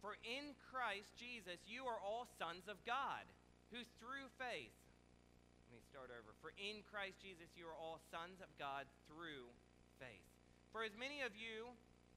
For 0.00 0.16
in 0.24 0.56
Christ 0.72 1.12
Jesus 1.20 1.60
you 1.68 1.84
are 1.84 2.00
all 2.00 2.24
sons 2.40 2.68
of 2.68 2.80
God, 2.88 3.24
who 3.68 3.84
through 4.00 4.26
faith, 4.40 4.72
let 5.68 5.76
me 5.76 5.84
start 5.86 6.10
over. 6.10 6.32
For 6.40 6.50
in 6.56 6.82
Christ 6.88 7.20
Jesus 7.20 7.52
you 7.54 7.68
are 7.68 7.76
all 7.76 8.00
sons 8.10 8.40
of 8.40 8.50
God 8.56 8.88
through 9.06 9.46
faith. 10.00 10.26
For 10.72 10.82
as 10.82 10.96
many 10.96 11.20
of 11.22 11.36
you 11.36 11.70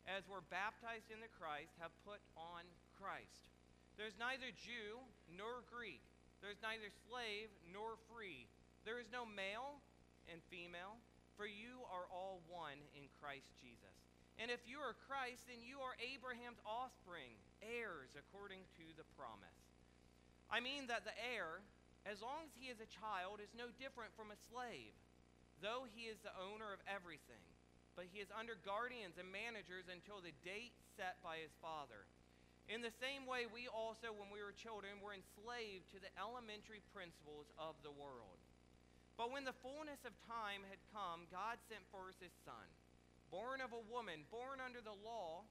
as 0.07 0.27
were 0.27 0.43
baptized 0.51 1.11
into 1.11 1.31
Christ 1.39 1.71
have 1.79 1.93
put 2.03 2.19
on 2.35 2.63
Christ. 2.99 3.51
There's 3.95 4.17
neither 4.19 4.49
Jew 4.51 4.99
nor 5.31 5.63
Greek, 5.69 6.01
there's 6.41 6.59
neither 6.59 6.89
slave 7.07 7.51
nor 7.71 7.95
free, 8.11 8.49
there 8.83 8.99
is 8.99 9.07
no 9.13 9.23
male 9.23 9.79
and 10.27 10.43
female, 10.51 10.99
for 11.37 11.47
you 11.47 11.85
are 11.87 12.09
all 12.11 12.43
one 12.49 12.79
in 12.97 13.07
Christ 13.21 13.47
Jesus. 13.61 14.02
And 14.41 14.49
if 14.49 14.65
you 14.65 14.81
are 14.81 14.97
Christ, 15.05 15.45
then 15.45 15.61
you 15.61 15.79
are 15.85 15.93
Abraham's 16.01 16.61
offspring, 16.65 17.37
heirs 17.61 18.11
according 18.17 18.65
to 18.81 18.85
the 18.97 19.05
promise. 19.13 19.61
I 20.49 20.59
mean 20.59 20.89
that 20.89 21.05
the 21.05 21.13
heir, 21.17 21.61
as 22.05 22.19
long 22.19 22.45
as 22.45 22.53
he 22.57 22.73
is 22.73 22.81
a 22.81 22.89
child, 22.89 23.39
is 23.39 23.53
no 23.53 23.69
different 23.77 24.11
from 24.17 24.33
a 24.33 24.43
slave, 24.49 24.93
though 25.61 25.85
he 25.85 26.09
is 26.09 26.17
the 26.25 26.33
owner 26.33 26.73
of 26.73 26.81
everything. 26.89 27.45
But 27.93 28.09
he 28.09 28.25
is 28.25 28.33
under 28.33 28.57
guardians 28.65 29.21
and 29.21 29.29
managers 29.29 29.85
until 29.85 30.17
the 30.17 30.33
date 30.41 30.73
set 30.97 31.21
by 31.21 31.45
his 31.45 31.53
father. 31.61 32.09
In 32.65 32.81
the 32.81 32.95
same 32.97 33.29
way, 33.29 33.45
we 33.45 33.69
also, 33.69 34.15
when 34.15 34.33
we 34.33 34.41
were 34.41 34.55
children, 34.55 34.97
were 35.03 35.13
enslaved 35.13 35.93
to 35.93 36.01
the 36.01 36.09
elementary 36.17 36.81
principles 36.89 37.51
of 37.59 37.77
the 37.85 37.93
world. 37.93 38.39
But 39.13 39.29
when 39.29 39.45
the 39.45 39.57
fullness 39.61 40.01
of 40.09 40.15
time 40.25 40.65
had 40.65 40.81
come, 40.89 41.29
God 41.29 41.61
sent 41.69 41.85
forth 41.93 42.17
his 42.17 42.33
Son, 42.41 42.65
born 43.33 43.65
of 43.65 43.73
a 43.73 43.85
woman, 43.89 44.21
born 44.29 44.61
under 44.61 44.77
the 44.77 44.93
law, 45.01 45.41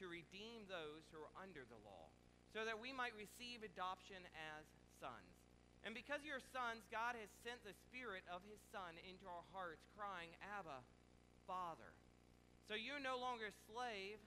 to 0.00 0.08
redeem 0.08 0.64
those 0.64 1.04
who 1.12 1.20
are 1.20 1.34
under 1.36 1.68
the 1.68 1.76
law, 1.84 2.08
so 2.56 2.64
that 2.64 2.80
we 2.80 2.88
might 2.88 3.12
receive 3.12 3.60
adoption 3.60 4.24
as 4.56 4.64
sons. 4.96 5.36
And 5.84 5.92
because 5.92 6.24
you're 6.24 6.40
sons, 6.56 6.88
God 6.88 7.14
has 7.20 7.28
sent 7.44 7.60
the 7.68 7.76
Spirit 7.86 8.24
of 8.32 8.40
his 8.48 8.58
Son 8.72 8.96
into 9.04 9.28
our 9.28 9.44
hearts, 9.52 9.84
crying, 9.92 10.32
Abba, 10.56 10.80
Father. 11.44 11.92
So 12.66 12.74
you're 12.74 13.02
no 13.02 13.20
longer 13.20 13.52
a 13.52 13.56
slave, 13.68 14.18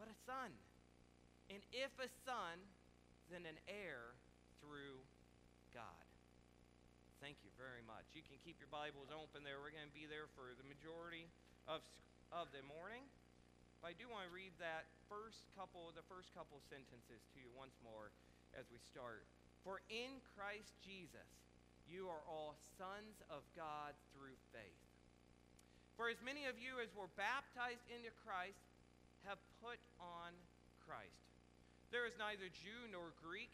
but 0.00 0.08
a 0.08 0.16
son. 0.24 0.52
And 1.48 1.60
if 1.72 1.92
a 1.96 2.08
son, 2.24 2.60
then 3.32 3.44
an 3.48 3.56
heir 3.68 4.16
through 4.60 5.00
God. 5.72 6.04
Thank 7.24 7.40
you 7.42 7.50
very 7.56 7.82
much. 7.88 8.04
You 8.12 8.22
can 8.22 8.36
keep 8.44 8.60
your 8.60 8.70
Bibles 8.70 9.10
open 9.10 9.42
there. 9.42 9.58
We're 9.58 9.74
going 9.74 9.88
to 9.88 9.96
be 9.96 10.06
there 10.06 10.28
for 10.36 10.54
the 10.54 10.66
majority 10.68 11.26
of, 11.66 11.80
of 12.34 12.50
the 12.52 12.64
morning. 12.66 13.04
But 13.80 13.92
I 13.92 13.94
do 13.96 14.10
want 14.10 14.26
to 14.26 14.32
read 14.34 14.52
that 14.58 14.90
first 15.06 15.46
couple, 15.54 15.90
the 15.94 16.06
first 16.10 16.34
couple 16.34 16.58
sentences 16.66 17.22
to 17.32 17.36
you 17.38 17.48
once 17.54 17.76
more 17.80 18.10
as 18.56 18.66
we 18.68 18.80
start. 18.80 19.28
For 19.62 19.80
in 19.88 20.18
Christ 20.34 20.74
Jesus, 20.82 21.28
you 21.86 22.10
are 22.10 22.24
all 22.26 22.58
sons 22.76 23.22
of 23.32 23.46
God 23.54 23.94
through 24.12 24.36
faith. 24.50 24.82
For 25.94 26.10
as 26.10 26.18
many 26.22 26.46
of 26.46 26.58
you 26.58 26.78
as 26.78 26.90
were 26.94 27.10
baptized 27.18 27.84
into 27.90 28.10
Christ 28.22 28.62
have 29.26 29.38
put 29.58 29.78
on 29.98 30.30
Christ. 30.82 31.26
There 31.90 32.06
is 32.06 32.14
neither 32.18 32.46
Jew 32.50 32.86
nor 32.90 33.14
Greek, 33.18 33.50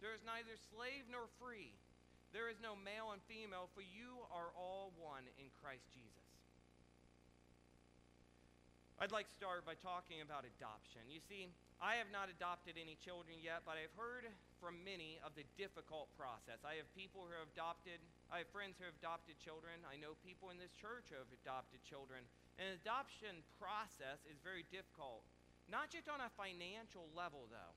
there 0.00 0.16
is 0.16 0.24
neither 0.24 0.56
slave 0.72 1.04
nor 1.12 1.28
free 1.40 1.76
there 2.34 2.50
is 2.50 2.58
no 2.58 2.74
male 2.74 3.14
and 3.14 3.22
female, 3.30 3.70
for 3.78 3.86
you 3.86 4.26
are 4.34 4.50
all 4.58 4.90
one 4.98 5.22
in 5.38 5.46
Christ 5.62 5.86
Jesus. 5.94 6.23
I'd 9.04 9.12
like 9.12 9.28
to 9.28 9.36
start 9.36 9.68
by 9.68 9.76
talking 9.84 10.24
about 10.24 10.48
adoption. 10.48 11.04
You 11.12 11.20
see, 11.20 11.52
I 11.76 12.00
have 12.00 12.08
not 12.08 12.32
adopted 12.32 12.80
any 12.80 12.96
children 12.96 13.36
yet, 13.36 13.60
but 13.68 13.76
I've 13.76 13.92
heard 14.00 14.24
from 14.64 14.80
many 14.80 15.20
of 15.20 15.36
the 15.36 15.44
difficult 15.60 16.08
process. 16.16 16.64
I 16.64 16.80
have 16.80 16.88
people 16.96 17.28
who 17.28 17.36
have 17.36 17.52
adopted, 17.52 18.00
I 18.32 18.40
have 18.40 18.48
friends 18.48 18.80
who 18.80 18.88
have 18.88 18.96
adopted 18.96 19.36
children. 19.36 19.76
I 19.84 20.00
know 20.00 20.16
people 20.24 20.48
in 20.48 20.56
this 20.56 20.72
church 20.72 21.12
who 21.12 21.20
have 21.20 21.28
adopted 21.36 21.84
children. 21.84 22.24
An 22.56 22.80
adoption 22.80 23.44
process 23.60 24.24
is 24.24 24.40
very 24.40 24.64
difficult, 24.72 25.20
not 25.68 25.92
just 25.92 26.08
on 26.08 26.24
a 26.24 26.32
financial 26.32 27.04
level, 27.12 27.44
though. 27.52 27.76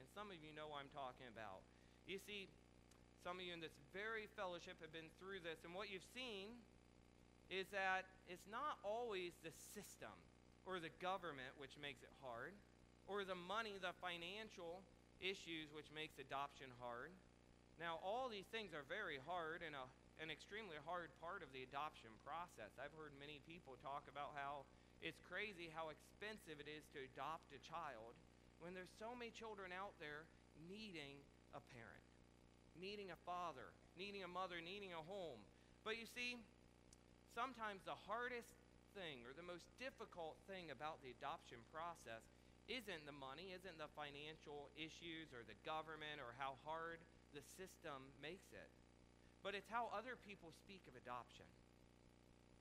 And 0.00 0.08
some 0.16 0.32
of 0.32 0.40
you 0.40 0.56
know 0.56 0.72
what 0.72 0.88
I'm 0.88 0.94
talking 0.96 1.28
about. 1.28 1.68
You 2.08 2.16
see, 2.16 2.48
some 3.20 3.36
of 3.36 3.44
you 3.44 3.52
in 3.52 3.60
this 3.60 3.76
very 3.92 4.24
fellowship 4.40 4.80
have 4.80 4.96
been 4.96 5.12
through 5.20 5.44
this, 5.44 5.68
and 5.68 5.76
what 5.76 5.92
you've 5.92 6.08
seen 6.16 6.64
is 7.52 7.68
that 7.76 8.08
it's 8.24 8.48
not 8.48 8.80
always 8.80 9.36
the 9.44 9.52
system 9.76 10.16
or 10.64 10.78
the 10.78 10.92
government 11.02 11.54
which 11.58 11.74
makes 11.80 12.02
it 12.02 12.12
hard, 12.22 12.54
or 13.10 13.26
the 13.26 13.38
money, 13.38 13.74
the 13.82 13.94
financial 13.98 14.82
issues 15.18 15.70
which 15.74 15.90
makes 15.90 16.18
adoption 16.22 16.70
hard. 16.78 17.10
Now, 17.80 17.98
all 18.02 18.30
these 18.30 18.46
things 18.50 18.70
are 18.76 18.86
very 18.86 19.18
hard 19.22 19.64
and 19.66 19.74
a, 19.74 19.84
an 20.22 20.30
extremely 20.30 20.78
hard 20.86 21.10
part 21.18 21.42
of 21.42 21.50
the 21.50 21.66
adoption 21.66 22.14
process. 22.22 22.70
I've 22.78 22.94
heard 22.94 23.16
many 23.18 23.42
people 23.42 23.74
talk 23.82 24.06
about 24.06 24.36
how 24.38 24.68
it's 25.02 25.18
crazy 25.26 25.66
how 25.74 25.90
expensive 25.90 26.62
it 26.62 26.70
is 26.70 26.86
to 26.94 27.02
adopt 27.02 27.50
a 27.50 27.60
child 27.66 28.14
when 28.62 28.70
there's 28.70 28.92
so 29.02 29.18
many 29.18 29.34
children 29.34 29.74
out 29.74 29.98
there 29.98 30.30
needing 30.70 31.18
a 31.58 31.62
parent 31.74 32.06
needing 32.78 33.12
a 33.12 33.18
father, 33.28 33.72
needing 33.98 34.24
a 34.24 34.30
mother, 34.30 34.60
needing 34.62 34.96
a 34.96 35.02
home. 35.04 35.40
But 35.84 35.98
you 36.00 36.06
see, 36.08 36.38
sometimes 37.34 37.84
the 37.84 37.98
hardest 38.08 38.48
thing 38.94 39.24
or 39.24 39.32
the 39.32 39.44
most 39.44 39.66
difficult 39.80 40.36
thing 40.48 40.70
about 40.72 41.00
the 41.00 41.12
adoption 41.12 41.60
process 41.72 42.24
isn't 42.70 43.04
the 43.04 43.16
money, 43.16 43.52
isn't 43.52 43.76
the 43.76 43.90
financial 43.98 44.70
issues 44.78 45.34
or 45.34 45.42
the 45.42 45.58
government 45.66 46.22
or 46.22 46.32
how 46.38 46.56
hard 46.62 47.02
the 47.34 47.42
system 47.42 48.12
makes 48.22 48.52
it, 48.54 48.70
but 49.42 49.56
it's 49.56 49.68
how 49.68 49.90
other 49.90 50.14
people 50.14 50.54
speak 50.54 50.84
of 50.86 50.94
adoption. 50.94 51.48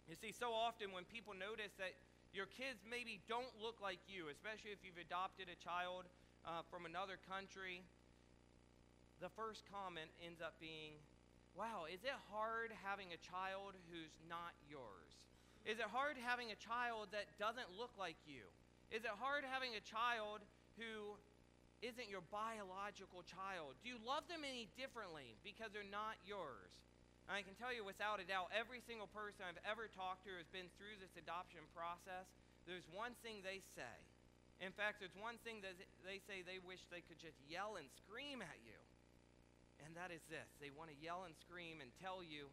You 0.09 0.17
see, 0.17 0.33
so 0.33 0.51
often 0.51 0.91
when 0.91 1.05
people 1.05 1.37
notice 1.37 1.71
that 1.77 1.93
your 2.33 2.47
kids 2.47 2.81
maybe 2.87 3.21
don't 3.27 3.51
look 3.59 3.79
like 3.83 3.99
you, 4.07 4.31
especially 4.31 4.71
if 4.71 4.81
you've 4.81 4.99
adopted 4.99 5.51
a 5.51 5.59
child 5.59 6.07
uh, 6.47 6.65
from 6.71 6.87
another 6.87 7.19
country, 7.29 7.83
the 9.21 9.29
first 9.29 9.67
comment 9.69 10.09
ends 10.23 10.41
up 10.41 10.57
being, 10.57 10.97
Wow, 11.53 11.85
is 11.91 12.01
it 12.07 12.15
hard 12.31 12.71
having 12.81 13.11
a 13.11 13.19
child 13.19 13.75
who's 13.91 14.15
not 14.25 14.55
yours? 14.65 15.30
Is 15.65 15.77
it 15.77 15.89
hard 15.89 16.17
having 16.17 16.49
a 16.49 16.59
child 16.59 17.13
that 17.13 17.29
doesn't 17.37 17.69
look 17.77 17.93
like 17.95 18.17
you? 18.25 18.49
Is 18.89 19.05
it 19.05 19.13
hard 19.21 19.45
having 19.45 19.77
a 19.77 19.83
child 19.83 20.41
who 20.75 21.15
isn't 21.85 22.09
your 22.09 22.25
biological 22.33 23.21
child? 23.23 23.77
Do 23.81 23.89
you 23.89 24.01
love 24.01 24.25
them 24.25 24.41
any 24.41 24.69
differently 24.73 25.37
because 25.45 25.69
they're 25.71 25.87
not 25.87 26.17
yours? 26.25 26.73
And 27.29 27.37
I 27.37 27.45
can 27.45 27.53
tell 27.55 27.69
you 27.69 27.85
without 27.85 28.17
a 28.17 28.25
doubt, 28.25 28.49
every 28.51 28.81
single 28.81 29.07
person 29.07 29.45
I've 29.45 29.61
ever 29.63 29.87
talked 29.87 30.25
to 30.25 30.33
has 30.35 30.49
been 30.49 30.67
through 30.75 30.97
this 30.97 31.13
adoption 31.15 31.63
process, 31.71 32.27
there's 32.65 32.85
one 32.89 33.13
thing 33.21 33.45
they 33.45 33.61
say. 33.77 33.97
In 34.61 34.73
fact, 34.73 35.01
there's 35.01 35.15
one 35.17 35.41
thing 35.41 35.61
that 35.65 35.77
they 36.05 36.21
say 36.25 36.41
they 36.41 36.61
wish 36.61 36.85
they 36.89 37.05
could 37.05 37.17
just 37.17 37.37
yell 37.49 37.81
and 37.81 37.89
scream 37.97 38.41
at 38.41 38.61
you 38.61 38.77
and 39.85 39.97
that 39.97 40.13
is 40.13 40.21
this 40.29 40.47
they 40.61 40.69
want 40.73 40.89
to 40.89 40.97
yell 41.01 41.25
and 41.25 41.33
scream 41.37 41.81
and 41.81 41.89
tell 42.01 42.21
you 42.21 42.49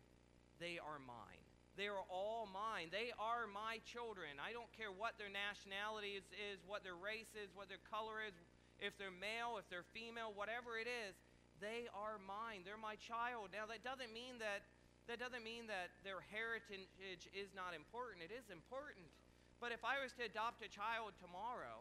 they 0.58 0.80
are 0.80 0.98
mine. 0.98 1.47
They 1.78 1.86
are 1.86 2.02
all 2.10 2.50
mine. 2.50 2.90
They 2.90 3.14
are 3.14 3.46
my 3.46 3.78
children. 3.86 4.42
I 4.42 4.50
don't 4.50 4.68
care 4.74 4.90
what 4.90 5.14
their 5.14 5.30
nationality 5.30 6.18
is, 6.18 6.26
is, 6.34 6.58
what 6.66 6.82
their 6.82 6.98
race 6.98 7.30
is, 7.38 7.54
what 7.54 7.70
their 7.70 7.80
color 7.86 8.18
is, 8.18 8.34
if 8.82 8.98
they're 8.98 9.14
male, 9.14 9.62
if 9.62 9.66
they're 9.70 9.86
female, 9.94 10.34
whatever 10.34 10.74
it 10.74 10.90
is, 10.90 11.14
they 11.62 11.86
are 11.94 12.18
mine. 12.18 12.66
They're 12.66 12.78
my 12.78 12.98
child. 12.98 13.54
Now 13.54 13.70
that 13.70 13.86
doesn't 13.86 14.10
mean 14.10 14.42
that 14.42 14.66
that 15.06 15.16
doesn't 15.16 15.40
mean 15.40 15.64
that 15.72 15.88
their 16.04 16.20
heritage 16.20 17.24
is 17.32 17.48
not 17.56 17.72
important. 17.72 18.20
It 18.20 18.34
is 18.34 18.44
important. 18.52 19.08
But 19.56 19.72
if 19.72 19.80
I 19.80 20.02
was 20.04 20.12
to 20.20 20.28
adopt 20.28 20.60
a 20.60 20.68
child 20.68 21.16
tomorrow, 21.16 21.80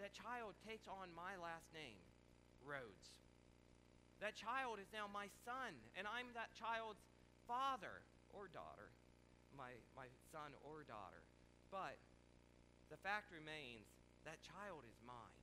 that 0.00 0.10
child 0.10 0.58
takes 0.66 0.90
on 0.90 1.14
my 1.14 1.38
last 1.38 1.70
name, 1.70 2.02
Rhodes. 2.66 3.14
That 4.18 4.34
child 4.34 4.82
is 4.82 4.90
now 4.90 5.06
my 5.06 5.30
son, 5.46 5.78
and 5.94 6.08
I'm 6.10 6.34
that 6.34 6.50
child's 6.58 7.06
father 7.46 8.02
or 8.34 8.50
daughter, 8.50 8.90
my, 9.54 9.74
my 9.94 10.10
son 10.30 10.52
or 10.62 10.84
daughter. 10.84 11.22
But 11.70 11.98
the 12.92 13.00
fact 13.00 13.32
remains 13.32 13.88
that 14.28 14.42
child 14.44 14.86
is 14.86 14.98
mine. 15.02 15.42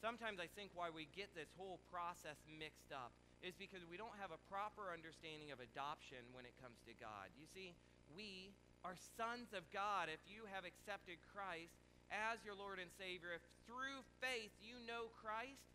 Sometimes 0.00 0.40
I 0.40 0.48
think 0.56 0.72
why 0.72 0.88
we 0.88 1.12
get 1.12 1.32
this 1.36 1.52
whole 1.60 1.80
process 1.92 2.40
mixed 2.48 2.88
up 2.88 3.12
is 3.44 3.52
because 3.56 3.84
we 3.84 4.00
don't 4.00 4.16
have 4.16 4.32
a 4.32 4.40
proper 4.48 4.92
understanding 4.92 5.52
of 5.52 5.60
adoption 5.60 6.20
when 6.32 6.48
it 6.48 6.56
comes 6.60 6.80
to 6.88 6.96
God. 6.96 7.28
You 7.36 7.44
see, 7.48 7.76
we 8.12 8.52
are 8.84 8.96
sons 9.16 9.52
of 9.52 9.64
God 9.72 10.08
if 10.08 10.20
you 10.24 10.48
have 10.48 10.64
accepted 10.64 11.20
Christ 11.32 11.76
as 12.08 12.40
your 12.44 12.56
Lord 12.56 12.80
and 12.80 12.88
Savior. 12.96 13.36
If 13.36 13.44
through 13.68 14.00
faith 14.24 14.52
you 14.60 14.80
know 14.88 15.12
Christ, 15.20 15.68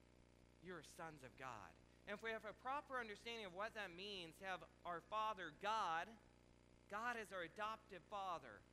you're 0.66 0.86
sons 0.98 1.22
of 1.22 1.34
God. 1.38 1.70
And 2.06 2.14
if 2.14 2.22
we 2.22 2.30
have 2.34 2.46
a 2.46 2.54
proper 2.62 3.02
understanding 3.02 3.50
of 3.50 3.54
what 3.58 3.74
that 3.74 3.94
means, 3.94 4.38
have 4.46 4.62
our 4.86 5.02
Father 5.10 5.54
God, 5.62 6.06
God 6.96 7.20
is 7.20 7.28
our 7.36 7.44
adoptive 7.44 8.00
Father, 8.08 8.64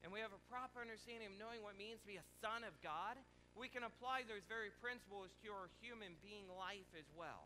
and 0.00 0.08
we 0.08 0.24
have 0.24 0.32
a 0.32 0.40
proper 0.48 0.80
understanding 0.80 1.28
of 1.28 1.36
knowing 1.36 1.60
what 1.60 1.76
it 1.76 1.80
means 1.84 2.00
to 2.00 2.08
be 2.08 2.16
a 2.16 2.24
son 2.40 2.64
of 2.64 2.72
God, 2.80 3.20
we 3.52 3.68
can 3.68 3.84
apply 3.84 4.24
those 4.24 4.40
very 4.48 4.72
principles 4.80 5.28
to 5.44 5.52
our 5.52 5.68
human 5.84 6.16
being 6.24 6.48
life 6.56 6.88
as 6.96 7.04
well. 7.12 7.44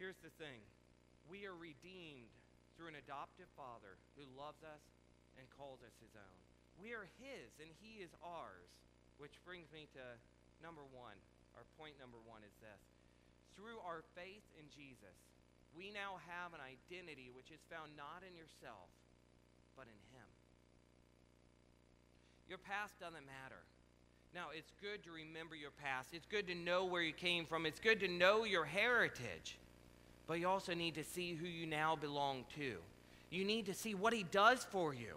Here's 0.00 0.16
the 0.24 0.32
thing 0.40 0.64
we 1.28 1.44
are 1.44 1.52
redeemed 1.52 2.32
through 2.80 2.88
an 2.88 2.96
adoptive 2.96 3.52
father 3.52 4.00
who 4.16 4.24
loves 4.32 4.64
us 4.64 4.80
and 5.36 5.44
calls 5.60 5.84
us 5.84 5.92
his 6.00 6.16
own. 6.16 6.40
We 6.80 6.96
are 6.96 7.04
his 7.20 7.52
and 7.60 7.68
he 7.84 8.00
is 8.00 8.12
ours. 8.24 8.72
Which 9.20 9.36
brings 9.44 9.68
me 9.70 9.86
to 9.94 10.04
number 10.58 10.82
one. 10.90 11.14
Our 11.54 11.62
point 11.78 11.94
number 12.02 12.18
one 12.26 12.42
is 12.42 12.56
this. 12.58 12.82
Through 13.56 13.78
our 13.86 14.02
faith 14.14 14.44
in 14.58 14.66
Jesus, 14.70 15.16
we 15.76 15.90
now 15.90 16.18
have 16.26 16.54
an 16.54 16.60
identity 16.60 17.30
which 17.34 17.50
is 17.50 17.60
found 17.70 17.96
not 17.96 18.22
in 18.26 18.34
yourself, 18.36 18.90
but 19.76 19.86
in 19.86 20.00
him. 20.14 20.28
Your 22.48 22.58
past 22.58 22.98
doesn't 23.00 23.26
matter. 23.26 23.62
Now, 24.34 24.46
it's 24.56 24.72
good 24.82 25.02
to 25.04 25.12
remember 25.12 25.54
your 25.54 25.70
past. 25.70 26.10
It's 26.12 26.26
good 26.26 26.46
to 26.48 26.54
know 26.54 26.84
where 26.84 27.02
you 27.02 27.12
came 27.12 27.46
from. 27.46 27.66
It's 27.66 27.78
good 27.78 28.00
to 28.00 28.08
know 28.08 28.44
your 28.44 28.64
heritage. 28.64 29.58
But 30.26 30.40
you 30.40 30.48
also 30.48 30.74
need 30.74 30.94
to 30.96 31.04
see 31.04 31.34
who 31.34 31.46
you 31.46 31.66
now 31.66 31.96
belong 31.96 32.44
to. 32.56 32.76
You 33.30 33.44
need 33.44 33.66
to 33.66 33.74
see 33.74 33.94
what 33.94 34.12
He 34.12 34.24
does 34.24 34.64
for 34.64 34.92
you. 34.92 35.16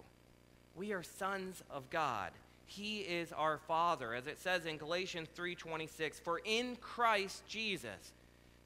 We 0.76 0.94
are 0.94 1.04
sons 1.04 1.64
of 1.72 1.90
God. 1.90 2.32
He 2.66 3.00
is 3.00 3.32
our 3.32 3.58
Father, 3.58 4.14
as 4.14 4.28
it 4.28 4.38
says 4.38 4.66
in 4.66 4.78
Galatians 4.78 5.30
3:26, 5.34 6.20
"For 6.20 6.40
in 6.40 6.76
Christ 6.76 7.46
Jesus 7.48 8.14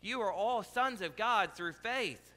you 0.01 0.21
are 0.21 0.31
all 0.31 0.63
sons 0.63 1.01
of 1.01 1.15
God 1.15 1.53
through 1.53 1.73
faith." 1.73 2.33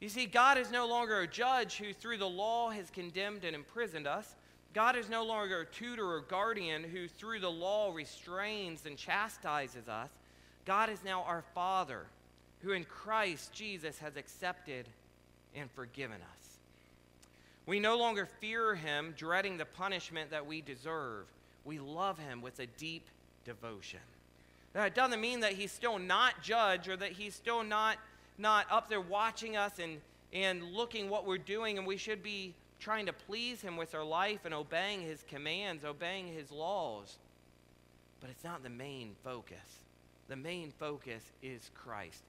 You 0.00 0.08
see, 0.08 0.26
God 0.26 0.58
is 0.58 0.70
no 0.70 0.86
longer 0.86 1.20
a 1.20 1.26
judge 1.26 1.76
who 1.76 1.92
through 1.92 2.18
the 2.18 2.28
law 2.28 2.70
has 2.70 2.90
condemned 2.90 3.44
and 3.44 3.54
imprisoned 3.54 4.06
us. 4.06 4.34
God 4.74 4.96
is 4.96 5.08
no 5.08 5.24
longer 5.24 5.60
a 5.60 5.66
tutor 5.66 6.10
or 6.10 6.20
guardian 6.20 6.82
who 6.82 7.06
through 7.06 7.40
the 7.40 7.50
law 7.50 7.92
restrains 7.92 8.86
and 8.86 8.98
chastises 8.98 9.88
us. 9.88 10.10
God 10.64 10.90
is 10.90 11.04
now 11.04 11.22
our 11.22 11.42
Father 11.54 12.06
who 12.62 12.72
in 12.72 12.84
Christ 12.84 13.52
Jesus 13.52 13.98
has 13.98 14.16
accepted 14.16 14.88
and 15.54 15.70
forgiven 15.70 16.20
us. 16.20 16.58
We 17.66 17.78
no 17.78 17.96
longer 17.96 18.26
fear 18.26 18.74
him, 18.74 19.14
dreading 19.16 19.56
the 19.56 19.64
punishment 19.64 20.30
that 20.30 20.46
we 20.46 20.60
deserve. 20.60 21.26
We 21.64 21.78
love 21.78 22.18
him 22.18 22.42
with 22.42 22.58
a 22.58 22.66
deep 22.66 23.08
devotion. 23.44 24.00
That 24.74 24.94
doesn't 24.94 25.20
mean 25.20 25.40
that 25.40 25.52
he's 25.52 25.72
still 25.72 25.98
not 25.98 26.42
judge 26.42 26.88
or 26.88 26.96
that 26.96 27.12
he's 27.12 27.34
still 27.34 27.62
not, 27.62 27.96
not 28.38 28.66
up 28.70 28.88
there 28.88 29.00
watching 29.00 29.56
us 29.56 29.78
and, 29.78 30.00
and 30.32 30.62
looking 30.62 31.08
what 31.08 31.24
we're 31.24 31.38
doing, 31.38 31.78
and 31.78 31.86
we 31.86 31.96
should 31.96 32.22
be 32.22 32.54
trying 32.80 33.06
to 33.06 33.12
please 33.12 33.62
him 33.62 33.76
with 33.76 33.94
our 33.94 34.04
life 34.04 34.40
and 34.44 34.52
obeying 34.52 35.00
his 35.00 35.24
commands, 35.28 35.84
obeying 35.84 36.26
his 36.26 36.50
laws. 36.50 37.16
But 38.20 38.30
it's 38.30 38.44
not 38.44 38.62
the 38.62 38.70
main 38.70 39.14
focus. 39.22 39.84
The 40.28 40.36
main 40.36 40.72
focus 40.78 41.22
is 41.42 41.70
Christ. 41.74 42.22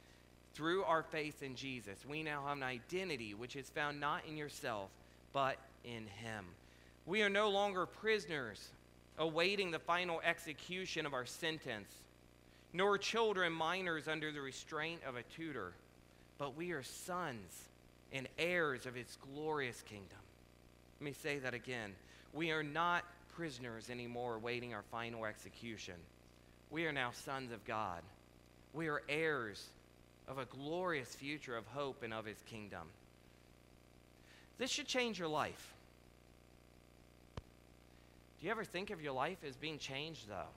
Through 0.54 0.84
our 0.84 1.04
faith 1.04 1.42
in 1.42 1.56
Jesus, 1.56 2.06
we 2.08 2.24
now 2.24 2.44
have 2.46 2.58
an 2.58 2.64
identity 2.64 3.34
which 3.34 3.56
is 3.56 3.70
found 3.70 4.00
not 4.00 4.22
in 4.28 4.38
yourself, 4.38 4.90
but 5.34 5.58
in 5.84 6.06
Him. 6.08 6.46
We 7.06 7.24
are 7.24 7.30
no 7.30 7.50
longer 7.50 7.86
prisoners 7.86 8.70
awaiting 9.18 9.72
the 9.72 9.80
final 9.80 10.22
execution 10.24 11.06
of 11.06 11.14
our 11.14 11.26
sentence, 11.26 11.90
nor 12.76 12.98
children 12.98 13.54
minors 13.54 14.10
under 14.10 14.34
the 14.34 14.42
restraint 14.42 15.00
of 15.08 15.16
a 15.16 15.24
tutor, 15.24 15.72
but 16.38 16.58
we 16.58 16.72
are 16.72 16.84
sons 16.84 17.70
and 18.12 18.28
heirs 18.38 18.86
of 18.86 18.94
His 18.94 19.18
glorious 19.34 19.82
kingdom. 19.82 20.18
Let 21.00 21.06
me 21.06 21.14
say 21.14 21.40
that 21.40 21.54
again. 21.54 21.94
We 22.34 22.52
are 22.52 22.64
not 22.64 23.06
prisoners 23.34 23.90
anymore 23.90 24.36
awaiting 24.36 24.74
our 24.74 24.84
final 24.92 25.26
execution. 25.26 25.96
We 26.70 26.86
are 26.86 26.92
now 26.92 27.12
sons 27.12 27.54
of 27.54 27.64
God. 27.64 28.02
We 28.74 28.90
are 28.90 29.04
heirs 29.08 29.70
of 30.28 30.38
a 30.38 30.46
glorious 30.46 31.16
future 31.16 31.56
of 31.56 31.66
hope 31.68 32.04
and 32.04 32.14
of 32.14 32.26
his 32.26 32.42
kingdom. 32.46 32.90
This 34.58 34.70
should 34.70 34.88
change 34.88 35.18
your 35.18 35.30
life. 35.30 35.74
Do 38.40 38.46
you 38.46 38.52
ever 38.52 38.66
think 38.66 38.90
of 38.90 39.02
your 39.02 39.14
life 39.14 39.38
as 39.48 39.56
being 39.56 39.78
changed, 39.78 40.28
though? 40.28 40.52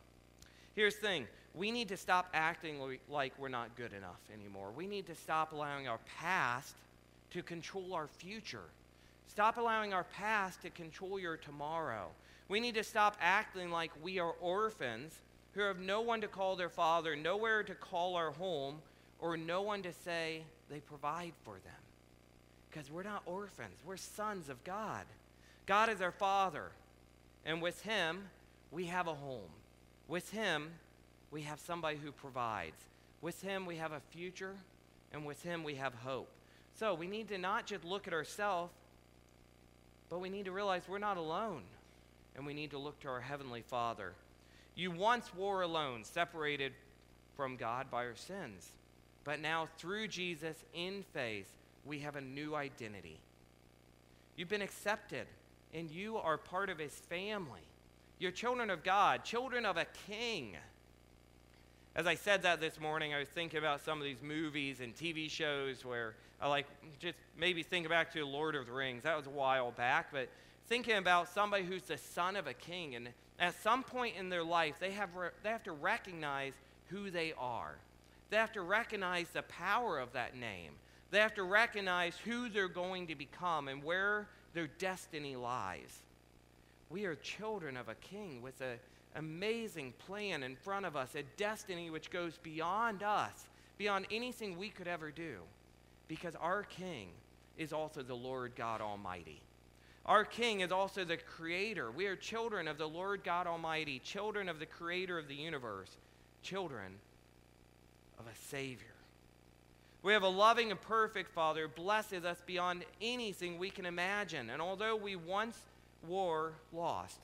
Here's 0.75 0.97
the 0.97 1.06
thing 1.06 1.26
we 1.55 1.71
need 1.71 1.89
to 1.89 1.97
stop 1.97 2.29
acting 2.35 2.79
like 3.09 3.33
we're 3.39 3.49
not 3.49 3.75
good 3.77 3.93
enough 3.93 4.21
anymore. 4.33 4.71
We 4.77 4.87
need 4.87 5.06
to 5.06 5.15
stop 5.15 5.53
allowing 5.53 5.89
our 5.89 5.99
past 6.19 6.75
to 7.31 7.43
control 7.43 7.95
our 7.95 8.06
future. 8.06 8.65
Stop 9.29 9.56
allowing 9.56 9.93
our 9.93 10.05
past 10.05 10.62
to 10.62 10.71
control 10.71 11.19
your 11.19 11.37
tomorrow. 11.37 12.09
We 12.49 12.61
need 12.61 12.75
to 12.77 12.85
stop 12.85 13.17
acting 13.21 13.71
like 13.71 13.91
we 14.03 14.19
are 14.19 14.33
orphans 14.41 15.15
who 15.55 15.61
have 15.62 15.79
no 15.79 16.00
one 16.00 16.21
to 16.21 16.29
call 16.29 16.56
their 16.56 16.69
father, 16.69 17.17
nowhere 17.17 17.62
to 17.62 17.75
call 17.75 18.17
our 18.17 18.31
home, 18.31 18.77
or 19.21 19.37
no 19.37 19.62
one 19.62 19.83
to 19.83 19.93
say 19.93 20.43
they 20.71 20.81
provide 20.81 21.33
for 21.45 21.55
them. 21.55 21.73
Because 22.71 22.91
we're 22.91 23.03
not 23.03 23.23
orphans, 23.27 23.75
we're 23.85 23.97
sons 23.97 24.49
of 24.49 24.62
God. 24.65 25.05
God 25.67 25.89
is 25.89 26.00
our 26.00 26.12
Father, 26.12 26.71
and 27.45 27.61
with 27.61 27.83
Him, 27.83 28.29
we 28.71 28.87
have 28.87 29.06
a 29.06 29.15
home. 29.15 29.50
With 30.06 30.31
Him, 30.31 30.71
we 31.31 31.43
have 31.43 31.61
somebody 31.61 31.97
who 31.97 32.13
provides. 32.13 32.77
With 33.21 33.41
Him, 33.43 33.67
we 33.67 33.77
have 33.77 33.93
a 33.93 34.01
future, 34.11 34.55
and 35.13 35.25
with 35.25 35.43
Him, 35.43 35.65
we 35.65 35.75
have 35.77 35.95
hope. 35.95 36.29
So 36.79 36.95
we 36.95 37.07
need 37.07 37.29
to 37.29 37.39
not 37.39 37.67
just 37.67 37.85
look 37.85 38.07
at 38.07 38.15
ourselves, 38.15 38.73
but 40.09 40.21
we 40.21 40.31
need 40.31 40.47
to 40.47 40.53
realize 40.53 40.83
we're 40.89 40.99
not 40.99 41.17
alone, 41.17 41.63
and 42.37 42.47
we 42.47 42.55
need 42.55 42.71
to 42.71 42.79
look 42.79 42.99
to 43.01 43.09
our 43.09 43.21
Heavenly 43.21 43.63
Father. 43.63 44.13
You 44.75 44.91
once 44.91 45.35
were 45.35 45.63
alone, 45.63 46.05
separated 46.05 46.73
from 47.37 47.57
God 47.57 47.91
by 47.91 48.05
your 48.05 48.17
sins. 48.17 48.71
But 49.25 49.41
now, 49.41 49.69
through 49.77 50.09
Jesus 50.09 50.57
in 50.73 51.05
faith, 51.13 51.51
we 51.85 51.99
have 52.01 52.17
a 52.17 52.21
new 52.21 52.55
identity. 52.55 53.19
You've 54.37 54.49
been 54.49 54.63
accepted, 54.63 55.27
and 55.75 55.91
you 55.91 56.17
are 56.17 56.39
part 56.39 56.71
of 56.71 56.79
his 56.79 56.93
family. 56.93 57.61
You're 58.19 58.31
children 58.31 58.71
of 58.71 58.85
God, 58.85 59.25
children 59.25 59.67
of 59.67 59.77
a 59.77 59.87
king. 60.09 60.57
As 61.99 62.06
I 62.06 62.15
said 62.15 62.43
that 62.43 62.61
this 62.61 62.79
morning, 62.79 63.12
I 63.12 63.19
was 63.19 63.27
thinking 63.27 63.59
about 63.59 63.85
some 63.85 63.99
of 63.99 64.05
these 64.05 64.23
movies 64.23 64.79
and 64.79 64.95
TV 64.95 65.29
shows 65.29 65.85
where 65.85 66.15
I 66.41 66.47
like 66.47 66.67
just 67.00 67.17
maybe 67.37 67.65
think 67.65 67.89
back 67.89 68.12
to 68.12 68.25
Lord 68.25 68.55
of 68.55 68.67
the 68.67 68.73
Rings. 68.73 69.03
That 69.03 69.17
was 69.17 69.27
a 69.27 69.31
while 69.31 69.73
back, 69.73 70.12
but 70.12 70.29
thinking 70.69 70.97
about 70.97 71.29
somebody 71.29 71.65
who's 71.65 71.83
the 71.83 71.99
son 71.99 72.37
of 72.37 72.47
a 72.47 72.55
king, 72.55 72.95
and 72.95 73.09
at 73.40 73.61
some 73.64 73.83
point 73.83 74.14
in 74.17 74.28
their 74.28 74.45
life, 74.45 74.76
they 74.78 74.93
have, 74.93 75.17
re- 75.17 75.31
they 75.43 75.49
have 75.49 75.64
to 75.64 75.73
recognize 75.73 76.52
who 76.87 77.11
they 77.11 77.35
are. 77.37 77.75
They 78.31 78.37
have 78.37 78.52
to 78.52 78.62
recognize 78.62 79.26
the 79.31 79.43
power 79.43 79.99
of 79.99 80.12
that 80.12 80.37
name. 80.37 80.75
They 81.11 81.19
have 81.19 81.35
to 81.35 81.43
recognize 81.43 82.17
who 82.19 82.49
they're 82.49 82.69
going 82.69 83.09
to 83.09 83.17
become 83.17 83.67
and 83.67 83.83
where 83.83 84.28
their 84.55 84.69
destiny 84.69 85.35
lies. 85.35 86.02
We 86.90 87.07
are 87.07 87.17
children 87.17 87.76
of 87.76 87.88
a 87.88 87.97
king 87.97 88.40
with 88.40 88.61
an 88.61 88.78
amazing 89.17 89.93
plan 90.07 90.43
in 90.43 90.57
front 90.57 90.87
of 90.87 90.97
us, 90.97 91.15
a 91.15 91.23
destiny 91.37 91.91
which 91.91 92.11
goes 92.11 92.38
beyond 92.38 93.03
us, 93.03 93.47
beyond 93.77 94.07
anything 94.11 94.59
we 94.59 94.69
could 94.69 94.88
ever 94.88 95.11
do, 95.11 95.38
because 96.09 96.35
our 96.37 96.62
king 96.62 97.09
is 97.57 97.73
also 97.73 98.03
the 98.03 98.15
Lord 98.15 98.53
God 98.57 98.81
Almighty. 98.81 99.43
Our 100.09 100.25
King 100.25 100.61
is 100.61 100.73
also 100.73 101.05
the 101.05 101.19
Creator. 101.19 101.91
We 101.91 102.07
are 102.07 102.17
children 102.17 102.67
of 102.67 102.79
the 102.79 102.88
Lord 102.88 103.23
God 103.23 103.47
Almighty, 103.47 103.99
children 103.99 104.49
of 104.49 104.59
the 104.59 104.65
Creator 104.65 105.19
of 105.19 105.29
the 105.29 105.35
universe, 105.35 105.99
children 106.43 106.95
of 108.19 108.25
a 108.27 108.35
Savior. 108.49 108.87
We 110.03 110.15
have 110.15 110.23
a 110.23 110.29
loving 110.29 110.71
and 110.71 110.81
perfect 110.81 111.31
Father 111.31 111.62
who 111.62 111.83
blesses 111.83 112.25
us 112.25 112.41
beyond 112.47 112.87
anything 113.03 113.59
we 113.59 113.69
can 113.69 113.85
imagine. 113.85 114.49
And 114.49 114.62
although 114.62 114.97
we 114.97 115.15
once 115.15 115.59
were 116.09 116.53
lost, 116.73 117.19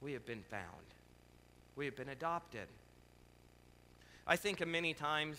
we 0.00 0.12
have 0.12 0.24
been 0.24 0.44
found. 0.48 0.62
We 1.76 1.84
have 1.86 1.96
been 1.96 2.08
adopted. 2.08 2.66
I 4.26 4.36
think 4.36 4.60
of 4.60 4.68
many 4.68 4.94
times, 4.94 5.38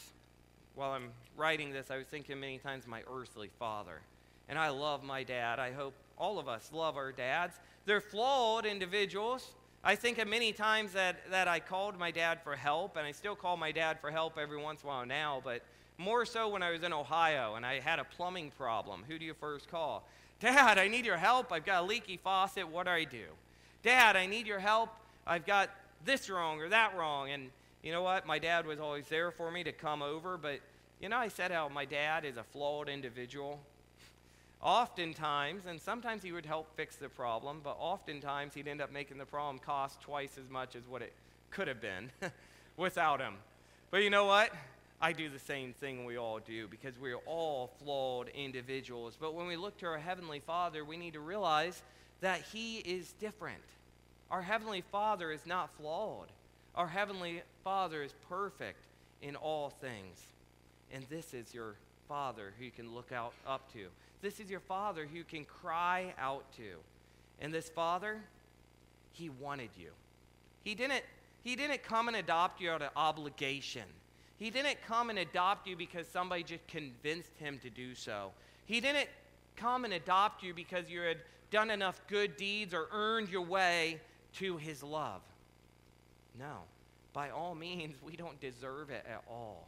while 0.76 0.92
I'm 0.92 1.10
writing 1.38 1.72
this, 1.72 1.90
I 1.90 1.98
was 1.98 2.08
thinking 2.08 2.40
many 2.40 2.58
times 2.58 2.86
my 2.88 3.02
earthly 3.12 3.50
father. 3.60 4.02
And 4.48 4.60
I 4.60 4.70
love 4.70 5.04
my 5.04 5.24
dad. 5.24 5.60
I 5.60 5.72
hope 5.72 5.94
all 6.18 6.38
of 6.38 6.48
us 6.48 6.70
love 6.74 6.98
our 6.98 7.12
dads. 7.12 7.60
They're 7.86 8.02
flawed 8.02 8.66
individuals, 8.66 9.54
I 9.88 9.94
think 9.96 10.18
of 10.18 10.28
many 10.28 10.52
times 10.52 10.94
that, 10.94 11.18
that 11.30 11.48
I 11.48 11.60
called 11.60 12.00
my 12.00 12.10
dad 12.10 12.40
for 12.44 12.56
help, 12.56 12.98
and 12.98 13.06
I 13.06 13.12
still 13.12 13.36
call 13.36 13.56
my 13.56 13.72
dad 13.72 14.00
for 14.00 14.10
help 14.10 14.36
every 14.36 14.58
once 14.58 14.82
in 14.82 14.88
a 14.88 14.92
while 14.92 15.06
now, 15.06 15.44
but 15.44 15.62
more 16.00 16.26
so 16.26 16.50
when 16.50 16.64
I 16.64 16.72
was 16.72 16.82
in 16.82 16.92
Ohio 16.92 17.54
and 17.54 17.64
I 17.64 17.80
had 17.80 18.00
a 18.00 18.04
plumbing 18.04 18.52
problem. 18.58 19.04
Who 19.08 19.20
do 19.20 19.26
you 19.26 19.36
first 19.36 19.70
call? 19.70 20.08
Dad, 20.40 20.80
I 20.80 20.88
need 20.88 21.06
your 21.06 21.18
help. 21.18 21.52
I've 21.52 21.68
got 21.68 21.84
a 21.84 21.86
leaky 21.86 22.18
faucet. 22.18 22.68
What 22.68 22.88
do 22.88 22.94
I 22.94 23.04
do? 23.04 23.26
Dad, 23.84 24.16
I 24.16 24.26
need 24.26 24.48
your 24.48 24.58
help. 24.58 24.90
I've 25.28 25.46
got 25.46 25.70
this 26.06 26.30
wrong 26.30 26.62
or 26.62 26.70
that 26.70 26.96
wrong. 26.96 27.32
And 27.32 27.50
you 27.84 27.92
know 27.92 28.04
what? 28.04 28.26
My 28.26 28.40
dad 28.40 28.66
was 28.66 28.80
always 28.80 29.08
there 29.08 29.32
for 29.32 29.52
me 29.52 29.64
to 29.64 29.72
come 29.72 30.02
over, 30.02 30.38
but 30.38 30.60
you 31.02 31.10
know, 31.10 31.18
I 31.18 31.28
said 31.28 31.52
how 31.52 31.68
my 31.70 31.86
dad 31.86 32.26
is 32.26 32.38
a 32.38 32.44
flawed 32.44 32.88
individual. 32.90 33.60
oftentimes, 34.62 35.66
and 35.68 35.80
sometimes 35.80 36.24
he 36.24 36.32
would 36.32 36.46
help 36.46 36.68
fix 36.76 36.96
the 36.96 37.10
problem, 37.10 37.62
but 37.64 37.76
oftentimes 37.80 38.54
he'd 38.54 38.68
end 38.68 38.82
up 38.82 38.92
making 38.92 39.18
the 39.18 39.26
problem 39.26 39.60
cost 39.60 40.02
twice 40.02 40.38
as 40.38 40.50
much 40.50 40.76
as 40.76 40.84
what 40.88 41.02
it 41.02 41.14
could 41.52 41.68
have 41.68 41.82
been 41.82 42.10
without 42.78 43.20
him. 43.20 43.36
But 43.92 44.04
you 44.04 44.10
know 44.10 44.26
what? 44.26 44.52
I 45.02 45.12
do 45.12 45.30
the 45.30 45.40
same 45.40 45.74
thing 45.74 46.06
we 46.06 46.18
all 46.18 46.40
do 46.40 46.68
because 46.68 46.98
we're 47.00 47.20
all 47.26 47.70
flawed 47.84 48.30
individuals. 48.30 49.18
But 49.20 49.34
when 49.34 49.46
we 49.46 49.56
look 49.56 49.78
to 49.80 49.86
our 49.88 49.98
Heavenly 49.98 50.40
Father, 50.40 50.84
we 50.86 50.98
need 50.98 51.14
to 51.14 51.20
realize 51.20 51.82
that 52.22 52.42
He 52.52 52.78
is 52.80 53.12
different. 53.20 53.62
Our 54.32 54.42
Heavenly 54.42 54.84
Father 54.92 55.32
is 55.32 55.46
not 55.46 55.70
flawed, 55.78 56.28
our 56.76 56.88
Heavenly 56.88 57.42
Father 57.64 58.04
is 58.04 58.14
perfect 58.28 58.86
in 59.22 59.36
all 59.36 59.70
things. 59.70 60.20
And 60.92 61.06
this 61.10 61.34
is 61.34 61.54
your 61.54 61.76
Father 62.08 62.54
who 62.58 62.66
you 62.66 62.72
can 62.72 62.94
look 62.94 63.12
out 63.12 63.34
up 63.48 63.72
to. 63.74 63.88
This 64.22 64.40
is 64.40 64.50
your 64.50 64.60
Father 64.60 65.06
who 65.06 65.18
you 65.18 65.24
can 65.24 65.46
cry 65.46 66.14
out 66.20 66.46
to. 66.58 66.78
And 67.42 67.54
this 67.54 67.70
Father, 67.70 68.22
He 69.14 69.30
wanted 69.30 69.70
you. 69.78 69.90
He 70.64 70.76
didn't, 70.76 71.04
he 71.44 71.56
didn't 71.56 71.84
come 71.84 72.08
and 72.08 72.18
adopt 72.18 72.60
you 72.60 72.72
out 72.72 72.82
of 72.82 72.90
obligation. 72.96 73.84
He 74.38 74.50
didn't 74.50 74.78
come 74.86 75.10
and 75.10 75.20
adopt 75.20 75.68
you 75.68 75.76
because 75.76 76.08
somebody 76.08 76.44
just 76.44 76.68
convinced 76.68 77.38
him 77.38 77.60
to 77.60 77.70
do 77.70 77.96
so. 77.96 78.32
He 78.66 78.82
didn't 78.82 79.08
come 79.56 79.86
and 79.86 79.94
adopt 79.94 80.44
you 80.44 80.54
because 80.54 80.90
you 80.90 81.02
had 81.02 81.18
done 81.52 81.70
enough 81.70 82.02
good 82.08 82.36
deeds 82.36 82.74
or 82.74 82.88
earned 82.92 83.30
your 83.30 83.44
way 83.44 84.02
to 84.36 84.58
his 84.58 84.84
love. 84.84 85.22
No. 86.40 86.60
By 87.14 87.30
all 87.30 87.56
means, 87.56 87.96
we 88.04 88.16
don't 88.16 88.40
deserve 88.42 88.90
it 88.90 89.06
at 89.10 89.24
all. 89.30 89.68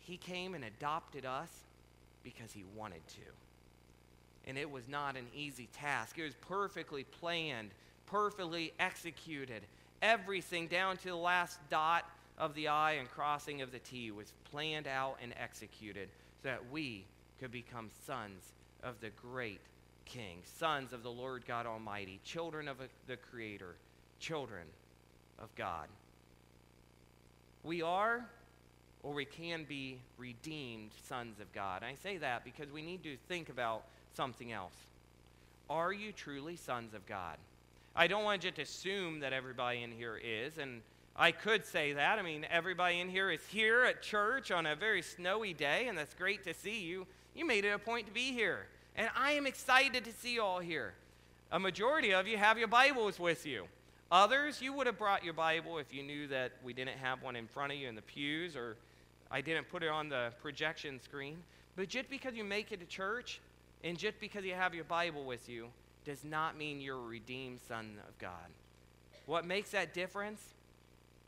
He 0.00 0.16
came 0.16 0.54
and 0.54 0.64
adopted 0.64 1.24
us 1.24 1.50
because 2.22 2.52
he 2.52 2.64
wanted 2.76 3.06
to. 3.08 4.48
And 4.48 4.58
it 4.58 4.70
was 4.70 4.88
not 4.88 5.16
an 5.16 5.26
easy 5.34 5.68
task. 5.72 6.18
It 6.18 6.24
was 6.24 6.34
perfectly 6.34 7.04
planned, 7.04 7.70
perfectly 8.06 8.72
executed. 8.78 9.62
Everything 10.02 10.68
down 10.68 10.98
to 10.98 11.08
the 11.08 11.16
last 11.16 11.58
dot 11.70 12.04
of 12.38 12.54
the 12.54 12.68
I 12.68 12.92
and 12.92 13.10
crossing 13.10 13.62
of 13.62 13.72
the 13.72 13.78
T 13.78 14.10
was 14.10 14.32
planned 14.50 14.86
out 14.86 15.16
and 15.22 15.32
executed 15.40 16.08
so 16.42 16.48
that 16.50 16.70
we 16.70 17.04
could 17.40 17.50
become 17.50 17.90
sons 18.06 18.52
of 18.82 19.00
the 19.00 19.10
great 19.10 19.60
King, 20.04 20.38
sons 20.58 20.92
of 20.92 21.02
the 21.02 21.10
Lord 21.10 21.44
God 21.46 21.66
Almighty, 21.66 22.20
children 22.24 22.68
of 22.68 22.76
the 23.08 23.16
Creator, 23.16 23.74
children 24.20 24.66
of 25.38 25.54
God. 25.54 25.88
We 27.62 27.82
are 27.82 28.24
or 29.02 29.12
we 29.12 29.24
can 29.24 29.64
be 29.64 29.98
redeemed 30.18 30.90
sons 31.08 31.40
of 31.40 31.52
God. 31.52 31.82
I 31.82 31.94
say 32.02 32.16
that 32.18 32.44
because 32.44 32.72
we 32.72 32.82
need 32.82 33.02
to 33.04 33.16
think 33.28 33.48
about 33.48 33.82
something 34.14 34.52
else. 34.52 34.74
Are 35.70 35.92
you 35.92 36.12
truly 36.12 36.56
sons 36.56 36.94
of 36.94 37.06
God? 37.06 37.36
I 37.94 38.08
don't 38.08 38.24
want 38.24 38.42
to 38.42 38.50
just 38.50 38.58
assume 38.60 39.20
that 39.20 39.32
everybody 39.32 39.82
in 39.82 39.90
here 39.90 40.20
is, 40.22 40.58
and 40.58 40.82
I 41.16 41.32
could 41.32 41.64
say 41.64 41.92
that. 41.94 42.18
I 42.18 42.22
mean, 42.22 42.46
everybody 42.50 43.00
in 43.00 43.08
here 43.08 43.30
is 43.30 43.40
here 43.48 43.82
at 43.84 44.02
church 44.02 44.50
on 44.50 44.66
a 44.66 44.76
very 44.76 45.02
snowy 45.02 45.54
day, 45.54 45.86
and 45.88 45.96
that's 45.96 46.14
great 46.14 46.44
to 46.44 46.52
see 46.52 46.80
you. 46.80 47.06
You 47.34 47.46
made 47.46 47.64
it 47.64 47.70
a 47.70 47.78
point 47.78 48.06
to 48.06 48.12
be 48.12 48.32
here. 48.32 48.66
And 48.96 49.08
I 49.16 49.32
am 49.32 49.46
excited 49.46 50.04
to 50.04 50.12
see 50.12 50.34
you 50.34 50.42
all 50.42 50.58
here. 50.58 50.94
A 51.52 51.58
majority 51.58 52.12
of 52.12 52.26
you 52.26 52.36
have 52.36 52.58
your 52.58 52.68
Bibles 52.68 53.18
with 53.18 53.46
you. 53.46 53.66
Others, 54.10 54.62
you 54.62 54.72
would 54.72 54.86
have 54.86 54.98
brought 54.98 55.24
your 55.24 55.34
Bible 55.34 55.78
if 55.78 55.92
you 55.92 56.02
knew 56.02 56.28
that 56.28 56.52
we 56.62 56.72
didn't 56.72 56.98
have 56.98 57.22
one 57.22 57.34
in 57.34 57.48
front 57.48 57.72
of 57.72 57.78
you 57.78 57.88
in 57.88 57.96
the 57.96 58.02
pews 58.02 58.54
or 58.54 58.76
I 59.30 59.40
didn't 59.40 59.68
put 59.68 59.82
it 59.82 59.88
on 59.88 60.08
the 60.08 60.32
projection 60.40 61.00
screen. 61.00 61.38
But 61.74 61.88
just 61.88 62.08
because 62.08 62.34
you 62.34 62.44
make 62.44 62.70
it 62.70 62.80
to 62.80 62.86
church 62.86 63.40
and 63.82 63.98
just 63.98 64.20
because 64.20 64.44
you 64.44 64.54
have 64.54 64.74
your 64.74 64.84
Bible 64.84 65.24
with 65.24 65.48
you 65.48 65.66
does 66.04 66.24
not 66.24 66.56
mean 66.56 66.80
you're 66.80 66.96
a 66.96 67.06
redeemed 67.06 67.58
son 67.66 67.96
of 68.08 68.16
God. 68.18 68.30
What 69.26 69.44
makes 69.44 69.70
that 69.70 69.92
difference 69.92 70.40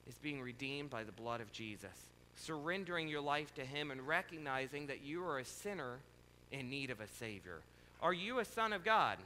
is 0.08 0.14
being 0.22 0.40
redeemed 0.40 0.88
by 0.88 1.02
the 1.02 1.12
blood 1.12 1.40
of 1.40 1.52
Jesus, 1.52 1.90
surrendering 2.36 3.08
your 3.08 3.20
life 3.20 3.52
to 3.56 3.64
Him 3.64 3.90
and 3.90 4.06
recognizing 4.06 4.86
that 4.86 5.02
you 5.02 5.24
are 5.24 5.40
a 5.40 5.44
sinner 5.44 5.98
in 6.52 6.70
need 6.70 6.90
of 6.90 7.00
a 7.00 7.08
Savior. 7.08 7.58
Are 8.00 8.12
you 8.12 8.38
a 8.38 8.44
son 8.44 8.72
of 8.72 8.84
God? 8.84 9.18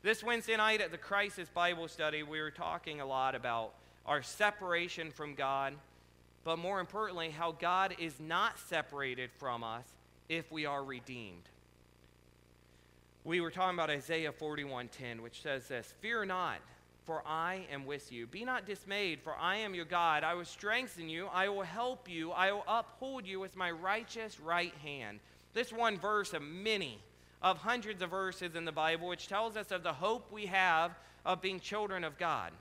This 0.00 0.22
Wednesday 0.22 0.56
night 0.56 0.80
at 0.80 0.92
the 0.92 0.98
Crisis 0.98 1.48
Bible 1.48 1.88
Study, 1.88 2.22
we 2.22 2.40
were 2.40 2.52
talking 2.52 3.00
a 3.00 3.06
lot 3.06 3.34
about 3.34 3.74
our 4.06 4.22
separation 4.22 5.10
from 5.10 5.34
God, 5.34 5.74
but 6.44 6.56
more 6.56 6.78
importantly, 6.78 7.30
how 7.30 7.50
God 7.50 7.96
is 7.98 8.20
not 8.20 8.60
separated 8.60 9.28
from 9.38 9.64
us 9.64 9.84
if 10.28 10.52
we 10.52 10.66
are 10.66 10.84
redeemed. 10.84 11.42
We 13.24 13.40
were 13.40 13.50
talking 13.50 13.74
about 13.74 13.90
Isaiah 13.90 14.30
41:10, 14.30 15.20
which 15.20 15.42
says 15.42 15.66
this, 15.66 15.92
"Fear 16.00 16.26
not, 16.26 16.60
for 17.04 17.26
I 17.26 17.66
am 17.68 17.84
with 17.84 18.12
you. 18.12 18.28
Be 18.28 18.44
not 18.44 18.66
dismayed, 18.66 19.20
for 19.20 19.34
I 19.34 19.56
am 19.56 19.74
your 19.74 19.84
God. 19.84 20.22
I 20.22 20.34
will 20.34 20.44
strengthen 20.44 21.08
you. 21.08 21.26
I 21.26 21.48
will 21.48 21.62
help 21.62 22.08
you. 22.08 22.30
I 22.30 22.52
will 22.52 22.64
uphold 22.68 23.26
you 23.26 23.40
with 23.40 23.56
my 23.56 23.72
righteous 23.72 24.38
right 24.38 24.74
hand. 24.76 25.18
This 25.54 25.72
one 25.72 25.98
verse 25.98 26.34
of 26.34 26.42
many, 26.42 27.02
of 27.42 27.58
hundreds 27.58 28.02
of 28.02 28.10
verses 28.10 28.56
in 28.56 28.64
the 28.64 28.72
Bible, 28.72 29.08
which 29.08 29.28
tells 29.28 29.56
us 29.56 29.70
of 29.70 29.82
the 29.82 29.92
hope 29.92 30.30
we 30.32 30.46
have 30.46 30.92
of 31.24 31.40
being 31.40 31.60
children 31.60 32.04
of 32.04 32.18
God. 32.18 32.52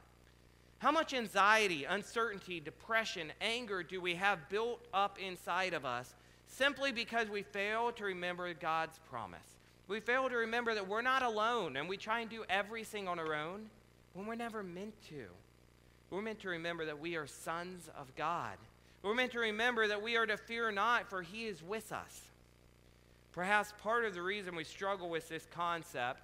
How 0.80 0.92
much 0.92 1.14
anxiety, 1.14 1.86
uncertainty, 1.86 2.60
depression, 2.60 3.32
anger 3.42 3.82
do 3.82 4.00
we 4.00 4.16
have 4.16 4.50
built 4.50 4.86
up 4.94 5.18
inside 5.20 5.74
of 5.74 5.86
us 5.86 6.14
simply 6.48 6.92
because 6.92 7.30
we 7.30 7.42
fail 7.42 7.92
to 7.94 8.06
remember 8.06 8.54
God's 8.54 9.00
promise? 9.10 9.40
We 9.88 10.00
fail 10.02 10.30
to 10.30 10.36
remember 10.36 10.76
that 10.76 10.88
we're 10.88 11.02
not 11.02 11.24
alone 11.24 11.78
and 11.78 11.90
we 11.90 11.98
try 11.98 12.20
and 12.20 12.30
do 12.30 12.44
everything 12.50 13.08
on 13.08 13.18
our 13.18 13.34
own 13.34 13.70
when 14.14 14.28
we're 14.28 14.36
never 14.36 14.62
meant 14.62 14.94
to. 15.10 15.26
We're 16.12 16.22
meant 16.22 16.40
to 16.42 16.50
remember 16.50 16.86
that 16.86 17.00
we 17.00 17.16
are 17.16 17.28
sons 17.28 17.90
of 17.98 18.14
God. 18.16 18.58
We're 19.02 19.16
meant 19.16 19.32
to 19.32 19.40
remember 19.40 19.88
that 19.88 20.02
we 20.02 20.16
are 20.18 20.26
to 20.26 20.38
fear 20.38 20.72
not, 20.72 21.10
for 21.10 21.22
He 21.22 21.46
is 21.46 21.64
with 21.64 21.92
us. 21.92 22.22
Perhaps 23.38 23.76
part 23.84 24.04
of 24.04 24.16
the 24.16 24.22
reason 24.24 24.56
we 24.56 24.64
struggle 24.64 25.10
with 25.10 25.30
this 25.30 25.48
concept 25.54 26.22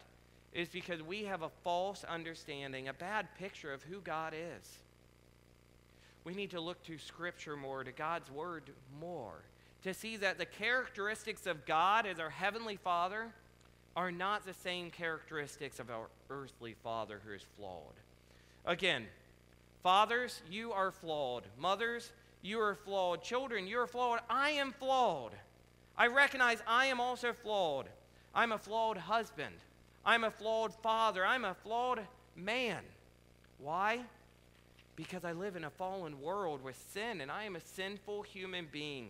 is 0.51 0.67
because 0.67 1.03
we 1.03 1.25
have 1.25 1.43
a 1.43 1.49
false 1.63 2.03
understanding, 2.03 2.87
a 2.87 2.93
bad 2.93 3.27
picture 3.37 3.71
of 3.71 3.83
who 3.83 3.99
God 3.99 4.33
is. 4.33 4.79
We 6.23 6.33
need 6.33 6.49
to 6.49 6.59
look 6.59 6.81
to 6.85 6.97
Scripture 6.97 7.55
more, 7.55 7.83
to 7.83 7.91
God's 7.91 8.31
Word 8.31 8.63
more, 8.99 9.43
to 9.83 9.93
see 9.93 10.17
that 10.17 10.39
the 10.39 10.47
characteristics 10.47 11.45
of 11.45 11.67
God 11.67 12.07
as 12.07 12.19
our 12.19 12.31
Heavenly 12.31 12.77
Father 12.77 13.31
are 13.95 14.11
not 14.11 14.43
the 14.43 14.55
same 14.55 14.89
characteristics 14.89 15.79
of 15.79 15.91
our 15.91 16.07
earthly 16.31 16.75
father 16.83 17.21
who 17.23 17.33
is 17.33 17.45
flawed. 17.55 17.93
Again, 18.65 19.05
fathers, 19.83 20.41
you 20.49 20.71
are 20.71 20.89
flawed. 20.89 21.43
Mothers, 21.59 22.11
you 22.41 22.59
are 22.59 22.73
flawed. 22.73 23.21
Children, 23.21 23.67
you 23.67 23.77
are 23.77 23.85
flawed. 23.85 24.21
I 24.31 24.49
am 24.49 24.71
flawed. 24.71 25.33
I 25.97 26.07
recognize 26.07 26.59
I 26.67 26.87
am 26.87 26.99
also 26.99 27.33
flawed. 27.33 27.87
I'm 28.33 28.51
a 28.51 28.57
flawed 28.57 28.97
husband. 28.97 29.55
I'm 30.05 30.23
a 30.23 30.31
flawed 30.31 30.73
father. 30.81 31.25
I'm 31.25 31.45
a 31.45 31.53
flawed 31.53 32.01
man. 32.35 32.83
Why? 33.59 34.01
Because 34.95 35.23
I 35.23 35.33
live 35.33 35.55
in 35.55 35.63
a 35.63 35.69
fallen 35.69 36.21
world 36.21 36.63
with 36.63 36.75
sin 36.93 37.21
and 37.21 37.31
I 37.31 37.43
am 37.43 37.55
a 37.55 37.59
sinful 37.59 38.23
human 38.23 38.67
being. 38.71 39.09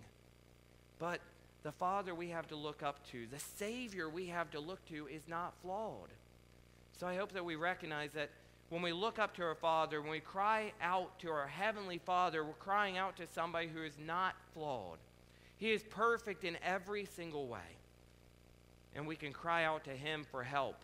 But 1.00 1.20
the 1.64 1.72
Father 1.72 2.14
we 2.14 2.30
have 2.30 2.48
to 2.50 2.56
look 2.56 2.84
up 2.84 3.06
to, 3.12 3.26
the 3.32 3.40
Savior 3.40 4.10
we 4.10 4.28
have 4.28 4.52
to 4.52 4.60
look 4.60 4.86
to, 4.90 5.08
is 5.08 5.24
not 5.28 5.54
flawed. 5.62 6.10
So 7.00 7.08
I 7.08 7.16
hope 7.16 7.32
that 7.32 7.44
we 7.44 7.56
recognize 7.56 8.12
that 8.12 8.30
when 8.70 8.82
we 8.82 8.94
look 8.94 9.20
up 9.20 9.36
to 9.36 9.44
our 9.44 9.56
Father, 9.56 10.02
when 10.02 10.12
we 10.12 10.20
cry 10.20 10.74
out 10.82 11.20
to 11.20 11.30
our 11.30 11.48
Heavenly 11.48 12.00
Father, 12.06 12.44
we're 12.44 12.54
crying 12.54 12.98
out 12.98 13.18
to 13.18 13.28
somebody 13.28 13.68
who 13.68 13.84
is 13.84 13.98
not 13.98 14.36
flawed. 14.54 14.98
He 15.64 15.72
is 15.72 15.82
perfect 15.82 16.44
in 16.44 16.58
every 16.62 17.06
single 17.06 17.48
way. 17.48 17.78
And 18.98 19.08
we 19.08 19.16
can 19.16 19.32
cry 19.32 19.64
out 19.64 19.86
to 19.86 19.92
Him 19.92 20.26
for 20.30 20.44
help. 20.44 20.76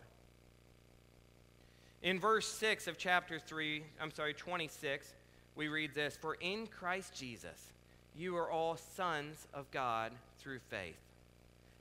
In 2.02 2.18
verse 2.18 2.48
6 2.48 2.86
of 2.86 2.96
chapter 2.96 3.38
3, 3.38 3.82
I'm 4.00 4.10
sorry, 4.10 4.32
26, 4.32 5.12
we 5.54 5.68
read 5.68 5.94
this 5.94 6.16
For 6.16 6.32
in 6.40 6.66
Christ 6.66 7.12
Jesus, 7.12 7.72
you 8.16 8.38
are 8.38 8.50
all 8.50 8.78
sons 8.78 9.46
of 9.52 9.70
God 9.70 10.12
through 10.38 10.60
faith. 10.70 10.96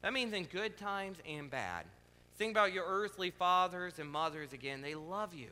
That 0.01 0.11
means 0.11 0.33
in 0.33 0.43
good 0.43 0.77
times 0.77 1.19
and 1.25 1.49
bad. 1.49 1.85
Think 2.35 2.51
about 2.51 2.73
your 2.73 2.83
earthly 2.85 3.31
fathers 3.31 3.97
and 3.99 4.11
mothers 4.11 4.51
again. 4.51 4.81
They 4.81 4.95
love 4.95 5.33
you. 5.33 5.51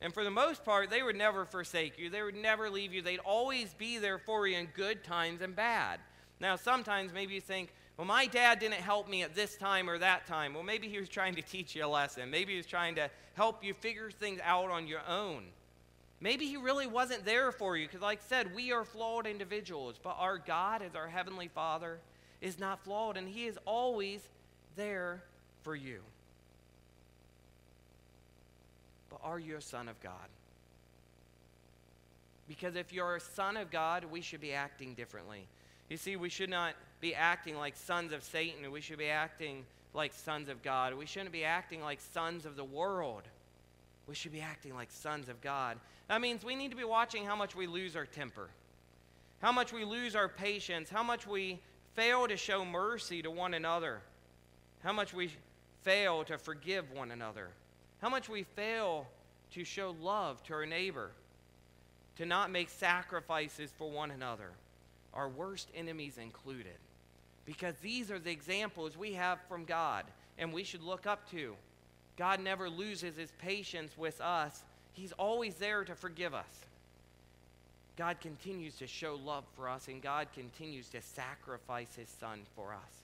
And 0.00 0.12
for 0.12 0.24
the 0.24 0.30
most 0.32 0.64
part, 0.64 0.90
they 0.90 1.04
would 1.04 1.14
never 1.14 1.44
forsake 1.44 1.96
you. 1.96 2.10
They 2.10 2.22
would 2.22 2.34
never 2.34 2.68
leave 2.68 2.92
you. 2.92 3.02
They'd 3.02 3.20
always 3.20 3.72
be 3.74 3.98
there 3.98 4.18
for 4.18 4.48
you 4.48 4.58
in 4.58 4.66
good 4.74 5.04
times 5.04 5.42
and 5.42 5.54
bad. 5.54 6.00
Now, 6.40 6.56
sometimes 6.56 7.12
maybe 7.12 7.34
you 7.34 7.40
think, 7.40 7.72
well, 7.96 8.06
my 8.06 8.26
dad 8.26 8.60
didn't 8.60 8.80
help 8.80 9.08
me 9.08 9.22
at 9.22 9.34
this 9.34 9.56
time 9.56 9.90
or 9.90 9.98
that 9.98 10.26
time. 10.26 10.54
Well, 10.54 10.62
maybe 10.62 10.88
he 10.88 10.98
was 10.98 11.08
trying 11.08 11.34
to 11.34 11.42
teach 11.42 11.74
you 11.76 11.84
a 11.84 11.86
lesson. 11.86 12.30
Maybe 12.30 12.52
he 12.52 12.56
was 12.56 12.66
trying 12.66 12.94
to 12.94 13.10
help 13.34 13.62
you 13.62 13.74
figure 13.74 14.10
things 14.10 14.40
out 14.42 14.70
on 14.70 14.86
your 14.86 15.02
own. 15.06 15.44
Maybe 16.20 16.46
he 16.46 16.56
really 16.56 16.86
wasn't 16.86 17.24
there 17.24 17.52
for 17.52 17.76
you 17.76 17.86
because, 17.86 18.02
like 18.02 18.18
I 18.18 18.28
said, 18.28 18.54
we 18.54 18.72
are 18.72 18.84
flawed 18.84 19.26
individuals, 19.26 19.98
but 20.02 20.16
our 20.18 20.38
God, 20.38 20.82
as 20.82 20.94
our 20.94 21.08
Heavenly 21.08 21.48
Father, 21.48 21.98
is 22.40 22.58
not 22.58 22.82
flawed, 22.84 23.16
and 23.16 23.28
He 23.28 23.46
is 23.46 23.58
always 23.64 24.20
there 24.76 25.22
for 25.62 25.74
you. 25.74 26.00
But 29.10 29.20
are 29.22 29.38
you 29.38 29.56
a 29.56 29.62
son 29.62 29.88
of 29.88 30.00
God? 30.00 30.12
Because 32.48 32.76
if 32.76 32.92
you're 32.92 33.16
a 33.16 33.20
son 33.20 33.56
of 33.56 33.70
God, 33.70 34.04
we 34.04 34.20
should 34.20 34.40
be 34.40 34.52
acting 34.52 34.94
differently. 34.94 35.46
You 35.90 35.96
see, 35.96 36.16
we 36.16 36.28
should 36.28 36.48
not 36.48 36.74
be 37.00 37.14
acting 37.14 37.58
like 37.58 37.76
sons 37.76 38.12
of 38.12 38.22
Satan. 38.22 38.70
We 38.70 38.80
should 38.80 38.98
be 38.98 39.08
acting 39.08 39.66
like 39.92 40.14
sons 40.14 40.48
of 40.48 40.62
God. 40.62 40.94
We 40.94 41.04
shouldn't 41.04 41.32
be 41.32 41.44
acting 41.44 41.82
like 41.82 42.00
sons 42.00 42.46
of 42.46 42.56
the 42.56 42.64
world. 42.64 43.24
We 44.06 44.14
should 44.14 44.32
be 44.32 44.40
acting 44.40 44.74
like 44.74 44.90
sons 44.90 45.28
of 45.28 45.40
God. 45.40 45.78
That 46.08 46.20
means 46.20 46.44
we 46.44 46.54
need 46.54 46.70
to 46.70 46.76
be 46.76 46.84
watching 46.84 47.24
how 47.24 47.34
much 47.34 47.56
we 47.56 47.66
lose 47.66 47.96
our 47.96 48.06
temper, 48.06 48.48
how 49.42 49.52
much 49.52 49.72
we 49.72 49.84
lose 49.84 50.14
our 50.14 50.28
patience, 50.28 50.90
how 50.90 51.02
much 51.02 51.26
we 51.26 51.58
fail 51.94 52.28
to 52.28 52.36
show 52.36 52.64
mercy 52.64 53.20
to 53.22 53.30
one 53.30 53.54
another, 53.54 54.00
how 54.82 54.92
much 54.92 55.12
we 55.12 55.30
fail 55.82 56.22
to 56.24 56.38
forgive 56.38 56.90
one 56.92 57.10
another, 57.10 57.48
how 58.00 58.08
much 58.08 58.28
we 58.28 58.44
fail 58.44 59.08
to 59.52 59.64
show 59.64 59.94
love 60.00 60.42
to 60.44 60.54
our 60.54 60.66
neighbor, 60.66 61.10
to 62.16 62.26
not 62.26 62.50
make 62.50 62.68
sacrifices 62.68 63.72
for 63.76 63.90
one 63.90 64.10
another, 64.10 64.50
our 65.14 65.28
worst 65.28 65.68
enemies 65.74 66.18
included. 66.18 66.78
Because 67.46 67.74
these 67.82 68.10
are 68.10 68.18
the 68.18 68.30
examples 68.30 68.96
we 68.96 69.14
have 69.14 69.38
from 69.48 69.64
God 69.64 70.04
and 70.38 70.52
we 70.52 70.64
should 70.64 70.82
look 70.82 71.06
up 71.06 71.30
to. 71.30 71.54
God 72.16 72.40
never 72.40 72.68
loses 72.68 73.16
his 73.16 73.32
patience 73.38 73.92
with 73.96 74.20
us, 74.20 74.62
He's 74.92 75.12
always 75.12 75.54
there 75.54 75.84
to 75.84 75.94
forgive 75.94 76.34
us. 76.34 76.64
God 77.96 78.20
continues 78.20 78.76
to 78.76 78.86
show 78.86 79.18
love 79.24 79.44
for 79.56 79.68
us, 79.68 79.88
and 79.88 80.02
God 80.02 80.28
continues 80.34 80.88
to 80.88 81.02
sacrifice 81.02 81.94
His 81.94 82.08
Son 82.08 82.40
for 82.56 82.72
us. 82.72 83.02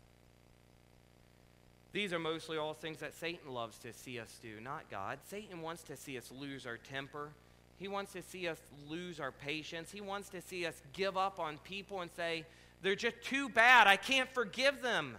These 1.93 2.13
are 2.13 2.19
mostly 2.19 2.59
all 2.59 2.75
things 2.75 2.99
that 3.01 3.15
Satan 3.15 3.53
loves 3.53 3.79
to 3.79 3.93
see 3.93 4.19
us 4.19 4.39
do, 4.43 4.61
not 4.61 4.91
God. 4.91 5.19
Satan 5.29 5.63
wants 5.63 5.83
to 5.85 5.97
see 5.97 6.19
us 6.19 6.31
lose 6.31 6.67
our 6.67 6.77
temper. 6.77 7.31
He 7.79 7.89
wants 7.89 8.13
to 8.13 8.23
see 8.23 8.49
us 8.49 8.59
lose 8.89 9.21
our 9.21 9.33
patience. 9.33 9.91
He 9.91 10.01
wants 10.01 10.29
to 10.31 10.41
see 10.41 10.67
us 10.67 10.81
give 10.93 11.17
up 11.17 11.39
on 11.39 11.59
people 11.59 12.01
and 12.01 12.11
say, 12.17 12.45
they're 12.83 12.95
just 12.95 13.21
too 13.23 13.49
bad. 13.49 13.87
I 13.87 13.97
can't 13.97 14.33
forgive 14.33 14.83
them. 14.83 15.17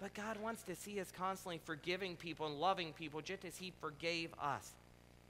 But 0.00 0.14
God 0.14 0.40
wants 0.40 0.62
to 0.64 0.76
see 0.76 1.00
us 1.00 1.12
constantly 1.16 1.60
forgiving 1.64 2.16
people 2.16 2.46
and 2.46 2.60
loving 2.60 2.92
people 2.92 3.20
just 3.20 3.44
as 3.44 3.56
He 3.56 3.72
forgave 3.80 4.30
us 4.40 4.70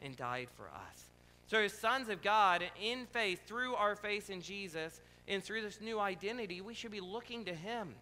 and 0.02 0.14
died 0.16 0.48
for 0.56 0.64
us. 0.64 1.04
So, 1.46 1.58
as 1.58 1.72
sons 1.72 2.10
of 2.10 2.22
God, 2.22 2.62
in 2.80 3.06
faith, 3.06 3.40
through 3.46 3.74
our 3.74 3.96
faith 3.96 4.28
in 4.28 4.42
Jesus, 4.42 5.00
and 5.26 5.42
through 5.42 5.62
this 5.62 5.80
new 5.80 5.98
identity, 5.98 6.60
we 6.60 6.74
should 6.74 6.90
be 6.90 7.00
looking 7.00 7.44
to 7.46 7.54
Him 7.54 7.94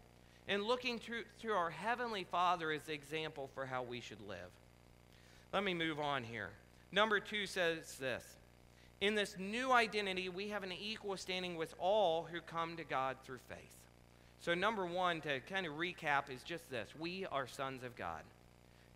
and 0.48 0.62
looking 0.62 0.98
through, 0.98 1.24
through 1.38 1.54
our 1.54 1.70
Heavenly 1.70 2.24
Father 2.24 2.70
as 2.72 2.82
the 2.82 2.92
example 2.92 3.50
for 3.54 3.66
how 3.66 3.82
we 3.82 4.00
should 4.00 4.20
live. 4.28 4.50
Let 5.52 5.64
me 5.64 5.74
move 5.74 6.00
on 6.00 6.24
here. 6.24 6.50
Number 6.92 7.20
two 7.20 7.46
says 7.46 7.96
this 7.98 8.24
In 9.00 9.14
this 9.14 9.36
new 9.38 9.72
identity, 9.72 10.28
we 10.28 10.48
have 10.48 10.62
an 10.62 10.72
equal 10.72 11.16
standing 11.16 11.56
with 11.56 11.74
all 11.78 12.26
who 12.30 12.40
come 12.40 12.76
to 12.76 12.84
God 12.84 13.16
through 13.24 13.40
faith. 13.48 13.58
So, 14.40 14.54
number 14.54 14.86
one, 14.86 15.20
to 15.22 15.40
kind 15.40 15.66
of 15.66 15.74
recap, 15.74 16.30
is 16.30 16.42
just 16.42 16.70
this 16.70 16.90
we 16.98 17.26
are 17.26 17.46
sons 17.46 17.82
of 17.82 17.96
God. 17.96 18.22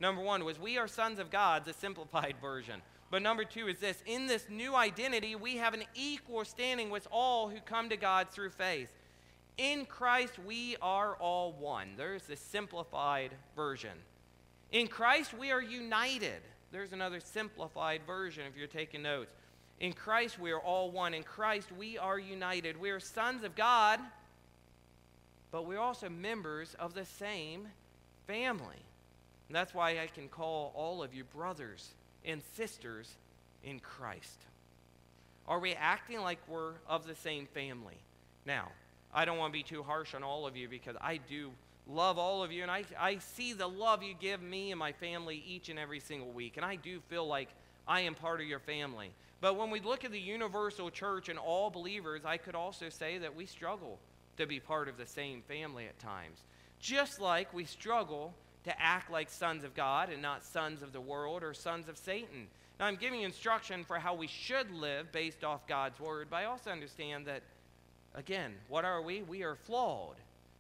Number 0.01 0.23
one 0.23 0.45
was 0.45 0.59
we 0.59 0.79
are 0.79 0.89
sons 0.89 1.19
of 1.19 1.31
God, 1.31 1.65
the 1.65 1.75
simplified 1.75 2.37
version. 2.41 2.81
But 3.11 3.23
number 3.23 3.45
two 3.45 3.69
is 3.69 3.79
this 3.79 4.03
in 4.07 4.27
this 4.27 4.47
new 4.49 4.75
identity, 4.75 5.35
we 5.35 5.57
have 5.57 5.75
an 5.75 5.85
equal 5.95 6.45
standing 6.45 6.91
with 6.91 7.07
all 7.11 7.49
who 7.49 7.61
come 7.61 7.89
to 7.91 7.97
God 7.97 8.29
through 8.31 8.51
faith. 8.51 8.91
In 9.59 9.85
Christ, 9.85 10.39
we 10.39 10.77
are 10.81 11.17
all 11.17 11.53
one. 11.53 11.91
There's 11.97 12.23
the 12.23 12.37
simplified 12.37 13.33
version. 13.55 13.99
In 14.73 14.87
Christ, 14.87 15.35
we 15.35 15.51
are 15.51 15.61
united. 15.61 16.41
There's 16.73 16.93
another 16.93 17.21
simplified 17.21 18.03
version 18.07 18.45
if 18.47 18.57
you're 18.57 18.69
taking 18.69 19.03
notes. 19.03 19.35
In 19.81 19.93
Christ, 19.93 20.39
we 20.39 20.53
are 20.53 20.61
all 20.61 20.91
one. 20.91 21.15
In 21.15 21.23
Christ, 21.23 21.73
we 21.77 21.99
are 21.99 22.19
united. 22.19 22.79
We 22.79 22.91
are 22.91 23.01
sons 23.01 23.43
of 23.43 23.57
God 23.57 24.01
but 25.51 25.67
we're 25.67 25.79
also 25.79 26.09
members 26.09 26.75
of 26.79 26.95
the 26.95 27.05
same 27.05 27.69
family. 28.27 28.77
And 29.49 29.57
that's 29.57 29.75
why 29.75 29.99
I 30.01 30.07
can 30.07 30.29
call 30.29 30.73
all 30.75 31.03
of 31.03 31.13
you 31.13 31.25
brothers 31.25 31.91
and 32.25 32.41
sisters 32.55 33.11
in 33.65 33.81
Christ. 33.81 34.39
Are 35.49 35.59
we 35.59 35.73
acting 35.73 36.21
like 36.21 36.39
we're 36.47 36.75
of 36.89 37.07
the 37.07 37.17
same 37.17 37.47
family? 37.47 37.97
Now, 38.47 38.69
I 39.13 39.25
don't 39.25 39.39
want 39.39 39.53
to 39.53 39.59
be 39.59 39.65
too 39.65 39.83
harsh 39.83 40.15
on 40.15 40.23
all 40.23 40.47
of 40.47 40.57
you 40.57 40.69
because 40.69 40.95
I 41.01 41.17
do 41.17 41.51
love 41.89 42.19
all 42.19 42.45
of 42.45 42.53
you 42.53 42.63
and 42.63 42.71
I, 42.71 42.85
I 42.99 43.19
see 43.19 43.53
the 43.53 43.67
love 43.67 44.05
you 44.05 44.15
give 44.15 44.41
me 44.41 44.71
and 44.71 44.79
my 44.79 44.93
family 44.93 45.43
each 45.45 45.69
and 45.69 45.79
every 45.79 45.99
single 45.99 46.31
week. 46.31 46.57
And 46.57 46.65
I 46.65 46.77
do 46.77 47.01
feel 47.09 47.27
like 47.27 47.49
I 47.91 48.03
am 48.03 48.15
part 48.15 48.41
of 48.41 48.47
your 48.47 48.61
family. 48.61 49.11
But 49.41 49.57
when 49.57 49.69
we 49.69 49.81
look 49.81 50.05
at 50.05 50.13
the 50.13 50.21
universal 50.21 50.91
church 50.91 51.29
and 51.29 51.41
all 51.41 51.71
believers, 51.71 52.23
I 52.25 52.37
could 52.37 52.55
also 52.55 52.89
say 52.89 53.19
that 53.19 53.35
we 53.35 53.47
struggle 53.47 53.99
to 54.37 54.47
be 54.47 54.61
part 54.61 54.89
of 54.89 54.97
the 54.97 55.07
same 55.07 55.43
family 55.43 55.87
at 55.87 55.99
times. 55.99 56.39
Just 56.79 57.21
like 57.21 57.53
we 57.53 57.65
struggle 57.65 58.33
to 58.63 58.81
act 58.81 59.11
like 59.11 59.29
sons 59.29 59.65
of 59.65 59.75
God 59.75 60.09
and 60.09 60.23
not 60.23 60.45
sons 60.45 60.83
of 60.83 60.93
the 60.93 61.01
world 61.01 61.43
or 61.43 61.53
sons 61.53 61.89
of 61.89 61.99
Satan. 61.99 62.47
Now, 62.79 62.87
I'm 62.87 62.95
giving 62.95 63.23
instruction 63.23 63.83
for 63.83 63.99
how 63.99 64.15
we 64.15 64.29
should 64.29 64.71
live 64.71 65.11
based 65.11 65.43
off 65.43 65.67
God's 65.67 65.99
word, 65.99 66.29
but 66.31 66.37
I 66.37 66.45
also 66.45 66.71
understand 66.71 67.27
that, 67.27 67.43
again, 68.15 68.55
what 68.69 68.85
are 68.85 69.03
we? 69.03 69.23
We 69.23 69.43
are 69.43 69.57
flawed. 69.57 70.15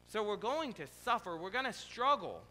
So 0.08 0.24
we're 0.24 0.36
going 0.36 0.72
to 0.74 0.86
suffer, 1.04 1.36
we're 1.36 1.50
going 1.50 1.64
to 1.64 1.72
struggle, 1.72 2.42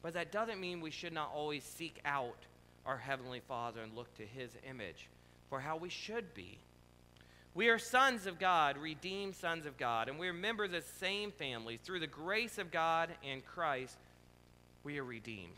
but 0.00 0.14
that 0.14 0.32
doesn't 0.32 0.58
mean 0.58 0.80
we 0.80 0.90
should 0.90 1.12
not 1.12 1.30
always 1.34 1.64
seek 1.64 2.00
out 2.06 2.38
our 2.86 2.96
Heavenly 2.96 3.40
Father 3.40 3.80
and 3.82 3.94
look 3.94 4.14
to 4.16 4.22
His 4.22 4.50
image 4.68 5.08
for 5.50 5.60
how 5.60 5.76
we 5.76 5.88
should 5.88 6.34
be. 6.34 6.58
We 7.54 7.68
are 7.68 7.78
sons 7.78 8.26
of 8.26 8.38
God, 8.38 8.76
redeemed 8.76 9.34
sons 9.34 9.64
of 9.64 9.78
God, 9.78 10.08
and 10.08 10.18
we 10.18 10.28
are 10.28 10.34
members 10.34 10.66
of 10.66 10.72
the 10.72 10.82
same 11.00 11.32
family. 11.32 11.78
Through 11.82 12.00
the 12.00 12.06
grace 12.06 12.58
of 12.58 12.70
God 12.70 13.10
and 13.24 13.44
Christ, 13.46 13.96
we 14.84 14.98
are 14.98 15.04
redeemed. 15.04 15.54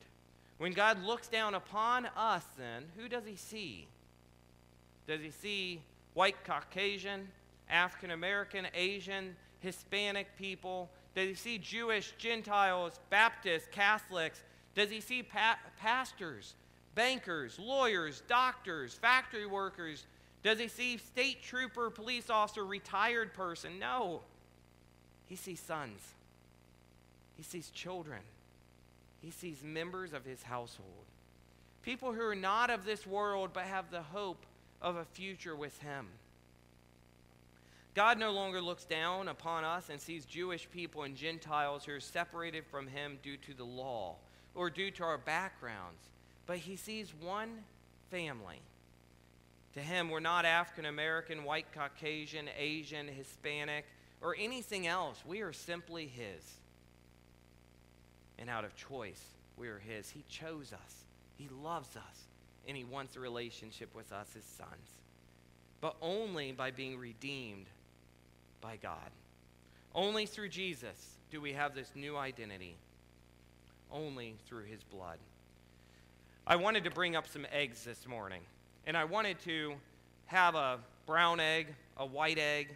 When 0.59 0.73
God 0.73 1.03
looks 1.03 1.29
down 1.29 1.55
upon 1.55 2.07
us, 2.17 2.45
then, 2.57 2.85
who 2.97 3.09
does 3.09 3.25
he 3.27 3.37
see? 3.37 3.87
Does 5.07 5.21
he 5.21 5.31
see 5.31 5.81
white 6.15 6.45
Caucasian, 6.45 7.29
African 7.69 8.13
American, 8.13 8.67
Asian, 8.75 9.35
Hispanic 9.61 10.29
people? 10.39 10.91
Does 11.15 11.29
he 11.29 11.35
see 11.35 11.59
Jewish, 11.59 12.13
Gentiles, 12.17 13.01
Baptists, 13.11 13.69
Catholics? 13.73 14.43
Does 14.75 14.91
he 14.91 15.01
see 15.01 15.23
pa- 15.23 15.59
pastors, 15.81 16.55
bankers, 16.99 17.61
lawyers, 17.61 18.25
doctors, 18.27 18.93
factory 18.93 19.47
workers? 19.47 20.05
Does 20.43 20.59
he 20.59 20.67
see 20.67 20.99
state 20.99 21.41
trooper, 21.45 21.91
police 21.91 22.29
officer, 22.29 22.67
retired 22.67 23.33
person? 23.35 23.79
No. 23.79 24.23
He 25.27 25.37
sees 25.37 25.61
sons. 25.61 26.01
He 27.37 27.45
sees 27.45 27.71
children. 27.71 28.19
He 29.23 29.31
sees 29.31 29.63
members 29.63 30.13
of 30.13 30.25
his 30.25 30.43
household. 30.43 31.05
People 31.83 32.13
who 32.13 32.23
are 32.23 32.35
not 32.35 32.69
of 32.69 32.85
this 32.85 33.07
world 33.07 33.51
but 33.53 33.63
have 33.65 33.93
the 33.93 34.03
hope 34.03 34.45
of 34.83 34.97
a 34.97 35.05
future 35.05 35.55
with 35.55 35.81
him. 35.81 36.09
God 37.95 38.19
no 38.19 38.33
longer 38.33 38.61
looks 38.61 38.85
down 38.85 39.29
upon 39.29 39.63
us 39.63 39.89
and 39.89 40.01
sees 40.01 40.25
Jewish 40.25 40.69
people 40.73 41.05
and 41.05 41.15
Gentiles 41.15 41.85
who 41.85 41.93
are 41.93 42.01
separated 42.01 42.67
from 42.67 42.89
him 42.89 43.21
due 43.23 43.37
to 43.37 43.55
the 43.55 43.65
law 43.65 44.17
or 44.57 44.69
due 44.69 44.91
to 44.93 45.05
our 45.05 45.19
backgrounds, 45.19 46.03
but 46.49 46.57
he 46.57 46.75
sees 46.75 47.13
one 47.21 47.51
family 48.11 48.61
to 49.75 49.81
him, 49.81 50.09
we're 50.09 50.19
not 50.19 50.45
African 50.45 50.87
American, 50.87 51.45
white 51.45 51.67
Caucasian, 51.73 52.49
Asian, 52.59 53.07
Hispanic, 53.07 53.85
or 54.21 54.35
anything 54.37 54.89
else. 54.89 55.23
We 55.25 55.43
are 55.43 55.53
simply 55.53 56.07
his. 56.07 56.43
And 58.41 58.51
out 58.51 58.65
of 58.65 58.75
choice, 58.75 59.23
we 59.57 59.69
are 59.69 59.79
his. 59.79 60.11
He 60.11 60.25
chose 60.29 60.73
us, 60.73 61.05
he 61.37 61.49
loves 61.63 61.97
us, 61.97 62.27
and 62.67 62.77
he 62.77 62.83
wants 62.83 63.15
a 63.15 63.21
relationship 63.21 63.95
with 63.95 64.13
us 64.13 64.29
as 64.37 64.45
sons. 64.45 64.89
But 65.81 65.95
only 66.03 66.51
by 66.51 66.73
being 66.73 66.99
redeemed 66.99 67.67
by 68.61 68.79
God. 68.83 69.11
Only 69.95 70.27
through 70.27 70.49
Jesus 70.49 71.15
do 71.31 71.41
we 71.41 71.53
have 71.53 71.77
this 71.77 71.93
new 71.95 72.17
identity. 72.17 72.75
Only 73.93 74.35
through 74.49 74.65
his 74.65 74.83
blood. 74.83 75.19
I 76.51 76.57
wanted 76.57 76.85
to 76.85 76.91
bring 76.91 77.15
up 77.15 77.29
some 77.29 77.47
eggs 77.53 77.85
this 77.85 78.07
morning 78.07 78.41
and 78.87 78.97
I 78.97 79.05
wanted 79.05 79.39
to 79.41 79.75
have 80.25 80.55
a 80.55 80.79
brown 81.05 81.41
egg, 81.41 81.67
a 81.99 82.07
white 82.07 82.39
egg, 82.39 82.75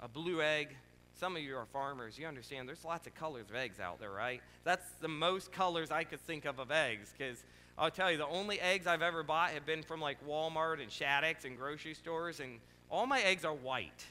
a 0.00 0.08
blue 0.08 0.40
egg. 0.40 0.74
Some 1.12 1.36
of 1.36 1.42
you 1.42 1.54
are 1.54 1.66
farmers. 1.66 2.18
You 2.18 2.26
understand 2.26 2.66
there's 2.66 2.82
lots 2.82 3.06
of 3.06 3.14
colors 3.14 3.50
of 3.50 3.56
eggs 3.56 3.78
out 3.78 4.00
there, 4.00 4.10
right? 4.10 4.40
That's 4.64 4.86
the 5.02 5.08
most 5.08 5.52
colors 5.52 5.90
I 5.90 6.04
could 6.04 6.20
think 6.22 6.46
of 6.46 6.58
of 6.58 6.70
eggs 6.70 7.12
because 7.12 7.44
I'll 7.76 7.90
tell 7.90 8.10
you, 8.10 8.16
the 8.16 8.26
only 8.26 8.58
eggs 8.58 8.86
I've 8.86 9.02
ever 9.02 9.22
bought 9.22 9.50
have 9.50 9.66
been 9.66 9.82
from 9.82 10.00
like 10.00 10.26
Walmart 10.26 10.80
and 10.80 10.90
Shattuck's 10.90 11.44
and 11.44 11.58
grocery 11.58 11.92
stores, 11.92 12.40
and 12.40 12.58
all 12.90 13.06
my 13.06 13.20
eggs 13.20 13.44
are 13.44 13.52
white. 13.52 14.06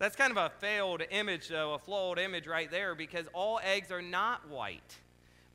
That's 0.00 0.16
kind 0.16 0.32
of 0.32 0.36
a 0.36 0.50
failed 0.58 1.04
image, 1.12 1.46
though, 1.46 1.74
a 1.74 1.78
flawed 1.78 2.18
image 2.18 2.48
right 2.48 2.68
there 2.72 2.96
because 2.96 3.28
all 3.32 3.60
eggs 3.62 3.92
are 3.92 4.02
not 4.02 4.48
white. 4.48 4.96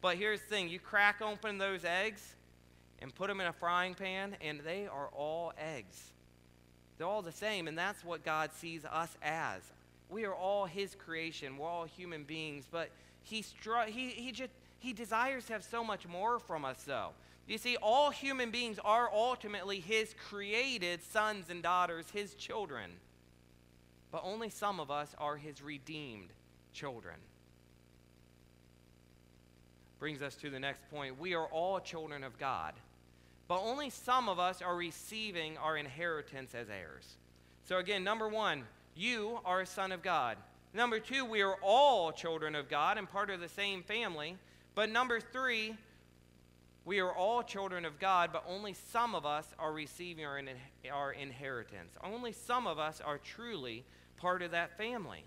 But 0.02 0.18
here's 0.18 0.40
the 0.42 0.48
thing 0.48 0.70
you 0.70 0.80
crack 0.80 1.22
open 1.22 1.58
those 1.58 1.84
eggs 1.84 2.36
and 3.02 3.14
put 3.14 3.28
them 3.28 3.42
in 3.42 3.48
a 3.48 3.54
frying 3.54 3.96
pan, 3.96 4.36
and 4.42 4.60
they 4.62 4.88
are 4.88 5.08
all 5.08 5.54
eggs. 5.58 6.12
They're 6.98 7.08
all 7.08 7.22
the 7.22 7.32
same, 7.32 7.68
and 7.68 7.78
that's 7.78 8.04
what 8.04 8.24
God 8.24 8.52
sees 8.54 8.86
us 8.86 9.16
as. 9.22 9.62
We 10.10 10.26
are 10.26 10.34
all 10.34 10.66
His 10.66 10.96
creation, 10.96 11.58
we're 11.58 11.68
all 11.68 11.86
human 11.86 12.24
beings, 12.24 12.66
but 12.70 12.90
He, 13.24 13.42
stru- 13.42 13.88
he, 13.88 14.10
he, 14.10 14.32
just, 14.32 14.52
he 14.80 14.94
desires 14.94 15.46
to 15.46 15.54
have 15.54 15.64
so 15.64 15.84
much 15.84 16.08
more 16.08 16.40
from 16.40 16.66
us, 16.66 16.84
though. 16.84 17.10
You 17.48 17.58
see, 17.58 17.78
all 17.82 18.10
human 18.10 18.52
beings 18.52 18.80
are 18.84 19.10
ultimately 19.12 19.80
His 19.80 20.14
created 20.30 21.04
sons 21.04 21.50
and 21.50 21.64
daughters, 21.64 22.06
His 22.12 22.36
children. 22.36 22.92
But 24.12 24.22
only 24.24 24.50
some 24.50 24.80
of 24.80 24.92
us 24.92 25.14
are 25.18 25.38
His 25.38 25.62
redeemed 25.62 26.30
children 26.74 27.16
brings 30.00 30.22
us 30.22 30.36
to 30.36 30.50
the 30.50 30.60
next 30.60 30.82
point. 30.90 31.20
We 31.20 31.34
are 31.36 31.46
all 31.46 31.80
children 31.80 32.24
of 32.24 32.38
God, 32.40 32.74
but 33.48 33.62
only 33.62 33.90
some 33.90 34.30
of 34.30 34.40
us 34.40 34.62
are 34.62 34.76
receiving 34.76 35.58
our 35.58 35.78
inheritance 35.78 36.56
as 36.56 36.70
heirs. 36.70 37.18
So, 37.66 37.78
again, 37.78 38.04
number 38.04 38.28
one, 38.28 38.64
you 38.96 39.40
are 39.46 39.62
a 39.62 39.66
son 39.66 39.92
of 39.92 40.02
God. 40.02 40.38
Number 40.74 41.00
two, 41.00 41.26
we 41.26 41.42
are 41.42 41.56
all 41.62 42.12
children 42.12 42.56
of 42.56 42.70
God 42.70 42.98
and 42.98 43.10
part 43.10 43.30
of 43.30 43.40
the 43.40 43.50
same 43.50 43.84
family. 43.84 44.38
But 44.76 44.90
number 44.90 45.20
three, 45.20 45.76
we 46.86 47.00
are 47.00 47.12
all 47.12 47.44
children 47.44 47.86
of 47.86 48.00
God, 48.00 48.32
but 48.32 48.44
only 48.48 48.74
some 48.74 49.14
of 49.14 49.26
us 49.26 49.48
are 49.60 49.74
receiving 49.74 50.26
our, 50.26 50.42
our 50.92 51.12
inheritance. 51.12 51.94
Only 52.04 52.32
some 52.32 52.66
of 52.66 52.80
us 52.80 53.02
are 53.02 53.18
truly 53.18 53.84
part 54.18 54.42
of 54.42 54.52
that 54.52 54.78
family. 54.78 55.24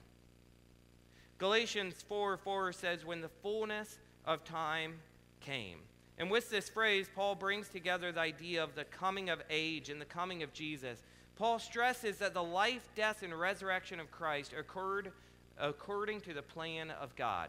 Galatians 1.39 2.05
4 2.09 2.37
4 2.37 2.73
says, 2.73 3.05
When 3.05 3.21
the 3.21 3.29
fullness 3.29 3.99
of 4.27 4.45
time 4.45 5.01
came. 5.41 5.79
And 6.19 6.31
with 6.31 6.51
this 6.51 6.69
phrase, 6.69 7.09
Paul 7.15 7.35
brings 7.35 7.69
together 7.69 8.13
the 8.13 8.21
idea 8.21 8.63
of 8.63 8.75
the 8.75 8.85
coming 8.85 9.31
of 9.31 9.43
age 9.51 9.89
and 9.89 10.01
the 10.01 10.07
coming 10.07 10.43
of 10.43 10.53
Jesus. 10.53 11.03
Paul 11.37 11.59
stresses 11.59 12.19
that 12.19 12.35
the 12.35 12.43
life, 12.43 12.89
death, 12.95 13.23
and 13.23 13.39
resurrection 13.39 13.99
of 13.99 14.11
Christ 14.11 14.53
occurred 14.57 15.13
according 15.59 16.21
to 16.23 16.35
the 16.35 16.43
plan 16.43 16.91
of 16.91 17.17
God. 17.17 17.49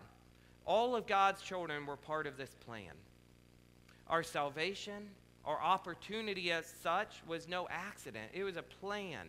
All 0.65 0.95
of 0.95 1.05
God's 1.05 1.41
children 1.41 1.86
were 1.86 1.97
part 1.97 2.25
of 2.25 2.38
this 2.38 2.55
plan. 2.65 2.93
Our 4.07 4.23
salvation, 4.23 5.09
our 5.45 5.62
opportunity 5.62 6.51
as 6.51 6.73
such, 6.81 7.21
was 7.27 7.47
no 7.47 7.67
accident, 7.69 8.31
it 8.33 8.43
was 8.43 8.57
a 8.57 8.63
plan. 8.63 9.27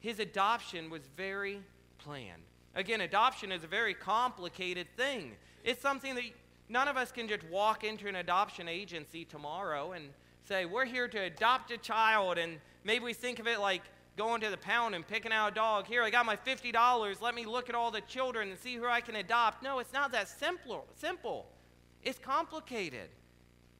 His 0.00 0.18
adoption 0.18 0.90
was 0.90 1.02
very 1.16 1.60
planned. 1.98 2.42
Again, 2.74 3.00
adoption 3.00 3.50
is 3.52 3.64
a 3.64 3.68
very 3.68 3.94
complicated 3.94 4.86
thing. 4.96 5.32
It's 5.64 5.80
something 5.80 6.14
that 6.16 6.24
None 6.68 6.88
of 6.88 6.96
us 6.96 7.12
can 7.12 7.28
just 7.28 7.44
walk 7.44 7.84
into 7.84 8.08
an 8.08 8.16
adoption 8.16 8.68
agency 8.68 9.24
tomorrow 9.24 9.92
and 9.92 10.08
say, 10.48 10.64
We're 10.64 10.86
here 10.86 11.08
to 11.08 11.18
adopt 11.18 11.70
a 11.70 11.78
child. 11.78 12.38
And 12.38 12.58
maybe 12.84 13.04
we 13.04 13.12
think 13.12 13.38
of 13.38 13.46
it 13.46 13.60
like 13.60 13.82
going 14.16 14.40
to 14.40 14.50
the 14.50 14.56
pound 14.56 14.94
and 14.94 15.06
picking 15.06 15.32
out 15.32 15.52
a 15.52 15.54
dog. 15.54 15.86
Here, 15.86 16.02
I 16.02 16.10
got 16.10 16.24
my 16.24 16.36
$50. 16.36 17.20
Let 17.20 17.34
me 17.34 17.44
look 17.44 17.68
at 17.68 17.74
all 17.74 17.90
the 17.90 18.00
children 18.02 18.50
and 18.50 18.58
see 18.58 18.76
who 18.76 18.86
I 18.86 19.00
can 19.00 19.16
adopt. 19.16 19.62
No, 19.62 19.78
it's 19.78 19.92
not 19.92 20.12
that 20.12 20.28
simple. 20.28 20.86
simple. 20.96 21.46
It's 22.02 22.18
complicated. 22.18 23.08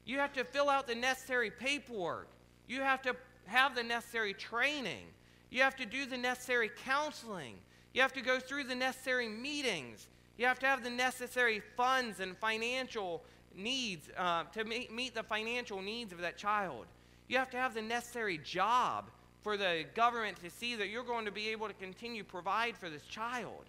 You 0.05 0.19
have 0.19 0.33
to 0.35 0.45
fill 0.45 0.69
out 0.69 0.87
the 0.87 0.95
necessary 0.95 1.51
paperwork, 1.51 2.29
you 2.69 2.81
have 2.81 3.03
to 3.03 3.17
have 3.47 3.75
the 3.75 3.83
necessary 3.83 4.35
training, 4.35 5.07
you 5.51 5.63
have 5.63 5.77
to 5.77 5.87
do 5.87 6.07
the 6.07 6.19
necessary 6.19 6.71
counseling, 6.85 7.57
you 7.93 8.03
have 8.03 8.13
to 8.15 8.21
go 8.21 8.39
through 8.39 8.65
the 8.65 8.75
necessary 8.75 9.29
meetings. 9.29 10.09
You 10.37 10.47
have 10.47 10.59
to 10.61 10.67
have 10.67 10.83
the 10.83 10.91
necessary 10.91 11.61
funds 11.77 12.21
and 12.21 12.37
financial 12.37 13.23
needs 13.57 14.09
uh, 14.17 14.45
to 14.53 14.65
meet, 14.65 14.93
meet 14.93 15.15
the 15.15 15.23
financial 15.23 15.81
needs 15.81 16.13
of 16.13 16.21
that 16.21 16.37
child. 16.37 16.87
You 17.29 17.39
have 17.39 17.51
to 17.51 17.57
have 17.57 17.75
the 17.75 17.83
necessary 17.83 18.39
job 18.39 19.11
for 19.43 19.57
the 19.57 19.85
government 19.95 20.43
to 20.43 20.51
see 20.51 20.75
that 20.75 20.89
you're 20.89 21.05
going 21.05 21.25
to 21.27 21.31
be 21.31 21.49
able 21.51 21.69
to 21.69 21.75
continue 21.75 22.25
provide 22.25 22.77
for 22.77 22.91
this 22.91 23.05
child. 23.05 23.65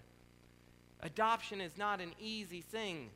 Adoption 1.02 1.62
is 1.62 1.78
not 1.78 2.02
an 2.02 2.14
easy 2.20 2.62
thing, 2.62 3.10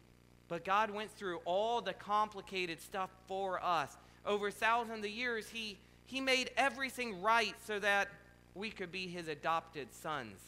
but 0.47 0.63
God 0.63 0.91
went 0.91 1.09
through 1.11 1.39
all 1.45 1.81
the 1.81 1.93
complicated 1.93 2.81
stuff 2.81 3.09
for 3.27 3.63
us. 3.63 3.97
Over 4.25 4.51
thousands 4.51 5.05
of 5.05 5.11
years, 5.11 5.49
He, 5.49 5.77
he 6.05 6.21
made 6.21 6.51
everything 6.55 7.21
right 7.21 7.55
so 7.65 7.79
that 7.79 8.09
we 8.53 8.69
could 8.69 8.91
be 8.91 9.07
His 9.07 9.27
adopted 9.27 9.93
sons 9.93 10.39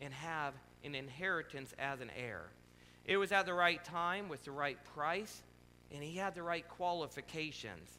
and 0.00 0.12
have 0.12 0.52
an 0.84 0.94
inheritance 0.94 1.74
as 1.78 2.00
an 2.00 2.10
heir. 2.16 2.42
It 3.06 3.16
was 3.16 3.32
at 3.32 3.46
the 3.46 3.54
right 3.54 3.84
time 3.84 4.28
with 4.28 4.44
the 4.44 4.50
right 4.50 4.78
price, 4.94 5.42
and 5.92 6.02
he 6.02 6.16
had 6.16 6.34
the 6.34 6.42
right 6.42 6.66
qualifications. 6.68 7.98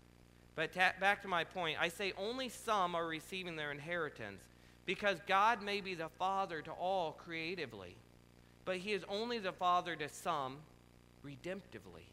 But 0.55 0.73
ta- 0.73 0.93
back 0.99 1.21
to 1.23 1.27
my 1.27 1.43
point, 1.43 1.77
I 1.79 1.89
say 1.89 2.13
only 2.17 2.49
some 2.49 2.95
are 2.95 3.05
receiving 3.05 3.55
their 3.55 3.71
inheritance 3.71 4.41
because 4.85 5.17
God 5.27 5.61
may 5.61 5.81
be 5.81 5.95
the 5.95 6.09
father 6.09 6.61
to 6.61 6.71
all 6.71 7.13
creatively, 7.13 7.95
but 8.63 8.77
he 8.77 8.93
is 8.93 9.03
only 9.09 9.39
the 9.39 9.51
father 9.51 9.95
to 9.95 10.07
some 10.09 10.57
redemptively. 11.25 12.05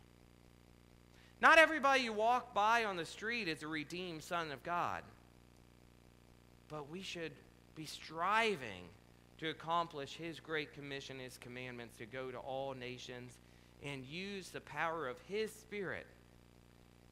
Not 1.41 1.59
everybody 1.59 2.03
you 2.03 2.13
walk 2.13 2.55
by 2.55 2.85
on 2.85 2.97
the 2.97 3.05
street 3.05 3.49
is 3.49 3.63
a 3.63 3.69
redeemed 3.69 4.23
son 4.23 4.53
of 4.53 4.63
God, 4.63 5.03
but 6.69 6.89
we 6.91 7.03
should 7.03 7.33
be 7.75 7.85
striving 7.85 8.85
to 9.43 9.51
accomplish 9.51 10.15
His 10.15 10.39
great 10.39 10.73
commission, 10.73 11.19
His 11.19 11.37
commandments 11.37 11.97
to 11.97 12.07
go 12.07 12.31
to 12.31 12.39
all 12.39 12.75
nations 12.75 13.33
and 13.85 14.05
use 14.05 14.51
the 14.51 14.61
power 14.61 15.09
of 15.09 15.17
His 15.29 15.53
Spirit, 15.53 16.07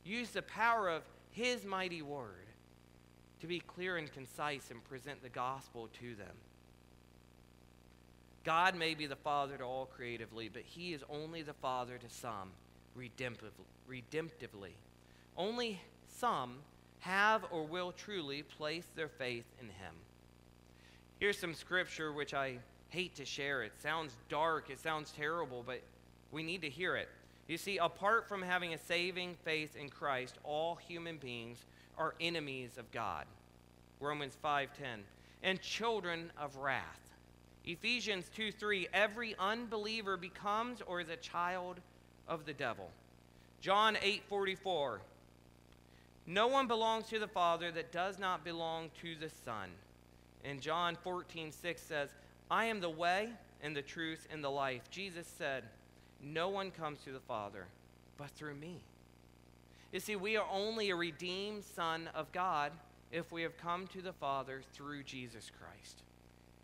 use 0.05 0.31
the 0.31 0.43
power 0.43 0.89
of 0.89 1.03
His 1.33 1.65
mighty 1.65 2.03
word 2.03 2.47
to 3.41 3.49
be 3.49 3.59
clear 3.59 3.97
and 3.97 4.13
concise 4.13 4.71
and 4.71 4.85
present 4.85 5.21
the 5.25 5.29
gospel 5.29 5.89
to 6.01 6.15
them. 6.15 6.37
God 8.45 8.77
may 8.77 8.95
be 8.95 9.07
the 9.07 9.17
Father 9.17 9.57
to 9.57 9.65
all 9.65 9.87
creatively, 9.87 10.49
but 10.49 10.63
He 10.63 10.93
is 10.93 11.03
only 11.11 11.43
the 11.43 11.53
Father 11.55 11.99
to 11.99 12.09
some 12.09 12.51
redemptively. 12.97 14.75
Only 15.37 15.81
some 16.17 16.59
have 17.01 17.45
or 17.51 17.65
will 17.65 17.91
truly 17.91 18.45
place 18.45 18.87
their 18.95 19.09
faith 19.09 19.47
in 19.61 19.67
Him. 19.67 19.95
Here's 21.21 21.39
some 21.39 21.53
scripture 21.53 22.15
which 22.15 22.33
I 22.33 22.57
hate 22.89 23.15
to 23.17 23.27
share. 23.27 23.63
It 23.63 23.73
sounds 23.83 24.17
dark, 24.31 24.71
it 24.71 24.81
sounds 24.81 25.13
terrible, 25.13 25.63
but 25.65 25.83
we 26.33 26.43
need 26.43 26.63
to 26.63 26.71
hear 26.71 26.97
it. 26.97 27.11
You 27.47 27.59
see, 27.59 27.77
apart 27.77 28.27
from 28.27 28.41
having 28.41 28.73
a 28.73 28.79
saving 28.79 29.37
faith 29.45 29.77
in 29.77 29.91
Christ, 29.91 30.39
all 30.45 30.77
human 30.77 31.19
beings 31.19 31.59
are 31.99 32.15
enemies 32.23 32.79
of 32.79 32.91
God. 32.91 33.27
Romans 34.01 34.35
5:10. 34.43 35.05
And 35.43 35.61
children 35.61 36.33
of 36.39 36.57
wrath. 36.57 37.15
Ephesians 37.67 38.31
2 38.35 38.51
3. 38.51 38.89
Every 38.95 39.37
unbeliever 39.39 40.17
becomes 40.17 40.81
or 40.81 41.03
is 41.03 41.11
a 41.11 41.17
child 41.17 41.83
of 42.29 42.47
the 42.47 42.55
devil. 42.55 42.91
John 43.61 43.99
8 44.01 44.23
44. 44.25 45.03
No 46.27 46.47
one 46.47 46.67
belongs 46.67 47.09
to 47.09 47.19
the 47.19 47.29
Father 47.29 47.71
that 47.73 47.93
does 47.93 48.19
not 48.19 48.43
belong 48.43 48.91
to 49.03 49.15
the 49.17 49.29
Son. 49.29 49.71
And 50.45 50.61
John 50.61 50.97
14, 51.03 51.53
6 51.53 51.83
says, 51.83 52.11
I 52.51 52.67
am 52.67 52.81
the 52.81 52.91
way 52.91 53.31
and 53.63 53.77
the 53.77 53.83
truth 53.83 54.27
and 54.33 54.43
the 54.43 54.51
life. 54.51 54.91
Jesus 54.91 55.27
said, 55.27 55.65
No 56.23 56.49
one 56.49 56.71
comes 56.71 57.01
to 57.01 57.13
the 57.13 57.21
Father 57.21 57.67
but 58.17 58.31
through 58.31 58.55
me. 58.55 58.83
You 59.93 60.01
see, 60.01 60.17
we 60.17 60.37
are 60.37 60.47
only 60.53 60.91
a 60.91 60.97
redeemed 60.97 61.65
Son 61.65 62.09
of 62.15 62.31
God 62.33 62.73
if 63.11 63.33
we 63.33 63.43
have 63.43 63.57
come 63.57 63.87
to 63.89 64.03
the 64.03 64.13
Father 64.13 64.63
through 64.73 65.03
Jesus 65.03 65.51
Christ. 65.59 66.03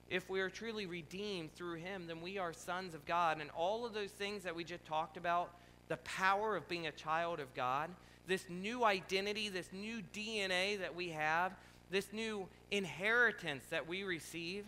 If 0.09 0.31
we 0.31 0.41
are 0.41 0.51
truly 0.51 0.87
redeemed 0.87 1.55
through 1.55 1.77
Him, 1.77 2.07
then 2.07 2.21
we 2.21 2.39
are 2.39 2.53
sons 2.53 2.95
of 2.95 3.05
God. 3.05 3.41
And 3.41 3.51
all 3.51 3.85
of 3.85 3.95
those 3.95 4.11
things 4.11 4.45
that 4.45 4.55
we 4.55 4.63
just 4.63 4.85
talked 4.85 5.17
about, 5.17 5.51
the 5.89 5.97
power 5.99 6.55
of 6.55 6.69
being 6.69 6.87
a 6.87 6.93
child 6.93 7.41
of 7.41 7.53
God, 7.55 7.91
this 8.29 8.45
new 8.49 8.85
identity, 8.85 9.49
this 9.49 9.69
new 9.73 10.03
DNA 10.15 10.79
that 10.79 10.95
we 10.95 11.09
have, 11.09 11.53
this 11.91 12.13
new 12.13 12.47
inheritance 12.71 13.65
that 13.71 13.87
we 13.87 14.03
receive 14.03 14.65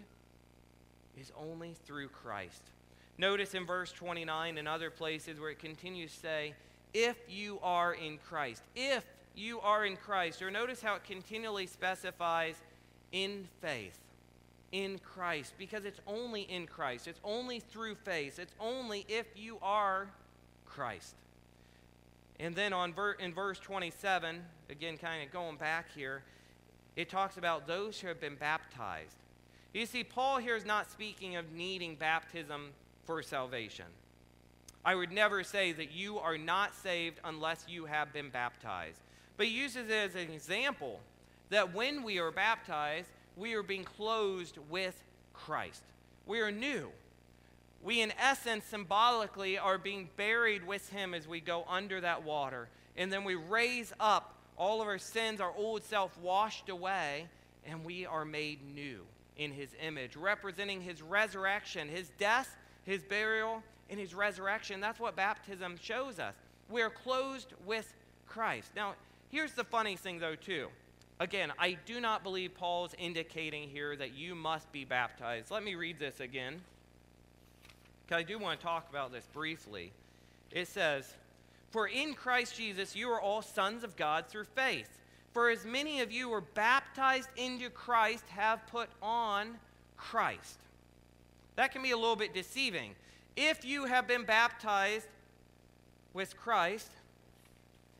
is 1.21 1.33
only 1.37 1.75
through 1.85 2.09
Christ. 2.09 2.63
Notice 3.19 3.55
in 3.55 3.67
verse 3.67 3.91
29 3.93 4.59
and 4.59 4.69
other 4.69 4.91
places 4.91 5.41
where 5.41 5.51
it 5.51 5.59
continues 5.59 6.15
to 6.15 6.21
say, 6.21 6.55
if 6.95 7.17
you 7.29 7.59
are 7.63 7.93
in 7.95 8.19
Christ. 8.19 8.63
If 8.75 9.05
you 9.35 9.61
are 9.61 9.85
in 9.85 9.97
Christ. 9.97 10.43
Or 10.43 10.51
notice 10.51 10.83
how 10.83 10.95
it 10.95 11.05
continually 11.05 11.67
specifies 11.67 12.57
in 13.13 13.49
faith. 13.61 13.99
In 14.73 14.99
Christ. 14.99 15.55
Because 15.59 15.85
it's 15.85 16.01
only 16.07 16.43
in 16.43 16.67
Christ. 16.67 17.09
It's 17.09 17.21
only 17.25 17.61
through 17.61 17.97
faith. 17.97 18.39
It's 18.39 18.55
only 18.61 19.05
if 19.09 19.27
you 19.37 19.59
are 19.63 20.09
Christ. 20.67 21.15
And 22.41 22.55
then 22.55 22.73
on 22.73 22.93
ver- 22.93 23.13
in 23.15 23.35
verse 23.35 23.59
27, 23.59 24.43
again, 24.71 24.97
kind 24.97 25.25
of 25.25 25.33
going 25.33 25.57
back 25.57 25.87
here, 25.95 26.23
it 26.99 27.09
talks 27.09 27.37
about 27.37 27.69
those 27.69 28.01
who 28.01 28.09
have 28.09 28.21
been 28.21 28.35
baptized. 28.35 29.15
You 29.73 29.87
see, 29.87 30.03
Paul 30.03 30.39
here 30.39 30.57
is 30.57 30.67
not 30.67 30.91
speaking 30.91 31.37
of 31.37 31.53
needing 31.53 31.95
baptism 31.95 32.71
for 33.05 33.23
salvation. 33.23 33.85
I 34.85 34.97
would 34.97 35.13
never 35.13 35.45
say 35.45 35.71
that 35.71 35.93
you 35.93 36.19
are 36.19 36.37
not 36.37 36.75
saved 36.75 37.21
unless 37.23 37.65
you 37.69 37.85
have 37.85 38.13
been 38.13 38.31
baptized. 38.31 38.99
But 39.37 39.47
he 39.47 39.53
uses 39.53 39.89
it 39.89 39.93
as 39.93 40.15
an 40.17 40.33
example 40.33 40.99
that 41.51 41.73
when 41.73 42.03
we 42.03 42.19
are 42.19 42.33
baptized, 42.33 43.11
we 43.37 43.55
are 43.55 43.63
being 43.63 43.85
closed 43.85 44.59
with 44.69 45.01
Christ. 45.33 45.85
We 46.27 46.41
are 46.41 46.51
new. 46.51 46.89
We, 47.81 48.01
in 48.01 48.13
essence, 48.21 48.65
symbolically, 48.65 49.57
are 49.57 49.79
being 49.79 50.09
buried 50.17 50.67
with 50.67 50.91
him 50.91 51.15
as 51.15 51.29
we 51.29 51.39
go 51.39 51.65
under 51.69 52.01
that 52.01 52.25
water. 52.25 52.69
And 52.97 53.13
then 53.13 53.23
we 53.23 53.37
raise 53.37 53.93
up 54.01 54.35
all 54.59 54.83
of 54.83 54.89
our 54.89 54.99
sins, 54.99 55.41
our 55.41 55.53
old 55.57 55.83
self 55.85 56.19
washed 56.19 56.69
away, 56.69 57.27
and 57.65 57.85
we 57.85 58.05
are 58.05 58.25
made 58.25 58.59
new 58.75 59.01
in 59.37 59.53
his 59.53 59.71
image, 59.81 60.17
representing 60.17 60.81
his 60.81 61.01
resurrection, 61.01 61.89
his 61.89 62.11
death, 62.19 62.57
his 62.85 63.03
burial, 63.05 63.63
and 63.89 63.99
his 63.99 64.15
resurrection. 64.15 64.81
That's 64.81 64.99
what 64.99 65.17
baptism 65.17 65.77
shows 65.81 66.19
us. 66.19 66.35
We 66.69 66.83
are 66.83 66.91
closed 66.91 67.55
with 67.65 67.95
Christ. 68.27 68.73
Now, 68.75 68.95
here's 69.31 69.53
the 69.53 69.65
funny 69.65 69.97
thing, 69.97 70.19
though, 70.19 70.35
too. 70.35 70.69
Again, 71.21 71.53
I 71.59 71.79
do 71.87 72.01
not 72.01 72.23
believe 72.23 72.55
Paul's 72.55 72.95
indicating 72.99 73.69
here 73.69 73.97
that 73.97 74.15
you 74.15 74.35
must 74.35 74.71
be 74.73 74.85
baptized. 74.85 75.51
Let 75.51 75.65
me 75.65 75.75
read 75.75 75.99
this 75.99 76.21
again, 76.21 76.61
because 78.07 78.21
I 78.21 78.23
do 78.25 78.39
want 78.39 78.61
to 78.61 78.65
talk 78.65 78.89
about 78.91 79.13
this 79.13 79.27
briefly. 79.33 79.93
It 80.51 80.69
says, 80.69 81.15
For 81.71 81.87
in 81.87 82.15
Christ 82.15 82.57
Jesus 82.57 82.97
you 82.97 83.11
are 83.11 83.21
all 83.21 83.43
sons 83.43 83.85
of 83.85 83.97
God 83.97 84.27
through 84.29 84.45
faith. 84.45 84.89
For 85.33 85.51
as 85.51 85.65
many 85.65 86.01
of 86.01 86.11
you 86.11 86.29
were 86.29 86.41
baptized 86.41 87.29
into 87.37 87.71
Christ 87.71 88.25
have 88.29 88.67
put 88.67 88.89
on 89.03 89.59
Christ. 89.97 90.59
That 91.57 91.73
can 91.73 91.83
be 91.83 91.91
a 91.91 91.97
little 91.97 92.17
bit 92.17 92.35
deceiving. 92.35 92.95
If 93.37 93.65
you 93.65 93.85
have 93.85 94.09
been 94.09 94.25
baptized 94.25 95.07
with 96.15 96.37
Christ, 96.37 96.91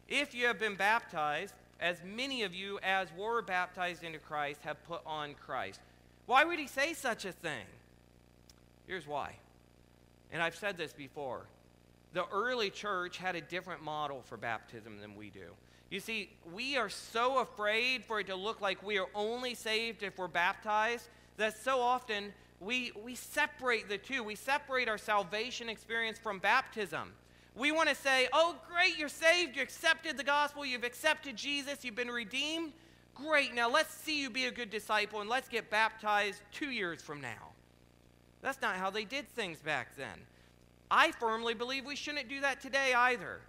if 0.09 0.35
you 0.35 0.47
have 0.47 0.59
been 0.59 0.75
baptized, 0.75 1.55
as 1.81 1.99
many 2.05 2.43
of 2.43 2.55
you 2.55 2.79
as 2.83 3.09
were 3.17 3.43
baptized 3.43 4.03
into 4.03 4.19
Christ 4.19 4.61
have 4.63 4.83
put 4.87 5.01
on 5.07 5.35
Christ. 5.35 5.81
Why 6.27 6.45
would 6.45 6.59
he 6.59 6.67
say 6.67 6.93
such 6.93 7.25
a 7.25 7.33
thing? 7.33 7.67
Here's 8.87 9.07
why. 9.07 9.35
And 10.33 10.43
I've 10.43 10.57
said 10.57 10.77
this 10.77 10.93
before. 10.93 11.43
The 12.13 12.27
early 12.33 12.71
church 12.71 13.19
had 13.19 13.37
a 13.37 13.41
different 13.41 13.83
model 13.83 14.23
for 14.23 14.37
baptism 14.37 15.01
than 15.01 15.15
we 15.15 15.31
do. 15.31 15.55
You 15.91 16.01
see, 16.01 16.31
we 16.53 16.77
are 16.77 16.89
so 16.89 17.39
afraid 17.39 18.05
for 18.05 18.21
it 18.21 18.27
to 18.27 18.37
look 18.37 18.61
like 18.61 18.83
we 18.83 18.99
are 18.99 19.09
only 19.15 19.55
saved 19.55 20.03
if 20.03 20.19
we're 20.19 20.29
baptized 20.29 21.09
that 21.39 21.57
so 21.57 21.81
often 21.81 22.33
we, 22.61 22.93
we 23.03 23.15
separate 23.15 23.89
the 23.89 23.99
two. 23.99 24.23
We 24.23 24.35
separate 24.35 24.89
our 24.89 24.99
salvation 24.99 25.69
experience 25.69 26.19
from 26.19 26.41
baptism. 26.41 27.13
We 27.55 27.73
want 27.73 27.89
to 27.89 27.95
say, 27.95 28.29
oh, 28.33 28.57
great, 28.71 28.99
you're 28.99 29.09
saved, 29.09 29.57
you 29.57 29.63
accepted 29.63 30.17
the 30.17 30.25
gospel, 30.25 30.65
you've 30.65 30.85
accepted 30.85 31.37
Jesus, 31.37 31.85
you've 31.85 31.97
been 31.97 32.11
redeemed. 32.11 32.73
Great, 33.15 33.55
now 33.55 33.69
let's 33.69 33.93
see 33.93 34.21
you 34.21 34.31
be 34.31 34.45
a 34.45 34.51
good 34.51 34.71
disciple 34.71 35.21
and 35.21 35.29
let's 35.29 35.49
get 35.49 35.71
baptized 35.71 36.41
two 36.53 36.71
years 36.71 37.03
from 37.03 37.21
now. 37.21 37.53
That's 38.43 38.61
not 38.63 38.77
how 38.77 38.91
they 38.91 39.05
did 39.05 39.29
things 39.31 39.59
back 39.59 39.97
then. 39.97 40.21
I 40.91 41.13
firmly 41.13 41.55
believe 41.55 41.85
we 41.85 41.97
shouldn't 41.97 42.29
do 42.29 42.41
that 42.41 42.61
today 42.61 42.95
either. 42.95 43.41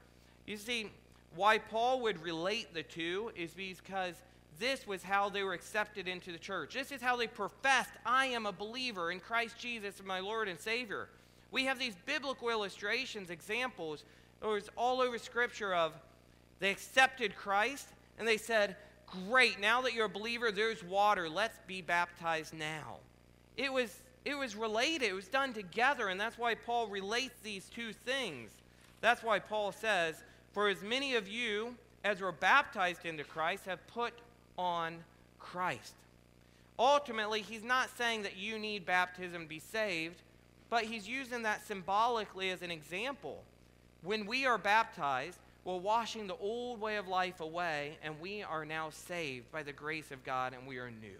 You 0.46 0.58
see, 0.58 0.92
why 1.36 1.58
Paul 1.58 2.02
would 2.02 2.22
relate 2.22 2.74
the 2.74 2.84
two 2.84 3.32
is 3.36 3.54
because 3.54 4.16
this 4.60 4.86
was 4.86 5.04
how 5.04 5.30
they 5.30 5.44
were 5.44 5.54
accepted 5.54 6.08
into 6.08 6.32
the 6.32 6.38
church. 6.38 6.74
This 6.74 6.92
is 6.92 7.02
how 7.02 7.16
they 7.16 7.28
professed, 7.28 7.92
I 8.06 8.26
am 8.28 8.46
a 8.46 8.52
believer 8.52 9.12
in 9.12 9.20
Christ 9.20 9.58
Jesus, 9.58 10.02
my 10.04 10.20
Lord 10.20 10.48
and 10.48 10.60
Savior. 10.60 11.10
We 11.52 11.66
have 11.66 11.80
these 11.80 11.96
biblical 12.06 12.50
illustrations, 12.50 13.30
examples, 13.30 14.04
was 14.42 14.70
all 14.76 15.02
over 15.02 15.18
Scripture 15.18 15.74
of 15.74 15.94
they 16.60 16.72
accepted 16.72 17.36
Christ 17.36 17.88
and 18.18 18.28
they 18.28 18.38
said, 18.38 18.76
Great, 19.28 19.60
now 19.60 19.82
that 19.82 19.94
you're 19.94 20.06
a 20.06 20.10
believer, 20.10 20.52
there's 20.52 20.84
water. 20.84 21.28
Let's 21.28 21.58
be 21.66 21.82
baptized 21.82 22.54
now. 22.54 22.98
It 23.58 23.74
was, 23.74 24.04
it 24.26 24.38
was 24.38 24.56
related, 24.56 25.04
it 25.04 25.14
was 25.14 25.28
done 25.28 25.54
together, 25.54 26.10
and 26.10 26.20
that's 26.20 26.38
why 26.38 26.56
Paul 26.56 26.88
relates 26.88 27.36
these 27.42 27.70
two 27.70 27.94
things. 27.94 28.52
That's 29.02 29.24
why 29.24 29.40
Paul 29.40 29.72
says, 29.72 30.24
For 30.52 30.68
as 30.68 30.82
many 30.82 31.16
of 31.16 31.28
you 31.28 31.76
as 32.04 32.22
were 32.22 32.32
baptized 32.32 33.06
into 33.06 33.24
Christ 33.24 33.66
have 33.66 33.86
put 33.88 34.14
on 34.58 34.98
Christ. 35.40 35.94
Ultimately, 36.78 37.42
he's 37.42 37.64
not 37.64 37.90
saying 37.98 38.24
that 38.24 38.38
you 38.38 38.58
need 38.58 38.86
baptism 38.86 39.44
to 39.44 39.48
be 39.48 39.60
saved. 39.60 40.22
But 40.70 40.84
he's 40.84 41.08
using 41.08 41.44
that 41.44 41.66
symbolically 41.66 42.52
as 42.52 42.62
an 42.62 42.72
example. 42.72 43.44
When 44.04 44.26
we 44.26 44.46
are 44.46 44.58
baptized, 44.58 45.40
we're 45.66 45.78
washing 45.78 46.28
the 46.28 46.38
old 46.38 46.80
way 46.80 46.98
of 46.98 47.08
life 47.08 47.42
away, 47.42 47.98
and 48.04 48.20
we 48.22 48.44
are 48.44 48.66
now 48.66 48.92
saved 48.92 49.52
by 49.52 49.64
the 49.64 49.74
grace 49.74 50.12
of 50.12 50.24
God, 50.24 50.54
and 50.54 50.68
we 50.68 50.78
are 50.78 50.92
new. 50.92 51.20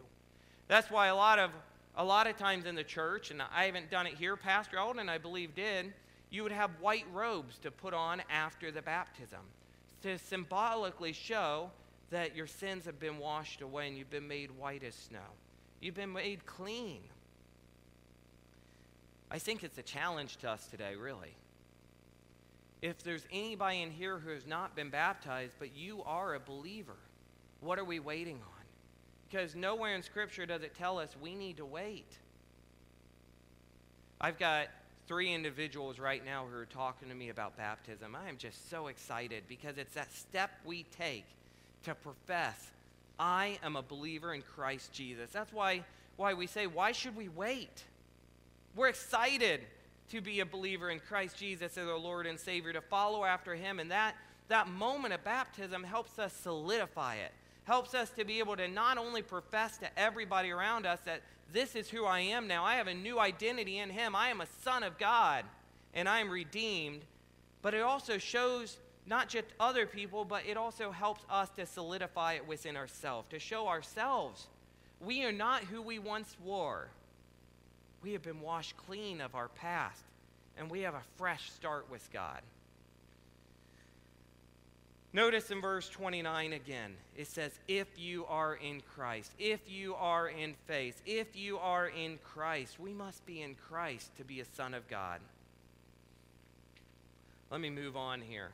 That's 0.68 0.92
why 0.92 1.08
a 1.08 1.16
lot 1.16 1.40
of 1.40 1.52
a 2.00 2.04
lot 2.04 2.28
of 2.28 2.38
times 2.38 2.66
in 2.66 2.76
the 2.76 2.84
church, 2.84 3.30
and 3.30 3.42
I 3.54 3.66
haven't 3.66 3.92
done 3.92 4.08
it 4.08 4.14
here, 4.14 4.38
Pastor 4.38 4.80
Alden, 4.80 5.10
I 5.10 5.18
believe, 5.18 5.54
did, 5.54 5.94
you 6.30 6.44
would 6.44 6.54
have 6.54 6.72
white 6.80 7.04
robes 7.14 7.58
to 7.60 7.72
put 7.72 7.94
on 7.94 8.24
after 8.32 8.72
the 8.72 8.82
baptism 8.82 9.42
to 10.04 10.18
symbolically 10.18 11.12
show 11.12 11.70
that 12.10 12.38
your 12.38 12.48
sins 12.48 12.86
have 12.86 13.02
been 13.02 13.20
washed 13.20 13.62
away 13.62 13.90
and 13.90 13.98
you've 13.98 14.10
been 14.10 14.30
made 14.30 14.50
white 14.52 14.82
as 14.82 14.96
snow. 14.96 15.20
You've 15.82 15.96
been 15.96 16.14
made 16.14 16.46
clean. 16.46 17.02
I 19.30 19.38
think 19.38 19.66
it's 19.66 19.78
a 19.78 19.84
challenge 19.84 20.38
to 20.38 20.50
us 20.50 20.66
today, 20.68 20.96
really. 20.96 21.36
If 22.82 23.04
there's 23.04 23.26
anybody 23.30 23.82
in 23.82 23.92
here 23.92 24.18
who 24.18 24.30
has 24.30 24.48
not 24.48 24.74
been 24.74 24.90
baptized, 24.90 25.56
but 25.60 25.76
you 25.76 26.02
are 26.06 26.34
a 26.34 26.40
believer, 26.40 26.96
what 27.60 27.78
are 27.78 27.84
we 27.84 28.00
waiting 28.00 28.38
on? 28.38 28.59
Because 29.30 29.56
nowhere 29.56 29.96
in 29.96 30.02
Scripture 30.02 30.46
does 30.46 30.64
it 30.64 30.76
tell 30.76 30.98
us 30.98 31.16
we 31.22 31.36
need 31.36 31.58
to 31.58 31.66
wait. 31.66 32.18
I've 34.20 34.40
got 34.40 34.68
three 35.08 35.34
individuals 35.34 36.00
right 36.00 36.24
now 36.24 36.46
who 36.50 36.58
are 36.58 36.66
talking 36.66 37.10
to 37.10 37.16
me 37.16 37.30
about 37.30 37.58
baptism. 37.58 38.16
I 38.16 38.30
am 38.30 38.38
just 38.38 38.70
so 38.70 38.88
excited 38.88 39.44
because 39.48 39.78
it's 39.78 39.94
that 39.94 40.12
step 40.12 40.52
we 40.66 40.84
take 40.98 41.26
to 41.84 41.96
profess 41.96 42.72
I 43.20 43.60
am 43.64 43.76
a 43.76 43.82
believer 43.82 44.34
in 44.34 44.42
Christ 44.42 44.94
Jesus. 44.94 45.30
That's 45.32 45.52
why, 45.52 45.84
why 46.16 46.34
we 46.34 46.48
say, 46.48 46.68
why 46.68 46.94
should 46.94 47.18
we 47.18 47.28
wait? 47.28 47.84
We're 48.76 48.88
excited 48.88 49.62
to 50.12 50.22
be 50.22 50.40
a 50.40 50.46
believer 50.46 50.90
in 50.90 51.00
Christ 51.02 51.38
Jesus 51.38 51.78
as 51.78 51.88
our 51.88 51.98
Lord 51.98 52.26
and 52.26 52.40
Savior, 52.40 52.72
to 52.74 52.82
follow 52.82 53.26
after 53.26 53.54
Him. 53.56 53.80
And 53.80 53.92
that, 53.92 54.16
that 54.48 54.70
moment 54.70 55.14
of 55.14 55.24
baptism 55.24 55.84
helps 55.84 56.18
us 56.18 56.34
solidify 56.34 57.16
it, 57.16 57.34
helps 57.70 57.94
us 57.94 58.10
to 58.10 58.26
be 58.26 58.40
able 58.40 58.58
to 58.58 58.68
not 58.68 58.98
only 58.98 59.22
profess 59.22 59.78
to 59.78 60.00
everybody 60.00 60.50
around 60.50 60.88
us 60.88 61.00
that 61.06 61.22
this 61.54 61.76
is 61.76 61.88
who 61.88 62.04
I 62.04 62.20
am 62.20 62.48
now, 62.48 62.66
I 62.66 62.76
have 62.76 62.88
a 62.88 62.96
new 62.96 63.20
identity 63.20 63.78
in 63.78 63.92
Him, 63.92 64.16
I 64.16 64.30
am 64.30 64.42
a 64.42 64.48
son 64.64 64.82
of 64.82 64.98
God, 64.98 65.46
and 65.94 66.10
I 66.10 66.20
am 66.20 66.32
redeemed, 66.32 67.02
but 67.62 67.76
it 67.76 67.82
also 67.82 68.18
shows 68.18 68.78
not 69.06 69.30
just 69.30 69.46
other 69.60 69.86
people, 69.86 70.26
but 70.26 70.48
it 70.48 70.58
also 70.58 70.90
helps 70.90 71.24
us 71.30 71.48
to 71.58 71.66
solidify 71.68 72.34
it 72.34 72.48
within 72.48 72.76
ourselves, 72.76 73.28
to 73.30 73.38
show 73.38 73.68
ourselves 73.68 74.48
we 75.00 75.24
are 75.24 75.32
not 75.32 75.64
who 75.64 75.84
we 75.84 76.00
once 76.00 76.36
were. 76.44 76.88
We 78.02 78.14
have 78.14 78.24
been 78.24 78.42
washed 78.42 78.76
clean 78.78 79.22
of 79.22 79.36
our 79.36 79.48
past, 79.48 80.02
and 80.58 80.72
we 80.72 80.82
have 80.82 80.96
a 80.96 81.04
fresh 81.18 81.52
start 81.52 81.86
with 81.92 82.12
God. 82.12 82.42
Notice 85.12 85.50
in 85.50 85.60
verse 85.60 85.90
29 85.90 86.54
again, 86.54 86.96
it 87.18 87.28
says, 87.28 87.52
If 87.68 87.88
you 87.98 88.26
are 88.26 88.56
in 88.56 88.82
Christ, 88.96 89.32
if 89.40 89.60
you 89.68 89.96
are 89.96 90.28
in 90.28 90.54
faith, 90.68 91.02
if 91.06 91.36
you 91.36 91.58
are 91.58 91.88
in 91.88 92.20
Christ, 92.24 92.80
we 92.80 92.94
must 92.94 93.26
be 93.26 93.42
in 93.42 93.56
Christ 93.56 94.16
to 94.18 94.24
be 94.24 94.40
a 94.40 94.46
son 94.46 94.76
of 94.76 94.88
God. 94.88 95.20
Let 97.50 97.60
me 97.60 97.72
move 97.72 97.98
on 97.98 98.22
here. 98.22 98.52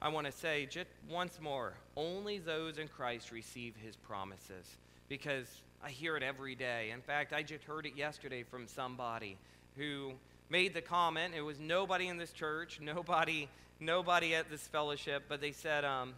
I 0.00 0.08
want 0.08 0.26
to 0.26 0.32
say 0.32 0.66
just 0.66 0.88
once 1.10 1.38
more 1.40 1.74
only 1.96 2.38
those 2.38 2.78
in 2.78 2.88
Christ 2.88 3.32
receive 3.32 3.74
his 3.84 3.96
promises 3.96 4.76
because 5.08 5.46
I 5.84 5.90
hear 5.90 6.16
it 6.16 6.22
every 6.22 6.54
day. 6.54 6.90
In 6.90 7.02
fact, 7.02 7.32
I 7.32 7.42
just 7.42 7.64
heard 7.64 7.84
it 7.84 7.96
yesterday 7.96 8.44
from 8.44 8.66
somebody 8.66 9.36
who 9.76 10.12
made 10.48 10.72
the 10.72 10.80
comment. 10.80 11.34
It 11.34 11.42
was 11.42 11.58
nobody 11.58 12.08
in 12.08 12.16
this 12.16 12.32
church, 12.32 12.80
nobody, 12.80 13.48
nobody 13.80 14.34
at 14.34 14.50
this 14.50 14.66
fellowship, 14.66 15.24
but 15.28 15.40
they 15.40 15.52
said, 15.52 15.84
um, 15.84 16.14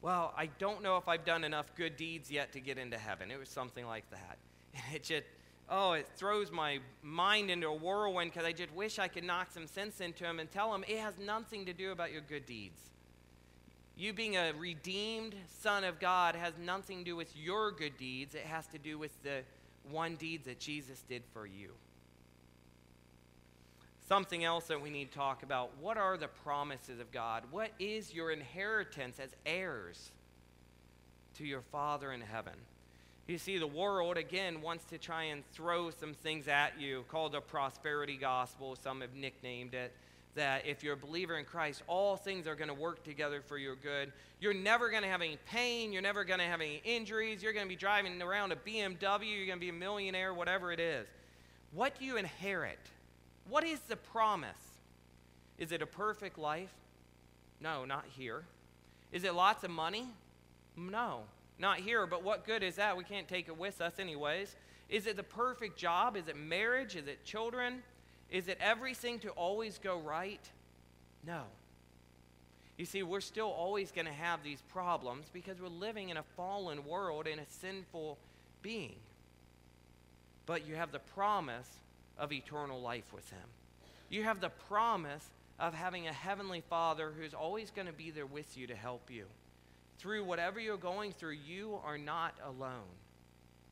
"Well, 0.00 0.32
I 0.36 0.46
don't 0.46 0.82
know 0.82 0.96
if 0.96 1.08
I've 1.08 1.24
done 1.24 1.44
enough 1.44 1.74
good 1.74 1.96
deeds 1.96 2.30
yet 2.30 2.52
to 2.52 2.60
get 2.60 2.78
into 2.78 2.98
heaven." 2.98 3.30
It 3.30 3.38
was 3.38 3.48
something 3.48 3.86
like 3.86 4.08
that, 4.10 4.38
and 4.74 4.94
it 4.94 5.02
just, 5.02 5.24
oh, 5.68 5.92
it 5.92 6.06
throws 6.16 6.50
my 6.50 6.78
mind 7.02 7.50
into 7.50 7.66
a 7.68 7.74
whirlwind 7.74 8.32
because 8.32 8.46
I 8.46 8.52
just 8.52 8.72
wish 8.72 8.98
I 8.98 9.08
could 9.08 9.24
knock 9.24 9.50
some 9.52 9.66
sense 9.66 10.00
into 10.00 10.24
him 10.24 10.40
and 10.40 10.50
tell 10.50 10.74
him 10.74 10.84
it 10.88 10.98
has 10.98 11.18
nothing 11.18 11.66
to 11.66 11.72
do 11.72 11.92
about 11.92 12.12
your 12.12 12.22
good 12.22 12.46
deeds. 12.46 12.80
You 13.96 14.14
being 14.14 14.36
a 14.36 14.52
redeemed 14.52 15.34
son 15.60 15.84
of 15.84 16.00
God 16.00 16.34
has 16.34 16.54
nothing 16.56 16.98
to 17.00 17.04
do 17.04 17.16
with 17.16 17.36
your 17.36 17.70
good 17.70 17.98
deeds, 17.98 18.34
it 18.34 18.44
has 18.44 18.66
to 18.68 18.78
do 18.78 18.98
with 18.98 19.12
the 19.22 19.42
one 19.90 20.16
deed 20.16 20.44
that 20.44 20.58
Jesus 20.58 21.02
did 21.08 21.22
for 21.32 21.46
you. 21.46 21.72
Something 24.10 24.42
else 24.42 24.64
that 24.64 24.82
we 24.82 24.90
need 24.90 25.12
to 25.12 25.16
talk 25.16 25.44
about. 25.44 25.70
What 25.80 25.96
are 25.96 26.16
the 26.16 26.26
promises 26.26 26.98
of 26.98 27.12
God? 27.12 27.44
What 27.52 27.70
is 27.78 28.12
your 28.12 28.32
inheritance 28.32 29.20
as 29.20 29.30
heirs 29.46 30.10
to 31.36 31.46
your 31.46 31.60
Father 31.60 32.10
in 32.10 32.20
heaven? 32.20 32.54
You 33.28 33.38
see, 33.38 33.58
the 33.58 33.68
world, 33.68 34.16
again, 34.16 34.62
wants 34.62 34.84
to 34.86 34.98
try 34.98 35.24
and 35.24 35.44
throw 35.52 35.90
some 35.90 36.12
things 36.12 36.48
at 36.48 36.72
you 36.80 37.04
called 37.08 37.30
the 37.30 37.40
prosperity 37.40 38.16
gospel. 38.16 38.74
Some 38.82 39.00
have 39.02 39.14
nicknamed 39.14 39.74
it. 39.74 39.92
That 40.34 40.66
if 40.66 40.82
you're 40.82 40.94
a 40.94 40.96
believer 40.96 41.38
in 41.38 41.44
Christ, 41.44 41.84
all 41.86 42.16
things 42.16 42.48
are 42.48 42.56
going 42.56 42.66
to 42.66 42.74
work 42.74 43.04
together 43.04 43.40
for 43.40 43.58
your 43.58 43.76
good. 43.76 44.12
You're 44.40 44.54
never 44.54 44.90
going 44.90 45.04
to 45.04 45.08
have 45.08 45.22
any 45.22 45.38
pain. 45.46 45.92
You're 45.92 46.02
never 46.02 46.24
going 46.24 46.40
to 46.40 46.46
have 46.46 46.60
any 46.60 46.82
injuries. 46.84 47.44
You're 47.44 47.52
going 47.52 47.66
to 47.66 47.68
be 47.68 47.76
driving 47.76 48.20
around 48.20 48.50
a 48.50 48.56
BMW. 48.56 49.36
You're 49.36 49.46
going 49.46 49.58
to 49.58 49.64
be 49.64 49.68
a 49.68 49.72
millionaire, 49.72 50.34
whatever 50.34 50.72
it 50.72 50.80
is. 50.80 51.06
What 51.72 51.96
do 51.96 52.04
you 52.04 52.16
inherit? 52.16 52.80
What 53.50 53.64
is 53.64 53.80
the 53.80 53.96
promise? 53.96 54.50
Is 55.58 55.72
it 55.72 55.82
a 55.82 55.86
perfect 55.86 56.38
life? 56.38 56.72
No, 57.60 57.84
not 57.84 58.04
here. 58.16 58.44
Is 59.12 59.24
it 59.24 59.34
lots 59.34 59.64
of 59.64 59.70
money? 59.70 60.06
No, 60.76 61.22
not 61.58 61.78
here. 61.78 62.06
But 62.06 62.22
what 62.22 62.46
good 62.46 62.62
is 62.62 62.76
that? 62.76 62.96
We 62.96 63.02
can't 63.02 63.28
take 63.28 63.48
it 63.48 63.58
with 63.58 63.80
us, 63.80 63.98
anyways. 63.98 64.54
Is 64.88 65.06
it 65.08 65.16
the 65.16 65.24
perfect 65.24 65.76
job? 65.76 66.16
Is 66.16 66.28
it 66.28 66.36
marriage? 66.36 66.94
Is 66.94 67.08
it 67.08 67.24
children? 67.24 67.82
Is 68.30 68.46
it 68.46 68.56
everything 68.60 69.18
to 69.20 69.30
always 69.30 69.78
go 69.78 69.98
right? 69.98 70.40
No. 71.26 71.42
You 72.78 72.86
see, 72.86 73.02
we're 73.02 73.20
still 73.20 73.50
always 73.50 73.90
going 73.90 74.06
to 74.06 74.12
have 74.12 74.44
these 74.44 74.62
problems 74.72 75.26
because 75.32 75.60
we're 75.60 75.68
living 75.68 76.08
in 76.08 76.16
a 76.16 76.22
fallen 76.36 76.86
world 76.86 77.26
in 77.26 77.40
a 77.40 77.46
sinful 77.60 78.16
being. 78.62 78.94
But 80.46 80.66
you 80.66 80.76
have 80.76 80.92
the 80.92 81.00
promise 81.00 81.68
of 82.20 82.32
eternal 82.32 82.80
life 82.80 83.12
with 83.12 83.28
Him. 83.30 83.48
You 84.10 84.22
have 84.22 84.40
the 84.40 84.50
promise 84.50 85.26
of 85.58 85.74
having 85.74 86.06
a 86.06 86.12
heavenly 86.12 86.62
Father 86.68 87.12
who's 87.18 87.34
always 87.34 87.70
going 87.70 87.86
to 87.86 87.92
be 87.92 88.10
there 88.10 88.26
with 88.26 88.56
you 88.56 88.66
to 88.68 88.76
help 88.76 89.10
you. 89.10 89.24
Through 89.98 90.24
whatever 90.24 90.60
you're 90.60 90.76
going 90.76 91.12
through, 91.12 91.36
you 91.46 91.78
are 91.84 91.98
not 91.98 92.34
alone, 92.46 92.88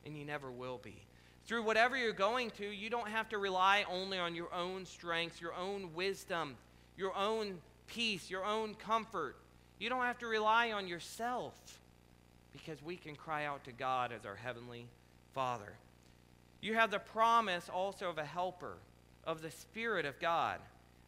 and 0.05 0.17
you 0.17 0.25
never 0.25 0.51
will 0.51 0.79
be. 0.83 0.95
Through 1.45 1.63
whatever 1.63 1.97
you're 1.97 2.11
going 2.13 2.51
to, 2.51 2.65
you 2.65 2.89
don't 2.89 3.07
have 3.07 3.29
to 3.29 3.37
rely 3.37 3.85
only 3.89 4.19
on 4.19 4.35
your 4.35 4.53
own 4.53 4.85
strength, 4.85 5.41
your 5.41 5.55
own 5.55 5.93
wisdom, 5.95 6.55
your 6.95 7.15
own 7.15 7.59
peace, 7.87 8.29
your 8.29 8.45
own 8.45 8.75
comfort. 8.75 9.35
You 9.79 9.89
don't 9.89 10.03
have 10.03 10.19
to 10.19 10.27
rely 10.27 10.71
on 10.71 10.87
yourself 10.87 11.55
because 12.51 12.83
we 12.83 12.95
can 12.95 13.15
cry 13.15 13.45
out 13.45 13.63
to 13.63 13.71
God 13.71 14.11
as 14.11 14.25
our 14.25 14.35
heavenly 14.35 14.85
Father. 15.33 15.73
You 16.61 16.73
have 16.75 16.91
the 16.91 16.99
promise 16.99 17.69
also 17.69 18.09
of 18.09 18.17
a 18.17 18.25
helper, 18.25 18.77
of 19.23 19.41
the 19.41 19.51
Spirit 19.51 20.05
of 20.05 20.19
God, 20.19 20.59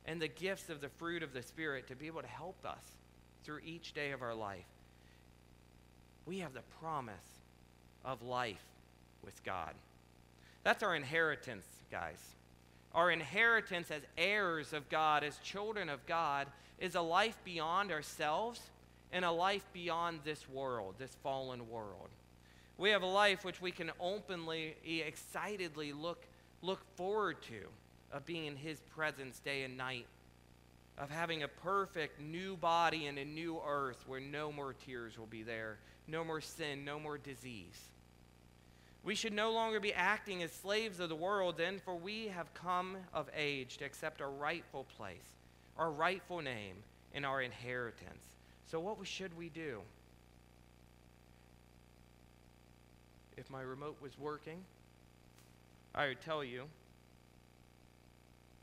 and 0.05 0.21
the 0.21 0.27
gifts 0.27 0.69
of 0.69 0.81
the 0.81 0.89
fruit 0.89 1.23
of 1.23 1.33
the 1.33 1.43
Spirit 1.43 1.87
to 1.87 1.95
be 1.95 2.07
able 2.07 2.21
to 2.21 2.27
help 2.27 2.65
us 2.65 2.83
through 3.43 3.59
each 3.65 3.93
day 3.93 4.11
of 4.11 4.21
our 4.21 4.33
life. 4.33 4.65
We 6.25 6.39
have 6.39 6.53
the 6.53 6.61
promise 6.79 7.15
of 8.05 8.21
life 8.21 8.63
with 9.23 9.43
God. 9.43 9.73
That's 10.63 10.83
our 10.83 10.95
inheritance, 10.95 11.65
guys. 11.91 12.19
Our 12.93 13.11
inheritance 13.11 13.89
as 13.91 14.01
heirs 14.17 14.73
of 14.73 14.89
God, 14.89 15.23
as 15.23 15.37
children 15.39 15.89
of 15.89 16.05
God, 16.05 16.47
is 16.79 16.95
a 16.95 17.01
life 17.01 17.37
beyond 17.43 17.91
ourselves 17.91 18.61
and 19.11 19.25
a 19.25 19.31
life 19.31 19.65
beyond 19.73 20.19
this 20.23 20.47
world, 20.49 20.95
this 20.97 21.15
fallen 21.23 21.69
world. 21.69 22.09
We 22.81 22.89
have 22.89 23.03
a 23.03 23.05
life 23.05 23.45
which 23.45 23.61
we 23.61 23.69
can 23.69 23.91
openly, 23.99 24.75
excitedly 24.83 25.93
look, 25.93 26.25
look 26.63 26.79
forward 26.95 27.39
to 27.43 27.67
of 28.11 28.25
being 28.25 28.47
in 28.47 28.55
His 28.55 28.79
presence 28.95 29.37
day 29.37 29.61
and 29.61 29.77
night, 29.77 30.07
of 30.97 31.11
having 31.11 31.43
a 31.43 31.47
perfect 31.47 32.19
new 32.19 32.57
body 32.57 33.05
and 33.05 33.19
a 33.19 33.23
new 33.23 33.61
earth 33.63 34.03
where 34.07 34.19
no 34.19 34.51
more 34.51 34.73
tears 34.73 35.19
will 35.19 35.27
be 35.27 35.43
there, 35.43 35.77
no 36.07 36.23
more 36.23 36.41
sin, 36.41 36.83
no 36.83 36.99
more 36.99 37.19
disease. 37.19 37.79
We 39.03 39.13
should 39.13 39.33
no 39.33 39.51
longer 39.51 39.79
be 39.79 39.93
acting 39.93 40.41
as 40.41 40.51
slaves 40.51 40.99
of 40.99 41.09
the 41.09 41.15
world, 41.15 41.57
then, 41.57 41.79
for 41.85 41.95
we 41.95 42.29
have 42.29 42.51
come 42.55 42.97
of 43.13 43.29
age 43.37 43.77
to 43.77 43.85
accept 43.85 44.23
our 44.23 44.31
rightful 44.31 44.87
place, 44.97 45.37
our 45.77 45.91
rightful 45.91 46.41
name, 46.41 46.77
and 47.13 47.27
our 47.27 47.43
inheritance. 47.43 48.25
So, 48.65 48.79
what 48.79 48.97
should 49.05 49.37
we 49.37 49.49
do? 49.49 49.81
If 53.37 53.49
my 53.49 53.61
remote 53.61 53.97
was 54.01 54.17
working, 54.19 54.63
I 55.93 56.07
would 56.07 56.21
tell 56.21 56.43
you 56.43 56.63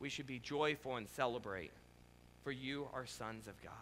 we 0.00 0.08
should 0.08 0.26
be 0.26 0.38
joyful 0.38 0.96
and 0.96 1.08
celebrate, 1.08 1.72
for 2.44 2.52
you 2.52 2.88
are 2.94 3.06
sons 3.06 3.48
of 3.48 3.60
God. 3.62 3.72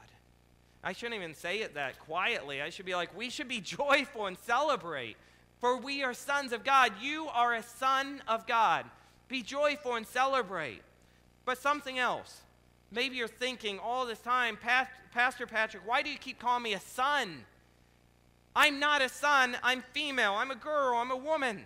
I 0.83 0.93
shouldn't 0.93 1.17
even 1.17 1.35
say 1.35 1.61
it 1.61 1.75
that 1.75 1.99
quietly. 1.99 2.63
I 2.63 2.71
should 2.71 2.87
be 2.87 2.95
like, 2.95 3.17
we 3.17 3.29
should 3.29 3.49
be 3.49 3.61
joyful 3.79 4.27
and 4.27 4.39
celebrate, 4.39 5.17
for 5.61 5.77
we 5.77 6.03
are 6.03 6.15
sons 6.15 6.53
of 6.53 6.65
God. 6.65 6.93
You 7.01 7.29
are 7.29 7.55
a 7.55 7.63
son 7.63 8.23
of 8.29 8.47
God. 8.47 8.87
Be 9.29 9.43
joyful 9.43 9.95
and 9.95 10.07
celebrate. 10.07 10.83
But 11.45 11.59
something 11.59 11.99
else. 11.99 12.41
Maybe 12.91 13.17
you're 13.17 13.29
thinking 13.29 13.79
all 13.79 14.07
this 14.07 14.21
time, 14.21 14.57
Pastor 15.13 15.47
Patrick, 15.47 15.87
why 15.87 16.03
do 16.03 16.11
you 16.11 16.19
keep 16.19 16.39
calling 16.39 16.63
me 16.63 16.75
a 16.75 16.81
son? 16.81 17.45
I'm 18.57 18.81
not 18.81 19.03
a 19.03 19.09
son, 19.11 19.55
I'm 19.63 19.85
female, 19.93 20.33
I'm 20.33 20.51
a 20.51 20.57
girl, 20.57 20.97
I'm 20.97 21.11
a 21.11 21.17
woman. 21.17 21.63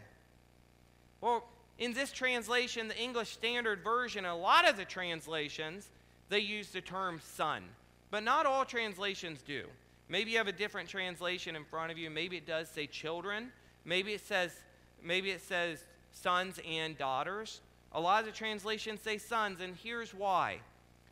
Well, 1.20 1.44
in 1.78 1.94
this 1.94 2.10
translation, 2.10 2.88
the 2.88 2.98
English 2.98 3.30
Standard 3.30 3.84
Version, 3.84 4.24
a 4.24 4.36
lot 4.36 4.68
of 4.68 4.76
the 4.76 4.84
translations, 4.84 5.88
they 6.30 6.40
use 6.40 6.70
the 6.70 6.80
term 6.80 7.20
son. 7.22 7.62
But 8.10 8.24
not 8.24 8.44
all 8.44 8.64
translations 8.64 9.40
do. 9.40 9.66
Maybe 10.08 10.32
you 10.32 10.38
have 10.38 10.48
a 10.48 10.52
different 10.52 10.88
translation 10.88 11.54
in 11.54 11.64
front 11.64 11.92
of 11.92 11.96
you. 11.96 12.10
Maybe 12.10 12.36
it 12.36 12.46
does 12.46 12.68
say 12.68 12.88
children. 12.88 13.52
Maybe 13.84 14.12
it 14.12 14.20
says, 14.20 14.52
maybe 15.00 15.30
it 15.30 15.42
says 15.42 15.84
sons 16.10 16.58
and 16.68 16.98
daughters. 16.98 17.60
A 17.92 18.00
lot 18.00 18.20
of 18.20 18.26
the 18.26 18.32
translations 18.32 19.00
say 19.00 19.16
sons, 19.16 19.60
and 19.60 19.76
here's 19.76 20.12
why. 20.12 20.58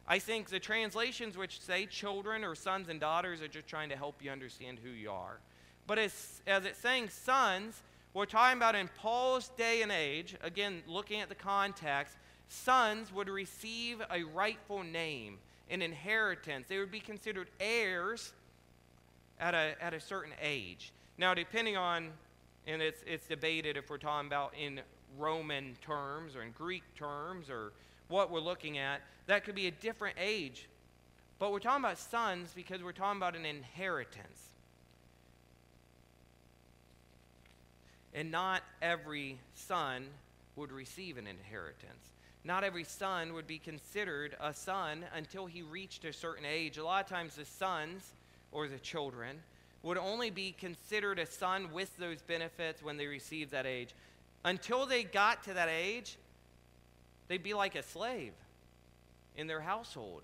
I 0.08 0.18
think 0.18 0.48
the 0.48 0.58
translations 0.58 1.36
which 1.36 1.60
say 1.60 1.86
children 1.86 2.42
or 2.42 2.56
sons 2.56 2.88
and 2.88 2.98
daughters 2.98 3.40
are 3.42 3.48
just 3.48 3.68
trying 3.68 3.90
to 3.90 3.96
help 3.96 4.16
you 4.20 4.32
understand 4.32 4.80
who 4.82 4.90
you 4.90 5.12
are. 5.12 5.38
But 5.88 5.98
as, 5.98 6.42
as 6.46 6.66
it's 6.66 6.78
saying 6.78 7.08
sons, 7.08 7.82
we're 8.12 8.26
talking 8.26 8.58
about 8.58 8.74
in 8.74 8.88
Paul's 8.98 9.48
day 9.56 9.80
and 9.80 9.90
age, 9.90 10.36
again, 10.42 10.82
looking 10.86 11.22
at 11.22 11.30
the 11.30 11.34
context, 11.34 12.14
sons 12.48 13.10
would 13.10 13.28
receive 13.28 14.02
a 14.10 14.22
rightful 14.22 14.82
name, 14.82 15.38
an 15.70 15.80
inheritance. 15.80 16.66
They 16.68 16.78
would 16.78 16.90
be 16.90 17.00
considered 17.00 17.48
heirs 17.58 18.34
at 19.40 19.54
a, 19.54 19.74
at 19.80 19.94
a 19.94 20.00
certain 20.00 20.34
age. 20.42 20.92
Now, 21.16 21.32
depending 21.32 21.78
on, 21.78 22.10
and 22.66 22.82
it's, 22.82 23.02
it's 23.06 23.26
debated 23.26 23.78
if 23.78 23.88
we're 23.88 23.96
talking 23.96 24.26
about 24.26 24.52
in 24.60 24.82
Roman 25.16 25.74
terms 25.80 26.36
or 26.36 26.42
in 26.42 26.50
Greek 26.50 26.82
terms 26.96 27.48
or 27.48 27.72
what 28.08 28.30
we're 28.30 28.40
looking 28.40 28.76
at, 28.76 29.00
that 29.26 29.42
could 29.42 29.54
be 29.54 29.68
a 29.68 29.72
different 29.72 30.16
age. 30.20 30.68
But 31.38 31.50
we're 31.50 31.60
talking 31.60 31.82
about 31.82 31.96
sons 31.96 32.52
because 32.54 32.82
we're 32.82 32.92
talking 32.92 33.16
about 33.16 33.36
an 33.36 33.46
inheritance. 33.46 34.47
And 38.14 38.30
not 38.30 38.62
every 38.80 39.38
son 39.54 40.06
would 40.56 40.72
receive 40.72 41.18
an 41.18 41.26
inheritance. 41.26 42.12
Not 42.44 42.64
every 42.64 42.84
son 42.84 43.34
would 43.34 43.46
be 43.46 43.58
considered 43.58 44.36
a 44.40 44.54
son 44.54 45.04
until 45.14 45.46
he 45.46 45.62
reached 45.62 46.04
a 46.04 46.12
certain 46.12 46.44
age. 46.44 46.78
A 46.78 46.84
lot 46.84 47.04
of 47.04 47.10
times, 47.10 47.36
the 47.36 47.44
sons 47.44 48.02
or 48.52 48.68
the 48.68 48.78
children 48.78 49.38
would 49.82 49.98
only 49.98 50.30
be 50.30 50.52
considered 50.52 51.18
a 51.18 51.26
son 51.26 51.72
with 51.72 51.96
those 51.98 52.22
benefits 52.22 52.82
when 52.82 52.96
they 52.96 53.06
received 53.06 53.52
that 53.52 53.66
age. 53.66 53.90
Until 54.44 54.86
they 54.86 55.04
got 55.04 55.44
to 55.44 55.54
that 55.54 55.68
age, 55.68 56.16
they'd 57.28 57.42
be 57.42 57.54
like 57.54 57.74
a 57.74 57.82
slave 57.82 58.32
in 59.36 59.46
their 59.46 59.60
household 59.60 60.22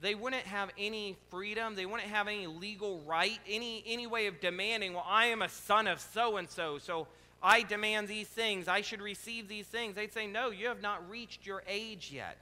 they 0.00 0.14
wouldn't 0.14 0.44
have 0.44 0.70
any 0.78 1.16
freedom. 1.30 1.74
They 1.74 1.86
wouldn't 1.86 2.08
have 2.10 2.28
any 2.28 2.46
legal 2.46 3.00
right, 3.06 3.38
any, 3.48 3.82
any 3.86 4.06
way 4.06 4.26
of 4.26 4.40
demanding, 4.40 4.94
well, 4.94 5.06
I 5.06 5.26
am 5.26 5.42
a 5.42 5.48
son 5.48 5.86
of 5.86 6.00
so 6.00 6.36
and 6.36 6.48
so, 6.48 6.78
so 6.78 7.08
I 7.42 7.62
demand 7.62 8.08
these 8.08 8.28
things. 8.28 8.68
I 8.68 8.80
should 8.80 9.00
receive 9.00 9.48
these 9.48 9.66
things. 9.66 9.96
They'd 9.96 10.12
say, 10.12 10.26
no, 10.26 10.50
you 10.50 10.68
have 10.68 10.82
not 10.82 11.08
reached 11.10 11.46
your 11.46 11.62
age 11.66 12.10
yet. 12.12 12.38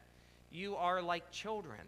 You 0.53 0.77
are 0.77 1.01
like 1.01 1.31
children. 1.31 1.81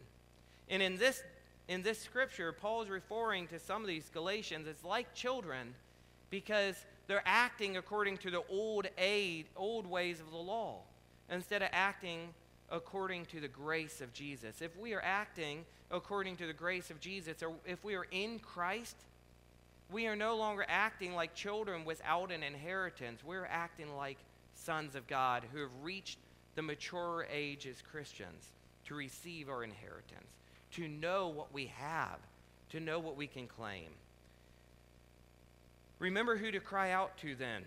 And 0.71 0.83
in 0.83 0.97
this, 0.97 1.23
in 1.69 1.83
this 1.83 1.99
scripture, 1.99 2.53
Paul 2.53 2.83
is 2.83 2.89
referring 2.89 3.47
to 3.49 3.59
some 3.59 3.83
of 3.83 3.89
these 3.89 4.09
Galatians 4.13 4.67
as 4.69 4.83
like 4.85 5.15
children 5.15 5.75
because 6.31 6.77
they're 7.07 7.23
acting 7.25 7.77
according 7.77 8.19
to 8.19 8.31
the 8.31 8.43
old, 8.51 8.87
aid, 8.97 9.47
old 9.57 9.87
ways 9.87 10.21
of 10.21 10.31
the 10.31 10.37
law 10.37 10.81
instead 11.31 11.63
of 11.63 11.69
acting 11.73 12.29
according 12.71 13.27
to 13.27 13.41
the 13.41 13.49
grace 13.49 14.01
of 14.01 14.13
Jesus, 14.13 14.61
if 14.61 14.77
we 14.77 14.93
are 14.95 15.03
acting 15.03 15.65
according 15.91 16.37
to 16.37 16.47
the 16.47 16.53
grace 16.53 16.91
of 16.91 17.01
Jesus, 17.01 17.43
or 17.43 17.55
if 17.65 17.83
we 17.83 17.95
are 17.95 18.07
in 18.11 18.39
Christ, 18.39 18.97
we 19.91 20.07
are 20.07 20.17
no 20.17 20.37
longer 20.37 20.67
acting 20.69 21.15
like 21.15 21.35
children 21.35 21.85
without 21.85 22.31
an 22.31 22.43
inheritance. 22.43 23.25
We're 23.25 23.47
acting 23.47 23.97
like 23.97 24.19
sons 24.55 24.95
of 24.95 25.07
God 25.07 25.45
who 25.53 25.61
have 25.61 25.71
reached 25.83 26.19
the 26.57 26.63
mature 26.63 27.27
age 27.33 27.67
as 27.67 27.81
Christians. 27.81 28.53
to 28.89 28.95
receive 28.95 29.51
our 29.51 29.63
inheritance, 29.63 30.33
to 30.73 30.89
know 30.89 31.29
what 31.29 31.53
we 31.53 31.67
have, 31.67 32.19
to 32.71 32.81
know 32.81 32.99
what 32.99 33.17
we 33.17 33.27
can 33.27 33.47
claim. 33.47 33.89
Remember 35.99 36.37
who 36.37 36.51
to 36.51 36.61
cry 36.61 36.93
out 36.93 37.17
to 37.19 37.35
then. 37.35 37.65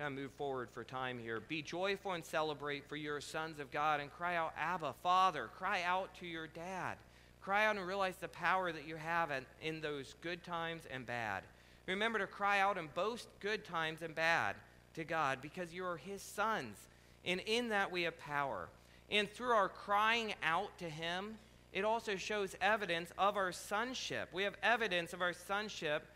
Gotta 0.00 0.14
move 0.14 0.32
forward 0.32 0.70
for 0.72 0.82
time 0.82 1.18
here. 1.18 1.40
Be 1.40 1.60
joyful 1.60 2.12
and 2.12 2.24
celebrate, 2.24 2.88
for 2.88 2.96
you're 2.96 3.20
sons 3.20 3.60
of 3.60 3.70
God, 3.70 4.00
and 4.00 4.10
cry 4.10 4.34
out, 4.34 4.54
Abba, 4.58 4.94
Father. 5.02 5.50
Cry 5.58 5.82
out 5.82 6.08
to 6.20 6.26
your 6.26 6.46
dad. 6.46 6.96
Cry 7.42 7.66
out 7.66 7.76
and 7.76 7.86
realize 7.86 8.16
the 8.16 8.28
power 8.28 8.72
that 8.72 8.88
you 8.88 8.96
have 8.96 9.30
in 9.60 9.82
those 9.82 10.14
good 10.22 10.42
times 10.42 10.84
and 10.90 11.04
bad. 11.04 11.42
Remember 11.86 12.18
to 12.18 12.26
cry 12.26 12.60
out 12.60 12.78
and 12.78 12.94
boast 12.94 13.28
good 13.40 13.62
times 13.62 14.00
and 14.00 14.14
bad 14.14 14.56
to 14.94 15.04
God 15.04 15.42
because 15.42 15.74
you 15.74 15.84
are 15.84 15.98
His 15.98 16.22
sons. 16.22 16.78
And 17.26 17.40
in 17.40 17.68
that 17.68 17.92
we 17.92 18.04
have 18.04 18.18
power. 18.18 18.70
And 19.10 19.30
through 19.30 19.52
our 19.52 19.68
crying 19.68 20.32
out 20.42 20.78
to 20.78 20.88
Him, 20.88 21.36
it 21.74 21.84
also 21.84 22.16
shows 22.16 22.56
evidence 22.62 23.10
of 23.18 23.36
our 23.36 23.52
sonship. 23.52 24.30
We 24.32 24.44
have 24.44 24.54
evidence 24.62 25.12
of 25.12 25.20
our 25.20 25.34
sonship 25.34 26.06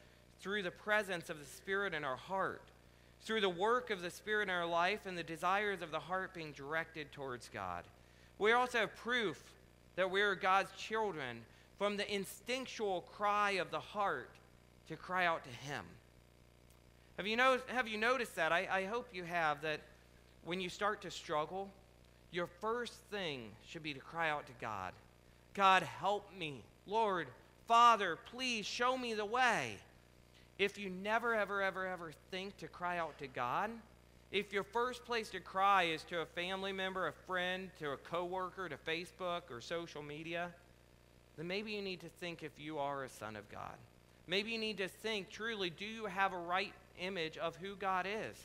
through 0.41 0.63
the 0.63 0.71
presence 0.71 1.29
of 1.29 1.39
the 1.39 1.45
Spirit 1.45 1.93
in 1.93 2.03
our 2.03 2.17
heart, 2.17 2.63
through 3.25 3.41
the 3.41 3.49
work 3.49 3.91
of 3.91 4.03
the 4.03 4.11
Spirit 4.11 4.49
in 4.49 4.55
our 4.55 4.67
life 4.67 5.07
and 5.07 5.17
the 5.17 5.23
desires 5.23 5.83
of 5.83 5.91
the 5.91 6.01
heart 6.01 6.35
being 6.35 6.53
directed 6.53 7.11
towards 7.13 7.49
God. 7.49 7.85
We 8.39 8.53
also 8.53 8.79
have 8.79 8.95
proof 8.97 9.43
that 9.97 10.11
we 10.11 10.21
are 10.21 10.35
God's 10.35 10.71
children 10.77 11.41
from 11.79 11.97
the 11.97 12.13
instinctual 12.13 13.03
cry 13.17 13.53
of 13.53 13.71
the 13.71 13.81
heart 13.81 14.31
to 14.89 14.97
cry 14.97 15.27
out 15.27 15.43
to 15.45 15.51
Him. 15.51 15.85
Have 17.17 17.27
you, 17.27 17.37
know, 17.37 17.59
have 17.69 17.89
you 17.89 17.97
noticed 17.97 18.37
that? 18.37 18.53
I, 18.53 18.69
I 18.71 18.85
hope 18.85 19.09
you 19.13 19.25
have 19.25 19.63
that 19.63 19.81
when 20.45 20.61
you 20.61 20.69
start 20.69 21.01
to 21.03 21.11
struggle, 21.11 21.69
your 22.33 22.47
first 22.47 22.95
thing 23.11 23.51
should 23.67 23.83
be 23.83 23.95
to 23.95 24.01
cry 24.01 24.31
out 24.31 24.47
to 24.47 24.53
God 24.61 24.93
God, 25.55 25.85
help 25.85 26.29
me. 26.37 26.63
Lord, 26.87 27.29
Father, 27.69 28.19
please 28.33 28.67
show 28.67 28.99
me 28.99 29.15
the 29.15 29.25
way. 29.25 29.77
If 30.59 30.79
you 30.79 30.89
never, 30.89 31.35
ever, 31.35 31.63
ever, 31.63 31.87
ever 31.87 32.13
think 32.31 32.57
to 32.59 32.69
cry 32.69 32.99
out 32.99 33.19
to 33.19 33.27
God, 33.27 33.71
if 34.31 34.53
your 34.53 34.65
first 34.65 35.05
place 35.05 35.31
to 35.31 35.41
cry 35.41 35.85
is 35.85 36.03
to 36.05 36.21
a 36.21 36.27
family 36.27 36.73
member, 36.73 37.07
a 37.07 37.13
friend, 37.13 37.71
to 37.79 37.91
a 37.91 37.97
coworker, 37.97 38.69
to 38.69 38.77
Facebook 38.77 39.43
or 39.51 39.61
social 39.61 40.03
media, 40.03 40.51
then 41.37 41.47
maybe 41.47 41.73
you 41.73 41.83
need 41.83 42.01
to 42.01 42.09
think 42.21 42.43
if 42.43 42.53
you 42.59 42.79
are 42.79 43.05
a 43.05 43.09
son 43.09 43.37
of 43.37 43.49
God. 43.51 43.75
Maybe 44.27 44.53
you 44.53 44.59
need 44.59 44.79
to 44.79 44.89
think 44.89 45.29
truly, 45.29 45.71
do 45.71 45.85
you 45.85 46.07
have 46.07 46.33
a 46.33 46.39
right 46.39 46.73
image 47.01 47.37
of 47.37 47.57
who 47.57 47.75
God 47.77 48.07
is? 48.07 48.37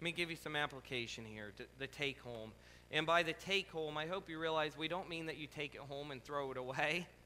Let 0.00 0.02
me 0.02 0.12
give 0.12 0.30
you 0.30 0.36
some 0.36 0.56
application 0.56 1.24
here, 1.24 1.52
the 1.78 1.86
take 1.86 2.20
home. 2.22 2.52
And 2.90 3.06
by 3.06 3.22
the 3.22 3.32
take 3.32 3.70
home, 3.70 3.96
I 3.96 4.06
hope 4.06 4.28
you 4.28 4.38
realize 4.38 4.76
we 4.76 4.88
don't 4.88 5.08
mean 5.08 5.26
that 5.26 5.38
you 5.38 5.46
take 5.46 5.74
it 5.74 5.80
home 5.80 6.10
and 6.10 6.22
throw 6.22 6.50
it 6.50 6.56
away. 6.56 7.06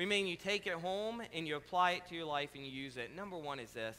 We 0.00 0.06
mean 0.06 0.26
you 0.26 0.36
take 0.36 0.66
it 0.66 0.72
home 0.72 1.20
and 1.34 1.46
you 1.46 1.56
apply 1.56 1.90
it 1.90 2.06
to 2.08 2.14
your 2.14 2.24
life 2.24 2.48
and 2.54 2.64
you 2.64 2.72
use 2.72 2.96
it. 2.96 3.14
Number 3.14 3.36
one 3.36 3.60
is 3.60 3.70
this 3.72 3.94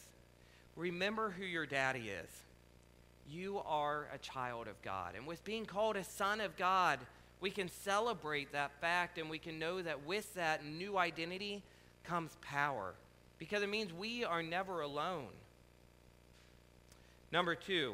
remember 0.75 1.29
who 1.29 1.45
your 1.45 1.67
daddy 1.67 2.09
is. 2.09 2.29
You 3.29 3.61
are 3.67 4.07
a 4.11 4.17
child 4.17 4.67
of 4.67 4.81
God. 4.81 5.13
And 5.15 5.27
with 5.27 5.43
being 5.43 5.63
called 5.63 5.97
a 5.97 6.03
son 6.03 6.41
of 6.41 6.57
God, 6.57 6.97
we 7.39 7.51
can 7.51 7.69
celebrate 7.69 8.51
that 8.51 8.71
fact 8.81 9.19
and 9.19 9.29
we 9.29 9.37
can 9.37 9.59
know 9.59 9.79
that 9.79 10.03
with 10.03 10.33
that 10.33 10.65
new 10.65 10.97
identity 10.97 11.61
comes 12.03 12.35
power 12.41 12.95
because 13.37 13.61
it 13.61 13.69
means 13.69 13.93
we 13.93 14.23
are 14.23 14.41
never 14.41 14.81
alone. 14.81 15.27
Number 17.31 17.53
two, 17.53 17.93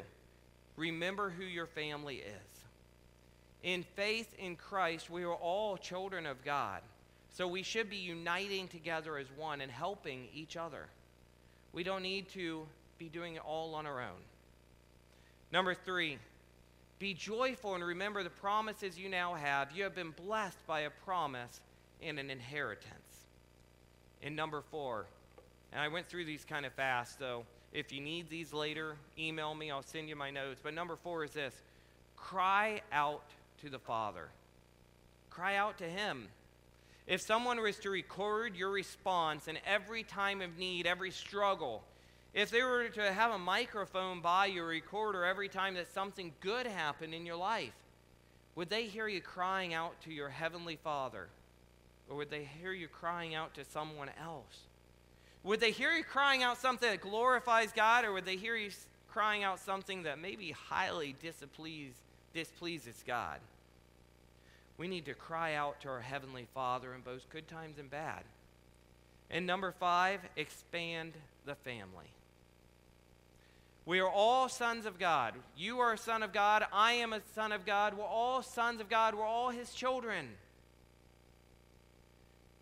remember 0.78 1.28
who 1.28 1.44
your 1.44 1.66
family 1.66 2.16
is. 2.16 2.64
In 3.62 3.82
faith 3.96 4.34
in 4.38 4.56
Christ, 4.56 5.10
we 5.10 5.24
are 5.24 5.34
all 5.34 5.76
children 5.76 6.24
of 6.24 6.42
God. 6.42 6.80
So 7.30 7.46
we 7.46 7.62
should 7.62 7.88
be 7.88 7.96
uniting 7.96 8.68
together 8.68 9.16
as 9.18 9.26
one 9.36 9.60
and 9.60 9.70
helping 9.70 10.26
each 10.34 10.56
other. 10.56 10.86
We 11.72 11.82
don't 11.84 12.02
need 12.02 12.28
to 12.30 12.66
be 12.98 13.08
doing 13.08 13.36
it 13.36 13.42
all 13.44 13.74
on 13.74 13.86
our 13.86 14.00
own. 14.00 14.20
Number 15.52 15.74
three, 15.74 16.18
be 16.98 17.14
joyful 17.14 17.74
and 17.74 17.84
remember 17.84 18.22
the 18.22 18.30
promises 18.30 18.98
you 18.98 19.08
now 19.08 19.34
have. 19.34 19.70
You 19.72 19.84
have 19.84 19.94
been 19.94 20.10
blessed 20.10 20.58
by 20.66 20.80
a 20.80 20.90
promise 20.90 21.60
and 22.02 22.18
an 22.18 22.30
inheritance. 22.30 23.26
And 24.22 24.34
number 24.34 24.62
four, 24.70 25.06
and 25.72 25.80
I 25.80 25.88
went 25.88 26.08
through 26.08 26.24
these 26.24 26.44
kind 26.44 26.66
of 26.66 26.72
fast, 26.72 27.18
so 27.18 27.44
if 27.72 27.92
you 27.92 28.00
need 28.00 28.28
these 28.28 28.52
later, 28.52 28.96
email 29.18 29.54
me, 29.54 29.70
I'll 29.70 29.82
send 29.82 30.08
you 30.08 30.16
my 30.16 30.30
notes. 30.30 30.60
But 30.62 30.74
number 30.74 30.96
four 30.96 31.24
is 31.24 31.32
this 31.32 31.54
cry 32.16 32.80
out 32.90 33.24
to 33.62 33.70
the 33.70 33.78
Father. 33.78 34.28
Cry 35.30 35.56
out 35.56 35.78
to 35.78 35.84
Him. 35.84 36.28
If 37.08 37.22
someone 37.22 37.62
was 37.62 37.78
to 37.78 37.90
record 37.90 38.54
your 38.54 38.70
response 38.70 39.48
in 39.48 39.58
every 39.66 40.02
time 40.02 40.42
of 40.42 40.58
need, 40.58 40.86
every 40.86 41.10
struggle, 41.10 41.82
if 42.34 42.50
they 42.50 42.62
were 42.62 42.90
to 42.90 43.12
have 43.12 43.32
a 43.32 43.38
microphone 43.38 44.20
by 44.20 44.44
your 44.46 44.66
recorder 44.66 45.24
every 45.24 45.48
time 45.48 45.72
that 45.74 45.92
something 45.94 46.34
good 46.40 46.66
happened 46.66 47.14
in 47.14 47.24
your 47.24 47.36
life, 47.36 47.72
would 48.56 48.68
they 48.68 48.84
hear 48.84 49.08
you 49.08 49.22
crying 49.22 49.72
out 49.72 49.98
to 50.02 50.12
your 50.12 50.28
Heavenly 50.28 50.76
Father? 50.76 51.28
Or 52.10 52.16
would 52.16 52.30
they 52.30 52.44
hear 52.60 52.72
you 52.72 52.88
crying 52.88 53.34
out 53.34 53.54
to 53.54 53.64
someone 53.64 54.10
else? 54.22 54.66
Would 55.44 55.60
they 55.60 55.70
hear 55.70 55.92
you 55.92 56.04
crying 56.04 56.42
out 56.42 56.58
something 56.58 56.90
that 56.90 57.00
glorifies 57.00 57.72
God, 57.72 58.04
or 58.04 58.12
would 58.12 58.26
they 58.26 58.36
hear 58.36 58.54
you 58.54 58.70
crying 59.10 59.44
out 59.44 59.60
something 59.60 60.02
that 60.02 60.18
maybe 60.18 60.50
highly 60.50 61.16
displeases 62.34 63.02
God? 63.06 63.38
We 64.78 64.86
need 64.88 65.06
to 65.06 65.14
cry 65.14 65.54
out 65.54 65.80
to 65.80 65.88
our 65.88 66.00
Heavenly 66.00 66.46
Father 66.54 66.94
in 66.94 67.00
both 67.00 67.28
good 67.30 67.48
times 67.48 67.78
and 67.78 67.90
bad. 67.90 68.22
And 69.30 69.46
number 69.46 69.72
five, 69.72 70.20
expand 70.36 71.12
the 71.44 71.56
family. 71.56 72.06
We 73.84 74.00
are 74.00 74.08
all 74.08 74.48
sons 74.48 74.86
of 74.86 74.98
God. 74.98 75.34
You 75.56 75.80
are 75.80 75.94
a 75.94 75.98
son 75.98 76.22
of 76.22 76.32
God. 76.32 76.64
I 76.72 76.92
am 76.92 77.12
a 77.12 77.20
son 77.34 77.52
of 77.52 77.66
God. 77.66 77.96
We're 77.96 78.04
all 78.04 78.42
sons 78.42 78.80
of 78.80 78.88
God. 78.88 79.14
We're 79.14 79.24
all 79.24 79.50
His 79.50 79.72
children 79.72 80.28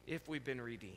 if 0.07 0.27
we've 0.29 0.45
been 0.45 0.61
redeemed. 0.61 0.95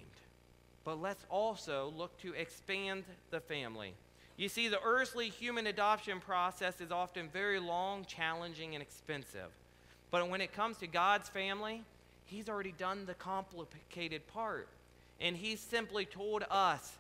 But 0.86 1.02
let's 1.02 1.26
also 1.30 1.92
look 1.98 2.18
to 2.22 2.34
expand 2.34 3.04
the 3.32 3.40
family. 3.40 3.94
You 4.38 4.48
see, 4.48 4.70
the 4.70 4.82
earthly 4.82 5.30
human 5.30 5.68
adoption 5.68 6.20
process 6.20 6.80
is 6.80 6.92
often 6.92 7.28
very 7.28 7.60
long, 7.60 8.06
challenging, 8.06 8.74
and 8.74 8.82
expensive. 8.82 9.50
But 10.12 10.28
when 10.30 10.42
it 10.42 10.54
comes 10.54 10.78
to 10.78 10.88
God's 10.88 11.30
family, 11.30 11.84
He's 12.26 12.50
already 12.50 12.74
done 12.78 13.06
the 13.06 13.14
complicated 13.14 14.26
part. 14.28 14.68
And 15.20 15.36
He's 15.36 15.60
simply 15.60 16.06
told 16.06 16.46
us 16.50 16.94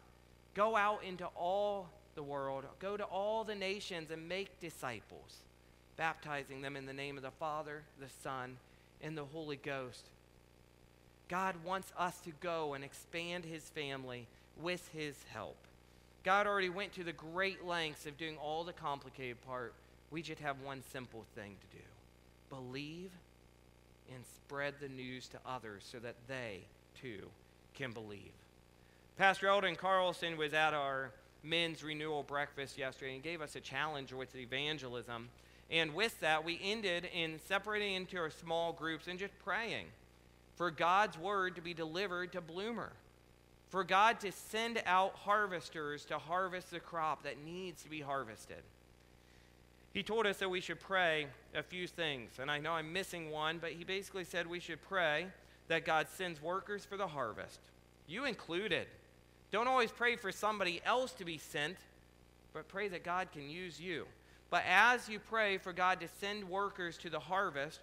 go 0.55 0.75
out 0.75 1.03
into 1.03 1.25
all 1.35 1.89
the 2.15 2.23
world, 2.23 2.65
go 2.79 2.97
to 2.97 3.03
all 3.03 3.43
the 3.43 3.55
nations, 3.55 4.11
and 4.11 4.27
make 4.27 4.59
disciples, 4.59 5.37
baptizing 5.97 6.61
them 6.61 6.75
in 6.75 6.85
the 6.85 6.93
name 6.93 7.17
of 7.17 7.23
the 7.23 7.31
Father, 7.31 7.83
the 7.99 8.09
Son, 8.23 8.57
and 9.01 9.17
the 9.17 9.25
Holy 9.25 9.55
Ghost. 9.55 10.05
God 11.29 11.55
wants 11.63 11.91
us 11.97 12.17
to 12.21 12.31
go 12.41 12.73
and 12.73 12.83
expand 12.83 13.45
His 13.45 13.63
family 13.63 14.27
with 14.61 14.89
His 14.93 15.15
help. 15.31 15.55
God 16.23 16.47
already 16.47 16.69
went 16.69 16.93
to 16.93 17.03
the 17.03 17.13
great 17.13 17.65
lengths 17.65 18.05
of 18.05 18.17
doing 18.17 18.37
all 18.37 18.63
the 18.63 18.73
complicated 18.73 19.39
part. 19.45 19.73
We 20.11 20.21
just 20.21 20.41
have 20.41 20.59
one 20.61 20.83
simple 20.91 21.23
thing 21.35 21.55
to 21.61 21.77
do 21.77 21.83
believe 22.49 23.11
and 24.13 24.23
spread 24.25 24.75
the 24.79 24.89
news 24.89 25.27
to 25.29 25.39
others 25.45 25.87
so 25.89 25.99
that 25.99 26.15
they 26.27 26.61
too 26.99 27.29
can 27.75 27.91
believe. 27.91 28.31
Pastor 29.17 29.47
Eldon 29.47 29.75
Carlson 29.75 30.37
was 30.37 30.53
at 30.53 30.73
our 30.73 31.11
men's 31.43 31.83
renewal 31.83 32.23
breakfast 32.23 32.77
yesterday 32.77 33.15
and 33.15 33.23
gave 33.23 33.41
us 33.41 33.55
a 33.55 33.61
challenge 33.61 34.11
with 34.13 34.35
evangelism. 34.35 35.29
And 35.69 35.93
with 35.93 36.19
that, 36.21 36.43
we 36.43 36.59
ended 36.63 37.07
in 37.13 37.39
separating 37.47 37.95
into 37.95 38.17
our 38.17 38.31
small 38.31 38.73
groups 38.73 39.07
and 39.07 39.19
just 39.19 39.37
praying 39.43 39.85
for 40.55 40.71
God's 40.71 41.17
word 41.17 41.55
to 41.55 41.61
be 41.61 41.73
delivered 41.73 42.31
to 42.33 42.41
Bloomer 42.41 42.91
for 43.69 43.83
God 43.83 44.19
to 44.21 44.31
send 44.31 44.81
out 44.85 45.15
harvesters 45.15 46.03
to 46.05 46.17
harvest 46.17 46.71
the 46.71 46.79
crop 46.79 47.23
that 47.23 47.43
needs 47.43 47.83
to 47.83 47.89
be 47.89 48.01
harvested. 48.01 48.63
He 49.93 50.03
told 50.03 50.27
us 50.27 50.37
that 50.37 50.49
we 50.49 50.61
should 50.61 50.79
pray 50.79 51.27
a 51.55 51.63
few 51.63 51.87
things, 51.87 52.31
and 52.39 52.51
I 52.51 52.59
know 52.59 52.73
I'm 52.73 52.93
missing 52.93 53.31
one, 53.31 53.57
but 53.57 53.71
he 53.71 53.83
basically 53.83 54.23
said 54.23 54.45
we 54.45 54.59
should 54.59 54.81
pray 54.81 55.27
that 55.67 55.85
God 55.85 56.07
sends 56.15 56.41
workers 56.41 56.85
for 56.85 56.95
the 56.95 57.07
harvest. 57.07 57.59
You 58.07 58.25
included. 58.25 58.87
Don't 59.51 59.67
always 59.67 59.91
pray 59.91 60.15
for 60.15 60.31
somebody 60.31 60.81
else 60.85 61.11
to 61.13 61.25
be 61.25 61.37
sent, 61.37 61.77
but 62.53 62.67
pray 62.67 62.87
that 62.89 63.03
God 63.03 63.31
can 63.31 63.49
use 63.49 63.79
you. 63.79 64.05
But 64.51 64.63
as 64.67 65.09
you 65.09 65.19
pray 65.19 65.57
for 65.57 65.73
God 65.73 65.99
to 66.01 66.07
send 66.19 66.47
workers 66.47 66.97
to 66.99 67.09
the 67.09 67.19
harvest, 67.19 67.79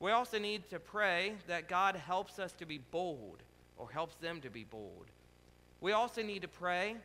we 0.00 0.10
also 0.10 0.38
need 0.38 0.68
to 0.70 0.78
pray 0.78 1.34
that 1.46 1.68
God 1.68 1.96
helps 1.96 2.38
us 2.38 2.52
to 2.52 2.66
be 2.66 2.78
bold 2.90 3.42
or 3.76 3.90
helps 3.90 4.16
them 4.16 4.40
to 4.42 4.50
be 4.50 4.64
bold. 4.64 5.06
We 5.80 5.92
also 5.92 6.22
need 6.22 6.42
to 6.42 6.48
pray 6.48 6.96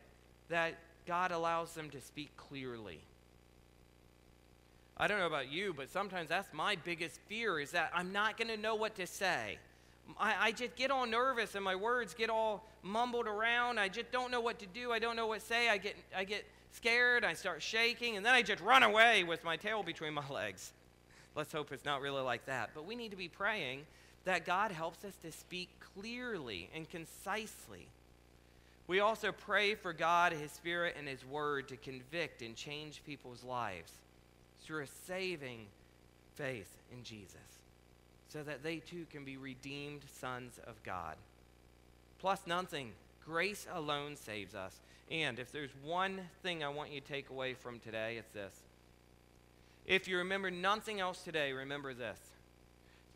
that 0.48 0.74
God 1.06 1.32
allows 1.32 1.74
them 1.74 1.90
to 1.90 2.00
speak 2.00 2.36
clearly. 2.36 3.00
I 4.96 5.08
don't 5.08 5.18
know 5.18 5.26
about 5.26 5.50
you, 5.50 5.74
but 5.76 5.90
sometimes 5.90 6.28
that's 6.28 6.52
my 6.52 6.76
biggest 6.76 7.18
fear 7.26 7.58
is 7.58 7.72
that 7.72 7.90
I'm 7.92 8.12
not 8.12 8.36
going 8.36 8.48
to 8.48 8.56
know 8.56 8.76
what 8.76 8.94
to 8.96 9.06
say. 9.06 9.58
I, 10.18 10.34
I, 10.38 10.52
just 10.52 10.76
get 10.76 10.90
all 10.90 11.06
nervous 11.06 11.54
and 11.54 11.64
my 11.64 11.74
words 11.74 12.14
get 12.14 12.30
all 12.30 12.68
mumbled 12.82 13.26
around. 13.26 13.80
I 13.80 13.88
just 13.88 14.12
don't 14.12 14.30
know 14.30 14.40
what 14.40 14.58
to 14.60 14.66
do. 14.66 14.92
I 14.92 14.98
don't 14.98 15.16
know 15.16 15.26
what 15.26 15.40
to 15.40 15.46
say. 15.46 15.68
I 15.68 15.78
get, 15.78 15.96
I 16.14 16.24
get 16.24 16.44
scared. 16.72 17.24
I 17.24 17.32
start 17.32 17.62
shaking, 17.62 18.16
and 18.16 18.24
then 18.24 18.34
I 18.34 18.42
just 18.42 18.62
run 18.62 18.82
away 18.82 19.24
with 19.24 19.42
my 19.42 19.56
tail 19.56 19.82
between 19.82 20.14
my 20.14 20.28
legs. 20.28 20.72
Let's 21.34 21.52
hope 21.52 21.72
it's 21.72 21.84
not 21.84 22.00
really 22.00 22.22
like 22.22 22.46
that. 22.46 22.70
But 22.74 22.86
we 22.86 22.94
need 22.94 23.10
to 23.10 23.16
be 23.16 23.28
praying 23.28 23.86
that 24.24 24.44
God 24.44 24.70
helps 24.70 25.04
us 25.04 25.14
to 25.22 25.32
speak 25.32 25.70
clearly 25.94 26.68
and 26.74 26.88
concisely. 26.88 27.88
We 28.86 29.00
also 29.00 29.32
pray 29.32 29.74
for 29.74 29.92
God, 29.92 30.32
His 30.32 30.52
Spirit, 30.52 30.94
and 30.98 31.08
His 31.08 31.24
Word 31.24 31.68
to 31.68 31.76
convict 31.76 32.42
and 32.42 32.54
change 32.54 33.02
people's 33.04 33.42
lives 33.42 33.92
through 34.64 34.82
a 34.82 34.86
saving 35.06 35.66
faith 36.34 36.76
in 36.92 37.04
Jesus 37.04 37.36
so 38.28 38.42
that 38.42 38.62
they 38.62 38.78
too 38.78 39.06
can 39.10 39.24
be 39.24 39.36
redeemed 39.36 40.02
sons 40.20 40.58
of 40.66 40.82
God. 40.82 41.16
Plus, 42.18 42.40
nothing. 42.46 42.92
Grace 43.24 43.66
alone 43.72 44.16
saves 44.16 44.54
us. 44.54 44.80
And 45.10 45.38
if 45.38 45.52
there's 45.52 45.70
one 45.84 46.20
thing 46.42 46.64
I 46.64 46.68
want 46.68 46.90
you 46.90 47.00
to 47.00 47.06
take 47.06 47.30
away 47.30 47.54
from 47.54 47.78
today, 47.78 48.16
it's 48.18 48.32
this. 48.32 48.54
If 49.86 50.08
you 50.08 50.18
remember 50.18 50.50
nothing 50.50 51.00
else 51.00 51.22
today, 51.22 51.52
remember 51.52 51.94
this. 51.94 52.18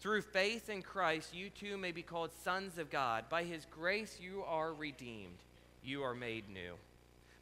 Through 0.01 0.23
faith 0.23 0.69
in 0.69 0.83
Christ, 0.83 1.35
you 1.35 1.51
too 1.51 1.77
may 1.77 1.91
be 1.91 2.03
called 2.03 2.31
sons 2.45 2.79
of 2.79 2.91
God. 2.91 3.25
By 3.29 3.43
his 3.43 3.67
grace, 3.71 4.19
you 4.21 4.45
are 4.47 4.73
redeemed. 4.73 5.39
You 5.83 6.03
are 6.05 6.15
made 6.15 6.49
new. 6.49 6.75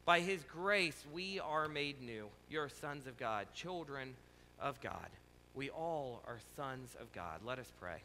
By 0.06 0.20
his 0.20 0.44
grace, 0.44 1.04
we 1.12 1.40
are 1.40 1.66
made 1.66 2.00
new. 2.00 2.28
You're 2.48 2.68
sons 2.68 3.08
of 3.08 3.18
God, 3.18 3.48
children 3.52 4.14
of 4.60 4.80
God. 4.80 5.08
We 5.56 5.68
all 5.68 6.22
are 6.28 6.38
sons 6.54 6.96
of 7.00 7.12
God. 7.12 7.40
Let 7.44 7.58
us 7.58 7.72
pray. 7.80 7.96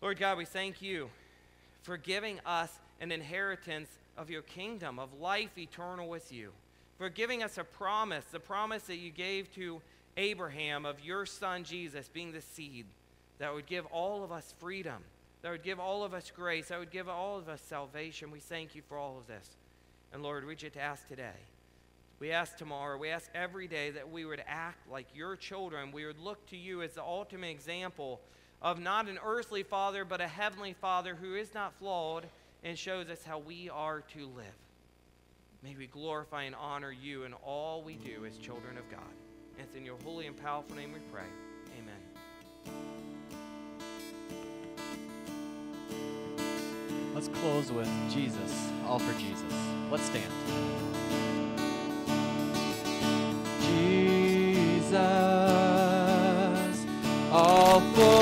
Lord 0.00 0.16
God, 0.16 0.38
we 0.38 0.44
thank 0.44 0.80
you 0.80 1.10
for 1.82 1.96
giving 1.96 2.38
us 2.46 2.70
an 3.00 3.10
inheritance 3.10 3.88
of 4.16 4.30
your 4.30 4.42
kingdom, 4.42 5.00
of 5.00 5.20
life 5.20 5.58
eternal 5.58 6.08
with 6.08 6.32
you, 6.32 6.52
for 6.98 7.08
giving 7.08 7.42
us 7.42 7.58
a 7.58 7.64
promise, 7.64 8.24
the 8.30 8.38
promise 8.38 8.84
that 8.84 8.98
you 8.98 9.10
gave 9.10 9.52
to 9.56 9.82
Abraham 10.16 10.86
of 10.86 11.04
your 11.04 11.26
son 11.26 11.64
Jesus 11.64 12.08
being 12.08 12.30
the 12.30 12.40
seed 12.40 12.86
that 13.38 13.52
would 13.52 13.66
give 13.66 13.86
all 13.86 14.22
of 14.22 14.30
us 14.30 14.54
freedom, 14.60 15.02
that 15.42 15.50
would 15.50 15.64
give 15.64 15.80
all 15.80 16.04
of 16.04 16.14
us 16.14 16.30
grace, 16.34 16.68
that 16.68 16.78
would 16.78 16.92
give 16.92 17.08
all 17.08 17.38
of 17.38 17.48
us 17.48 17.60
salvation. 17.60 18.30
We 18.30 18.38
thank 18.38 18.76
you 18.76 18.82
for 18.88 18.96
all 18.96 19.18
of 19.18 19.26
this. 19.26 19.56
And 20.14 20.22
Lord, 20.22 20.46
we 20.46 20.56
just 20.56 20.78
ask 20.78 21.06
today 21.06 21.36
we 22.20 22.30
ask 22.30 22.56
tomorrow, 22.56 22.96
we 22.96 23.10
ask 23.10 23.28
every 23.34 23.66
day 23.66 23.90
that 23.90 24.10
we 24.10 24.24
would 24.24 24.42
act 24.46 24.88
like 24.90 25.06
your 25.14 25.36
children. 25.36 25.92
We 25.92 26.06
would 26.06 26.18
look 26.18 26.46
to 26.46 26.56
you 26.56 26.80
as 26.82 26.94
the 26.94 27.02
ultimate 27.02 27.48
example 27.48 28.20
of 28.62 28.80
not 28.80 29.08
an 29.08 29.18
earthly 29.22 29.62
father, 29.62 30.04
but 30.04 30.20
a 30.20 30.28
heavenly 30.28 30.72
father 30.72 31.14
who 31.14 31.34
is 31.34 31.52
not 31.52 31.74
flawed 31.74 32.26
and 32.62 32.78
shows 32.78 33.10
us 33.10 33.24
how 33.24 33.40
we 33.40 33.68
are 33.68 34.00
to 34.14 34.20
live. 34.20 34.46
May 35.62 35.74
we 35.76 35.86
glorify 35.86 36.44
and 36.44 36.54
honor 36.54 36.92
you 36.92 37.24
in 37.24 37.32
all 37.34 37.82
we 37.82 37.96
do 37.96 38.24
as 38.24 38.38
children 38.38 38.78
of 38.78 38.88
God. 38.90 39.00
And 39.58 39.66
it's 39.66 39.76
in 39.76 39.84
your 39.84 39.98
holy 40.04 40.26
and 40.26 40.36
powerful 40.36 40.76
name 40.76 40.92
we 40.92 41.00
pray. 41.12 41.26
Let's 47.14 47.28
close 47.28 47.70
with 47.70 47.88
Jesus, 48.12 48.70
all 48.88 48.98
for 48.98 49.12
Jesus. 49.20 49.44
Let's 49.88 50.02
stand. 50.02 50.32
Jesus, 53.60 54.96
all 57.30 57.80
for 57.80 58.13